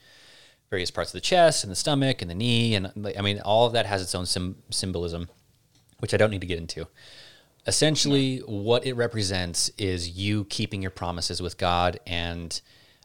[0.70, 3.40] various parts of the chest and the stomach and the knee and like, I mean
[3.40, 5.28] all of that has its own sim- symbolism,
[5.98, 6.86] which I don't need to get into.
[7.66, 12.60] Essentially, what it represents is you keeping your promises with God and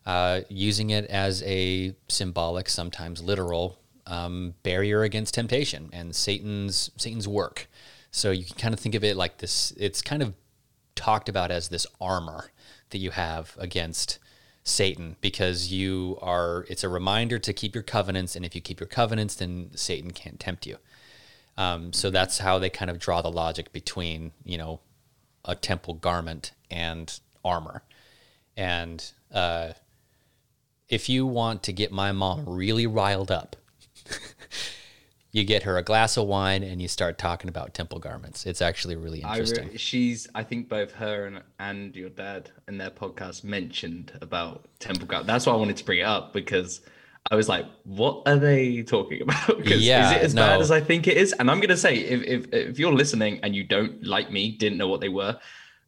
[0.06, 3.78] uh, using it as a symbolic, sometimes literal,
[4.08, 7.70] um, barrier against temptation and Satan's Satan's work.
[8.10, 9.74] So you can kind of think of it like this.
[9.78, 10.34] It's kind of
[10.96, 12.52] talked about as this armor
[12.90, 14.18] that you have against
[14.64, 16.66] Satan because you are.
[16.70, 20.12] It's a reminder to keep your covenants, and if you keep your covenants, then Satan
[20.12, 20.78] can't tempt you.
[21.58, 24.80] Um, so that's how they kind of draw the logic between you know
[25.46, 27.84] a temple garment and armor.
[28.56, 29.74] And uh,
[30.90, 33.56] if you want to get my mom really riled up,
[35.32, 38.46] you get her a glass of wine and you start talking about temple garments.
[38.46, 39.70] It's actually really I interesting.
[39.70, 44.68] re- she's I think both her and and your dad in their podcast mentioned about
[44.80, 45.28] temple garment.
[45.28, 46.82] That's why I wanted to bring it up because
[47.30, 49.66] I was like, what are they talking about?
[49.66, 51.34] Yeah, is it as bad as I think it is?
[51.34, 54.78] And I'm gonna say if if if you're listening and you don't like me, didn't
[54.78, 55.38] know what they were,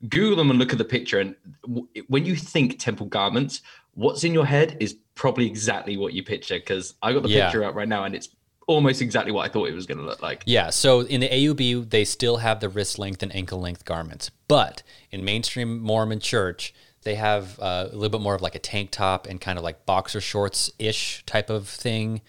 [0.10, 1.20] Google them and look at the picture.
[1.20, 3.62] And w- when you think temple garments,
[3.94, 6.56] what's in your head is probably exactly what you picture.
[6.60, 7.46] Because I got the Yeah.
[7.46, 8.30] picture up right now and it's
[8.68, 10.44] almost exactly what I thought it was gonna look like.
[10.46, 14.30] Yeah, so in the AUB, they still have the wrist length and ankle length garments.
[14.48, 16.74] But in mainstream Mormon church,
[17.10, 19.64] they have uh, a little bit more of like a tank top and kind of
[19.64, 22.22] like boxer shorts ish type of thing.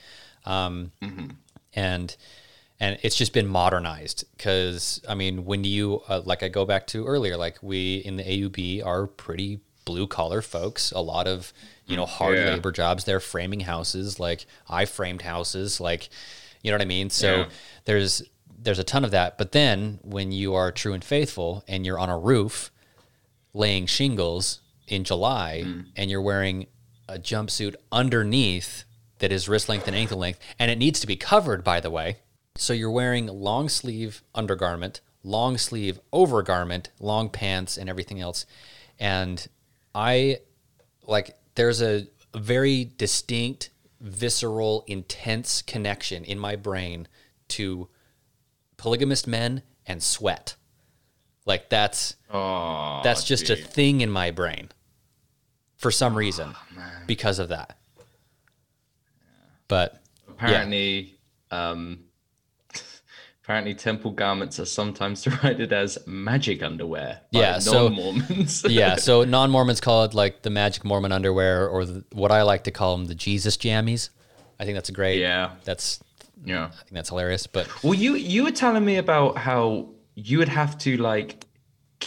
[0.47, 0.93] Um,
[1.75, 2.17] And
[2.81, 6.87] and it's just been modernized because I mean, when you uh, like I go back
[6.89, 10.93] to earlier, like we in the AUB are pretty blue collar folks.
[10.93, 11.53] A lot of
[11.87, 12.47] you know hard Yeah.
[12.55, 13.05] labor jobs.
[13.05, 14.19] They're framing houses.
[14.19, 15.79] Like I framed houses.
[15.79, 16.09] Like
[16.63, 17.11] you know what I mean.
[17.11, 17.49] So Yeah.
[17.85, 18.23] there's
[18.63, 19.37] there's a ton of that.
[19.37, 22.71] But then when you are true and faithful and you're on a roof
[23.53, 24.61] laying shingles
[24.91, 25.87] in July mm.
[25.97, 26.67] and you're wearing
[27.09, 28.85] a jumpsuit underneath
[29.19, 31.91] that is wrist length and ankle length and it needs to be covered by the
[31.91, 32.19] way.
[32.57, 38.45] So you're wearing long sleeve undergarment, long sleeve overgarment, long pants and everything else.
[38.99, 39.47] And
[39.95, 40.41] I
[41.07, 47.07] like there's a very distinct visceral intense connection in my brain
[47.49, 47.89] to
[48.77, 50.57] polygamist men and sweat.
[51.47, 54.71] Like that's Oh, that's just a thing in my brain
[55.81, 56.55] for some reason
[57.07, 57.77] because of that.
[59.69, 61.15] But apparently
[61.51, 62.01] um
[63.43, 69.25] apparently temple garments are sometimes derided as magic underwear by Yeah, so- non-mormons yeah, so
[69.25, 72.71] non Mormons call it like the magic Mormon underwear, or the, what I like to
[72.71, 74.11] call them the Jesus jammies.
[74.59, 75.19] I think that's a great.
[75.19, 76.01] yeah that's
[76.45, 77.47] yeah I think that's hilarious.
[77.47, 81.47] But well you you were telling me about how you would have to like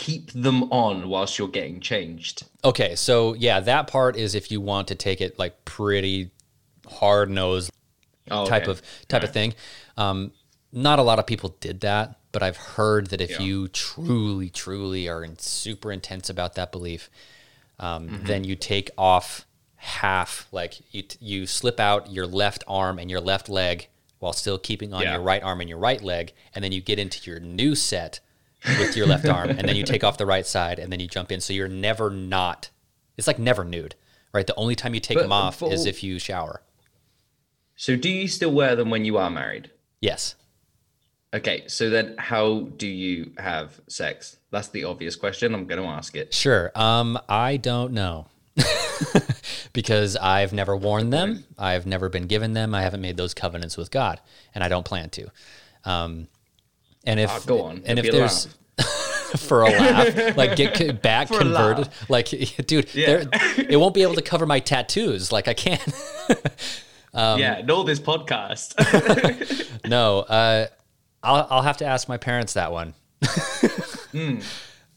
[0.05, 4.59] keep them on whilst you're getting changed okay, so yeah, that part is if you
[4.61, 6.31] want to take it like pretty
[6.87, 7.71] hard nosed
[8.31, 8.71] oh, type okay.
[8.71, 9.53] of type of thing.
[9.97, 10.31] Um,
[10.71, 13.41] not a lot of people did that, but I've heard that if Yeah.
[13.41, 17.09] you truly, truly are in, super intense about that belief,
[17.79, 23.11] um, then you take off half, like you, you slip out your left arm and
[23.11, 23.87] your left leg
[24.19, 25.13] while still keeping on Yeah.
[25.13, 26.33] your right arm and your right leg.
[26.55, 28.19] And then you get into your new set
[28.65, 31.07] with your left arm and then you take off the right side and then you
[31.07, 31.41] jump in.
[31.41, 32.69] So you're never not,
[33.17, 33.95] it's like never nude,
[34.33, 34.47] right?
[34.47, 36.61] The only time you take But them off for- is if you shower.
[37.75, 39.71] So do you still wear them when you are married?
[39.99, 40.35] Yes.
[41.33, 44.37] Okay, so then how do you have sex?
[44.51, 45.55] That's the obvious question.
[45.55, 46.31] I'm going to ask it.
[46.33, 46.71] Sure.
[46.75, 48.27] Um, I don't know.
[49.73, 51.43] because I've never worn them.
[51.57, 52.75] I've never been given them.
[52.75, 54.21] I haven't made those covenants with God,
[54.53, 55.27] and I don't plan to.
[55.85, 56.27] Um,
[57.03, 57.81] and if Ah, go on.
[57.85, 58.47] and It'll if there's
[59.47, 62.29] for a laugh, like get back For converted, like
[62.67, 63.23] dude, Yeah.
[63.23, 63.29] there-
[63.69, 65.31] it won't be able to cover my tattoos.
[65.31, 65.81] Like I can't.
[67.15, 68.73] Um, yeah, know this podcast.
[69.87, 70.67] no, uh,
[71.21, 72.93] I'll I'll have to ask my parents that one.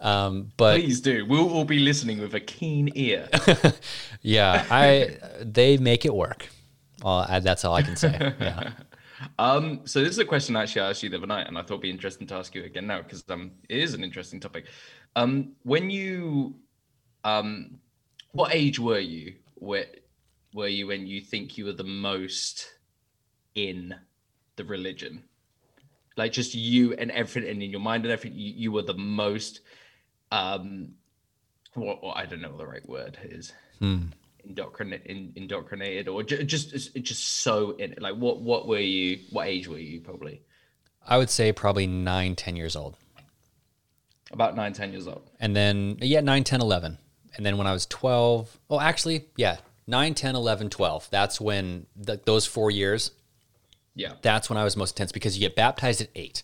[0.01, 1.24] Um, but Please do.
[1.27, 3.28] We'll all be listening with a keen ear.
[4.23, 6.49] yeah, I they make it work.
[7.03, 8.35] Well, I, that's all I can say.
[8.41, 8.70] Yeah.
[9.39, 11.57] Um, so this is a question I actually I asked you the other night, and
[11.57, 14.05] I thought it'd be interesting to ask you again now because um, it is an
[14.05, 14.67] interesting topic.
[15.15, 16.57] Um, when you,
[17.25, 17.79] um,
[18.33, 19.35] what age were you?
[19.55, 19.87] Where
[20.55, 22.75] were you when you think you were the most
[23.55, 23.95] in
[24.57, 25.25] the religion?
[26.17, 28.39] Like just you and everything and in your mind and everything.
[28.39, 29.61] You, you were the most,
[30.33, 30.91] um,
[31.75, 34.26] what, I don't know what the right word is indoctrinate
[35.06, 39.18] in, indoctrinated or ju- just just just so in it like what what were you
[39.31, 40.43] what age were you probably
[41.09, 42.97] I would say probably nine, ten years old.
[44.32, 46.98] about nine ten years old And then, yeah, nine, ten, eleven.
[47.36, 51.09] And then when I was 12, oh, actually, yeah, 9, 10, 11, 12.
[51.10, 53.10] That's when th- those four years,
[53.94, 56.43] yeah that's when I was most intense because you get baptized at eight,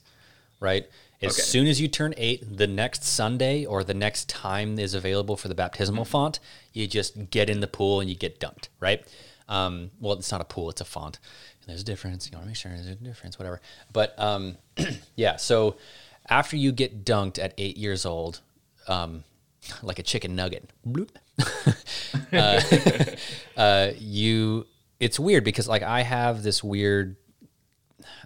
[0.60, 0.86] right?
[1.22, 1.42] As Okay.
[1.42, 5.48] soon as you turn eight, the next Sunday or the next time is available for
[5.48, 6.40] the baptismal font,
[6.72, 9.06] you just get in the pool and you get dunked, right?
[9.48, 11.18] Um, well, it's not a pool; it's a font.
[11.60, 12.28] And there's a difference.
[12.30, 13.60] You want to make sure there's a difference, whatever.
[13.92, 14.56] But um,
[15.16, 15.76] yeah, so
[16.28, 18.40] after you get dunked at eight years old,
[18.88, 19.24] um,
[19.82, 21.10] like a chicken nugget, bloop,
[22.32, 23.10] uh,
[23.60, 24.66] uh, you.
[24.98, 27.16] It's weird because like I have this weird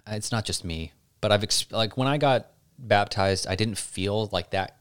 [0.07, 4.29] it's not just me, but I've ex- like when I got baptized, I didn't feel
[4.31, 4.77] like that,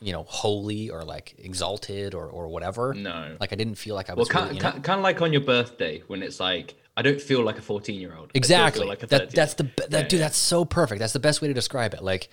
[0.00, 2.94] you know, holy or like exalted or or whatever.
[2.94, 3.36] No.
[3.40, 5.04] like I didn't feel like I well was kind, really, you know- kind, kind of
[5.04, 8.28] like on your birthday when it's like i don't feel like a 14 year old
[8.34, 8.84] exactly.
[8.84, 10.12] like that that's the that Yeah, dude.
[10.14, 10.26] yeah.
[10.26, 10.98] That's so perfect.
[10.98, 12.02] That's the best way to describe it.
[12.02, 12.28] Like,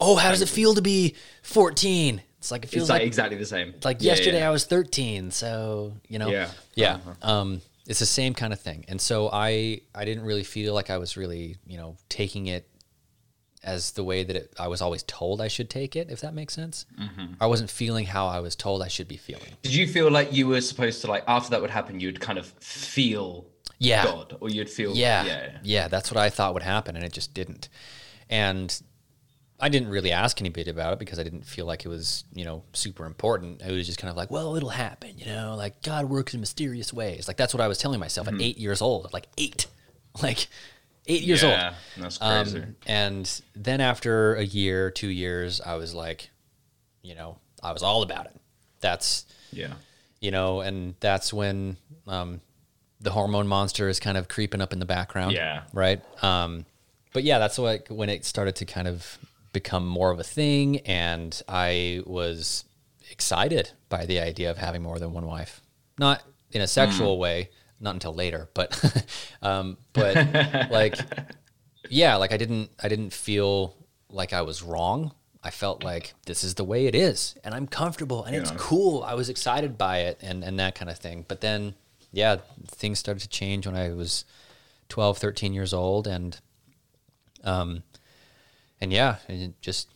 [0.00, 2.22] oh, how does it feel to be fourteen?
[2.38, 4.42] It's like it feels it's like, like exactly the same like Yeah, yesterday.
[4.42, 6.28] I was 13, so you know.
[6.28, 6.48] Yeah.
[6.74, 6.94] Yeah.
[6.94, 7.32] Uh-huh.
[7.32, 8.84] Um it's the same kind of thing.
[8.88, 12.68] And so I I didn't really feel like I was really, you know, taking it
[13.64, 16.34] as the way that it, I was always told I should take it, if that
[16.34, 16.86] makes sense.
[17.00, 17.34] Mm-hmm.
[17.40, 19.50] I wasn't feeling how I was told I should be feeling.
[19.62, 22.38] did you feel like you were supposed to like after that would happen you'd kind
[22.38, 23.46] of feel
[23.78, 24.04] Yeah.
[24.04, 25.88] god or you'd feel Yeah, yeah, yeah.
[25.88, 27.68] that's what I thought would happen, and it just didn't.
[28.30, 28.80] And
[29.60, 32.44] I didn't really ask anybody about it because I didn't feel like it was, you
[32.44, 33.62] know, super important.
[33.62, 36.40] It was just kind of like, well, it'll happen, you know, like God works in
[36.40, 37.28] mysterious ways.
[37.28, 38.36] Like that's what I was telling myself Mm-hmm.
[38.36, 39.66] at eight years old, like eight,
[40.22, 40.48] like
[41.06, 42.04] eight years yeah old.
[42.04, 46.30] that's crazy Um, and then after a year, two years, I was like,
[47.02, 48.40] you know, I was all about it.
[48.80, 49.74] That's yeah
[50.24, 51.76] you know, and that's when
[52.06, 52.40] um,
[52.98, 55.32] the hormone monster is kind of creeping up in the background.
[55.32, 55.64] Yeah.
[55.74, 56.00] Right.
[56.24, 56.64] Um,
[57.12, 59.18] but yeah, that's like when it started to kind of
[59.52, 62.64] become more of a thing, and I was
[63.10, 65.60] excited by the idea of having more than one wife.
[65.98, 66.22] Not
[66.52, 69.06] in a sexual way, not until later, but
[69.42, 70.16] um, but
[70.70, 70.98] like
[71.88, 73.76] yeah, like I didn't I didn't feel
[74.08, 75.12] like I was wrong.
[75.42, 79.02] I felt like this is the way it is and I'm comfortable and it's cool.
[79.02, 81.24] I was excited by it and and that kind of thing.
[81.28, 81.74] But then
[82.12, 82.36] yeah,
[82.68, 84.24] things started to change when I was
[84.88, 86.38] 12, 13 years old and
[87.42, 87.82] um
[88.80, 89.88] and yeah, it just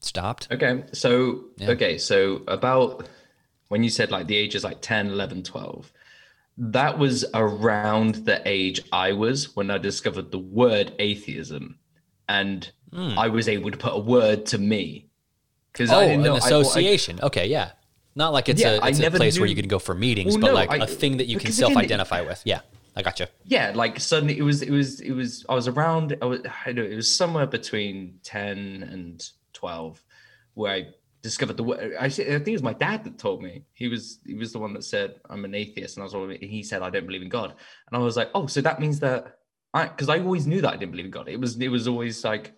[0.00, 0.48] stopped.
[0.50, 0.84] Okay.
[0.92, 1.70] So, Yeah.
[1.70, 1.98] okay.
[1.98, 3.08] So, about
[3.68, 5.92] when you said like the ages like 10, 11, 12,
[6.60, 11.78] that was around the age I was when I discovered the word atheism.
[12.28, 13.18] And Hmm.
[13.18, 15.06] I was able to put a word to me.
[15.72, 16.34] Because Oh, I didn't an know.
[16.34, 17.20] I- association.
[17.22, 17.72] okay, yeah.
[18.16, 20.32] Not like it's Yeah, a, I it's a place where you can go for meetings,
[20.34, 22.42] Well, but no, like I- a thing that you can self-identify with.
[22.44, 22.60] Yeah,
[22.96, 23.28] I got gotcha.
[23.44, 26.72] yeah, like suddenly it was, it was, it was, I was around, I was, I
[26.72, 30.02] don't know, it was somewhere between 10 and 12
[30.54, 30.86] where I
[31.22, 31.94] discovered the word.
[31.98, 33.64] I, think it was my dad that told me.
[33.74, 35.96] He was, he was the one that said, I'm an atheist.
[35.96, 37.50] And I was all, he said, I don't believe in God.
[37.50, 39.38] And I was like, oh, so that means that
[39.74, 41.28] I because I always knew that I didn't believe in God.
[41.28, 42.54] It was it was always like,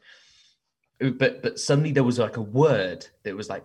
[1.00, 3.64] but but suddenly there was like a word that was like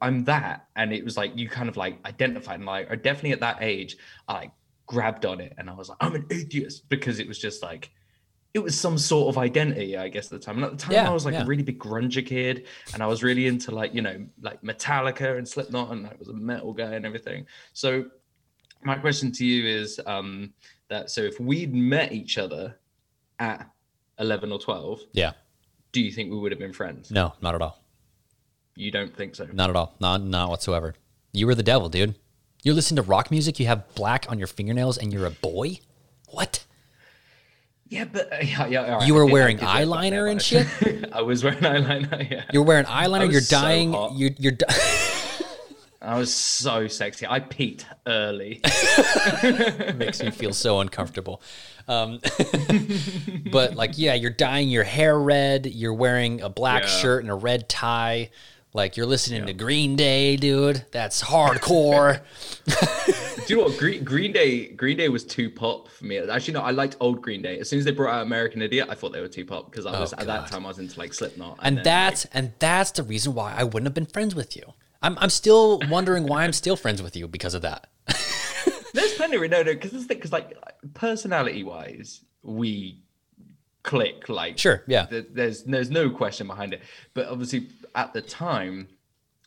[0.00, 3.32] I'm that, and it was like you kind of like identified and like or definitely
[3.32, 3.96] at that age
[4.28, 4.52] I like
[4.86, 7.90] grabbed on it and I was like I'm an atheist because it was just like.
[8.52, 10.56] It was some sort of identity, I guess, at the time.
[10.56, 11.42] And at the time, Yeah, I was like yeah.
[11.44, 15.38] a really big grunge kid, and I was really into like you know like Metallica
[15.38, 17.46] and Slipknot, and I was a metal guy and everything.
[17.74, 18.06] So,
[18.82, 20.52] my question to you is um,
[20.88, 22.76] that so if we'd met each other
[23.38, 23.70] at
[24.18, 25.32] 11 or 12 Yeah.
[25.92, 27.82] do you think we would have been friends No, not at all.
[28.74, 29.94] you don't think so Not at all.
[30.00, 30.94] Not not whatsoever.
[31.32, 32.16] You were the devil, dude.
[32.62, 35.78] You listen to rock music, you have black on your fingernails, and you're a boy?
[36.28, 36.64] What?
[37.90, 40.40] Yeah but uh, yeah, yeah all right, You were wearing did wear black eyeliner and
[40.40, 40.66] shit?
[41.12, 44.12] i was wearing eyeliner yeah You're wearing eyeliner, you're so dying, hot.
[44.14, 44.66] you you're di-
[46.02, 48.60] i was so sexy i peaked early
[49.96, 51.42] makes me feel so uncomfortable.
[51.88, 52.20] Um,
[53.50, 55.66] but like, yeah, you're dyeing your hair red.
[55.66, 56.88] You're wearing a black Yeah.
[56.88, 58.30] shirt and a red tie.
[58.72, 60.84] Like you're listening to Green Day, dude.
[60.92, 62.20] That's hardcore.
[63.50, 66.54] Do you know what green, green day green day was too pop for me actually
[66.54, 68.94] no i liked old green day as soon as they brought out american idiot i
[68.94, 70.98] thought they were too pop because i was oh, at that time i was into
[70.98, 74.34] like slipknot and then, that's and that's the reason why I wouldn't have been friends
[74.34, 74.62] with you.
[75.02, 77.88] I'm I'm still wondering why I'm still friends with you because of that.
[78.94, 80.56] There's plenty of no, no, because this because like
[80.94, 83.02] personality wise, we
[83.82, 85.06] click like Sure, yeah.
[85.06, 86.82] th- There's there's no question behind it,
[87.14, 88.88] but obviously at the time,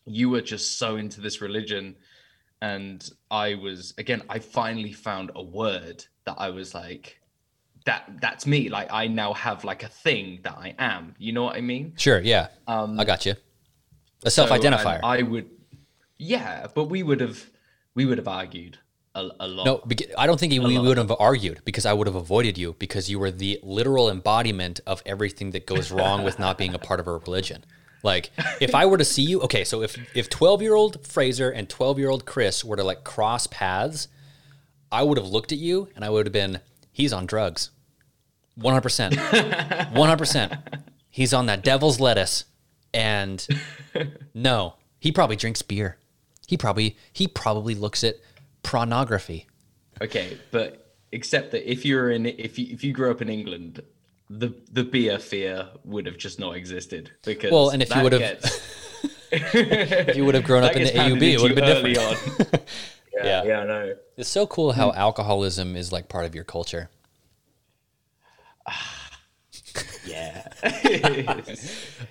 [0.05, 1.95] you were just so into this religion,
[2.63, 4.21] and I was again.
[4.29, 7.19] I finally found a word that I was like,
[7.85, 8.69] that that's me.
[8.69, 11.13] Like I now have like a thing that I am.
[11.19, 11.93] You know what I mean?
[11.97, 12.47] Sure, yeah.
[12.65, 13.35] Um, I got you.
[14.25, 15.01] A self-identifier.
[15.03, 15.49] I would,
[16.17, 17.45] yeah, but we would have
[17.95, 18.77] we would have argued
[19.13, 19.65] a, a lot.
[19.65, 19.83] No,
[20.17, 23.19] I don't think we would have argued because I would have avoided you because you
[23.19, 27.07] were the literal embodiment of everything that goes wrong with not being a part of
[27.07, 27.65] a religion.
[28.03, 28.31] Like,
[28.61, 31.67] if I were to see you, okay, so if if twelve year old Fraser and
[31.67, 34.07] twelve year old Chris were to like cross paths,
[34.91, 36.59] I would have looked at you and I would have been,
[36.91, 37.71] he's on drugs,
[38.55, 39.15] one hundred percent,
[39.91, 40.53] one hundred percent.
[41.09, 42.45] He's on that devil's lettuce,
[42.93, 43.45] and
[44.33, 45.97] no, he probably drinks beer.
[46.47, 48.17] He probably he probably looks at
[48.63, 49.47] pornography.
[50.01, 53.81] Okay, but except that if you're in if you if you grew up in England,
[54.29, 58.13] the the beer fear would have just not existed because Well, and if you would
[58.13, 58.61] have- gets-
[59.35, 62.53] If you would have grown up in the AUB, it would have been different.
[62.53, 62.59] on.
[63.15, 63.25] Yeah.
[63.25, 63.95] yeah, yeah, I know.
[64.17, 64.97] It's so cool how hmm.
[64.97, 66.89] alcoholism is like part of your culture.
[70.05, 70.47] Yeah,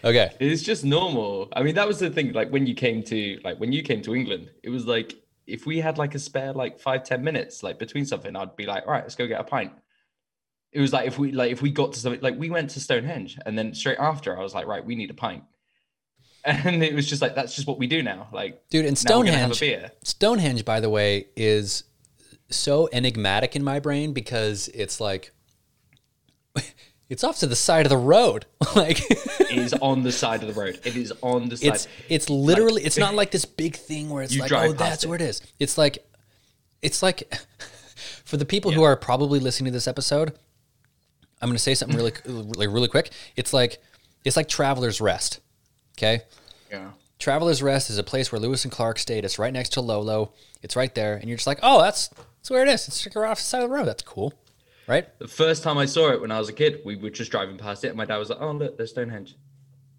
[0.05, 0.31] Okay.
[0.41, 1.49] it's just normal.
[1.55, 2.33] I mean, that was the thing.
[2.33, 5.15] Like when you came to like when you came to England, it was like
[5.47, 8.65] if we had like a spare like five ten minutes like between something, I'd be
[8.65, 9.73] like, all right, let's go get a pint.
[10.73, 12.81] It was like if we like if we got to something like we went to
[12.81, 15.45] Stonehenge and then straight after I was like, right, we need a pint.
[16.45, 18.27] And it was just like that's just what we do now.
[18.33, 19.93] Like Dude, and now have a Stonehenge.
[20.03, 21.85] Stonehenge, by the way, is
[22.51, 25.31] so enigmatic in my brain because it's like
[27.09, 28.47] it's off to the side of the road.
[28.75, 30.81] like It is on the side of the road.
[30.85, 31.75] It is on the side.
[31.75, 35.09] it's it's literally it's not like this big thing where it's like oh that's it.
[35.09, 35.43] where it is.
[35.61, 36.05] It's like
[36.81, 37.33] it's like
[38.25, 40.37] for the people who are probably listening to this episode,
[41.43, 43.11] I'm going to say something really like really quick.
[43.37, 43.83] It's like
[44.25, 45.41] it's like Traveler's Rest.
[45.99, 46.23] Okay?
[46.71, 46.93] yeah.
[47.19, 49.25] Traveler's Rest is a place where Lewis and Clark stayed.
[49.25, 50.33] It's right next to Lolo.
[50.63, 52.89] It's right there, and you're just like, oh, that's that's where it is.
[52.89, 53.87] It's right off the side of the road.
[53.87, 54.33] That's cool,
[54.89, 55.07] right?
[55.21, 57.59] The first time I saw it when I was a kid, we were just driving
[57.59, 59.37] past it, and my dad was like, "Oh, look, there's Stonehenge."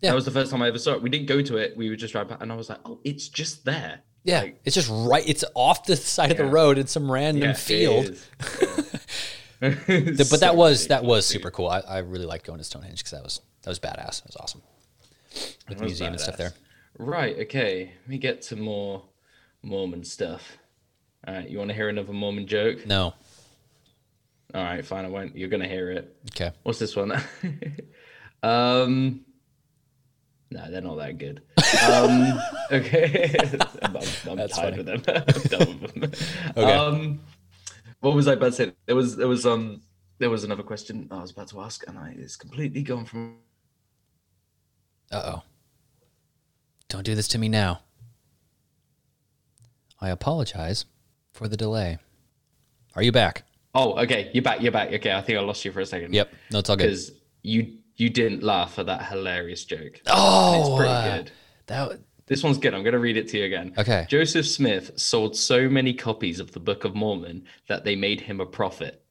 [0.01, 0.09] Yeah.
[0.09, 1.01] That was the first time I ever saw it.
[1.01, 1.77] We didn't go to it.
[1.77, 4.59] We were just driving past, and I was like, "Oh, it's just there." Yeah, Like,
[4.63, 5.23] it's just right.
[5.27, 8.17] It's off the side of the road in some random yeah, it field.
[9.87, 11.69] but that was that was super cool.
[11.69, 14.23] I, I really liked going to Stonehenge because that was that was badass.
[14.23, 14.61] That was awesome
[15.69, 16.53] with the museum and stuff there.
[16.97, 17.37] Right.
[17.39, 17.91] Okay.
[18.01, 19.03] Let me get to more
[19.61, 20.57] Mormon stuff.
[21.25, 21.49] All right.
[21.49, 22.85] You want to hear another Mormon joke?
[22.85, 23.13] No,
[24.53, 24.85] All right.
[24.85, 25.05] Fine.
[25.05, 25.37] I won't.
[25.37, 26.13] You're gonna hear it.
[26.31, 26.51] okay.
[26.63, 27.13] What's this one?
[28.43, 29.21] um,
[30.51, 31.41] no, they're not that good.
[31.89, 32.39] Um,
[32.71, 33.33] okay,
[33.81, 33.95] I'm,
[34.29, 34.77] I'm, tired funny.
[34.77, 35.03] with them.
[35.07, 36.11] I'm done with them.
[36.57, 36.73] Okay.
[36.73, 37.21] Um,
[38.03, 38.73] what was I about to say?
[38.85, 39.81] There was there was um
[40.19, 43.37] there was another question I was about to ask, and I it's completely gone from.
[45.09, 45.43] Uh oh.
[46.89, 47.79] Don't do this to me now.
[50.01, 50.83] I apologize
[51.31, 51.97] for the delay.
[52.95, 53.43] Are you back?
[53.73, 54.61] Oh, okay, you're back.
[54.61, 54.91] You're back.
[54.91, 56.13] Okay, I think I lost you for a second.
[56.13, 56.33] Yep.
[56.51, 56.83] No, it's all good.
[56.83, 57.11] because
[57.41, 60.01] you you didn't laugh at that hilarious joke.
[60.07, 61.31] Oh, it's pretty uh, good.
[61.67, 62.73] that This one's good.
[62.73, 63.73] I'm going to read it to you again.
[63.77, 64.05] Okay.
[64.09, 68.39] Joseph Smith sold so many copies of the Book of Mormon that they made him
[68.39, 69.03] a prophet.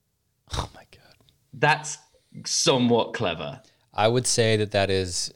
[0.55, 1.15] Oh my god.
[1.53, 1.99] That's
[2.47, 3.61] somewhat clever.
[3.93, 5.33] I would say that that is.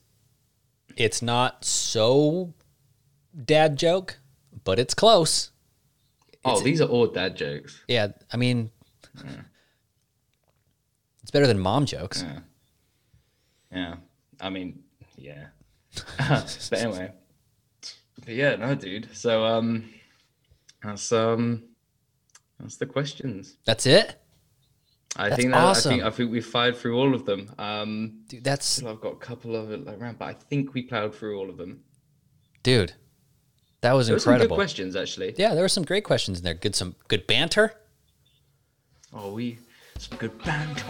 [0.96, 2.54] It's not so
[3.44, 4.18] dad joke,
[4.64, 5.50] but it's close.
[6.42, 7.82] Oh, these are all dad jokes.
[7.88, 8.70] Yeah, I mean,
[11.22, 12.24] it's better than mom jokes.
[13.70, 13.96] Yeah.
[14.40, 14.82] I mean,
[15.16, 15.48] yeah.
[16.18, 17.12] but anyway.
[18.26, 19.08] But yeah, no, dude.
[19.16, 19.88] So um
[20.82, 21.62] that's um
[22.60, 23.56] that's the questions.
[23.64, 24.20] That's it,
[25.16, 25.90] I That's think that awesome.
[25.92, 27.54] I think I think we fired through all of them.
[27.58, 28.44] Um dude.
[28.44, 31.48] That's I've got a couple of it around, but I think we plowed through all
[31.48, 31.84] of them.
[32.62, 32.92] dude.
[33.82, 34.56] That was There were some good incredible.
[34.56, 35.34] questions actually.
[35.38, 36.54] Yeah, there were some great questions in there.
[36.54, 37.74] Good, some good banter.
[39.12, 39.58] Oh, we
[39.98, 40.84] some good banter.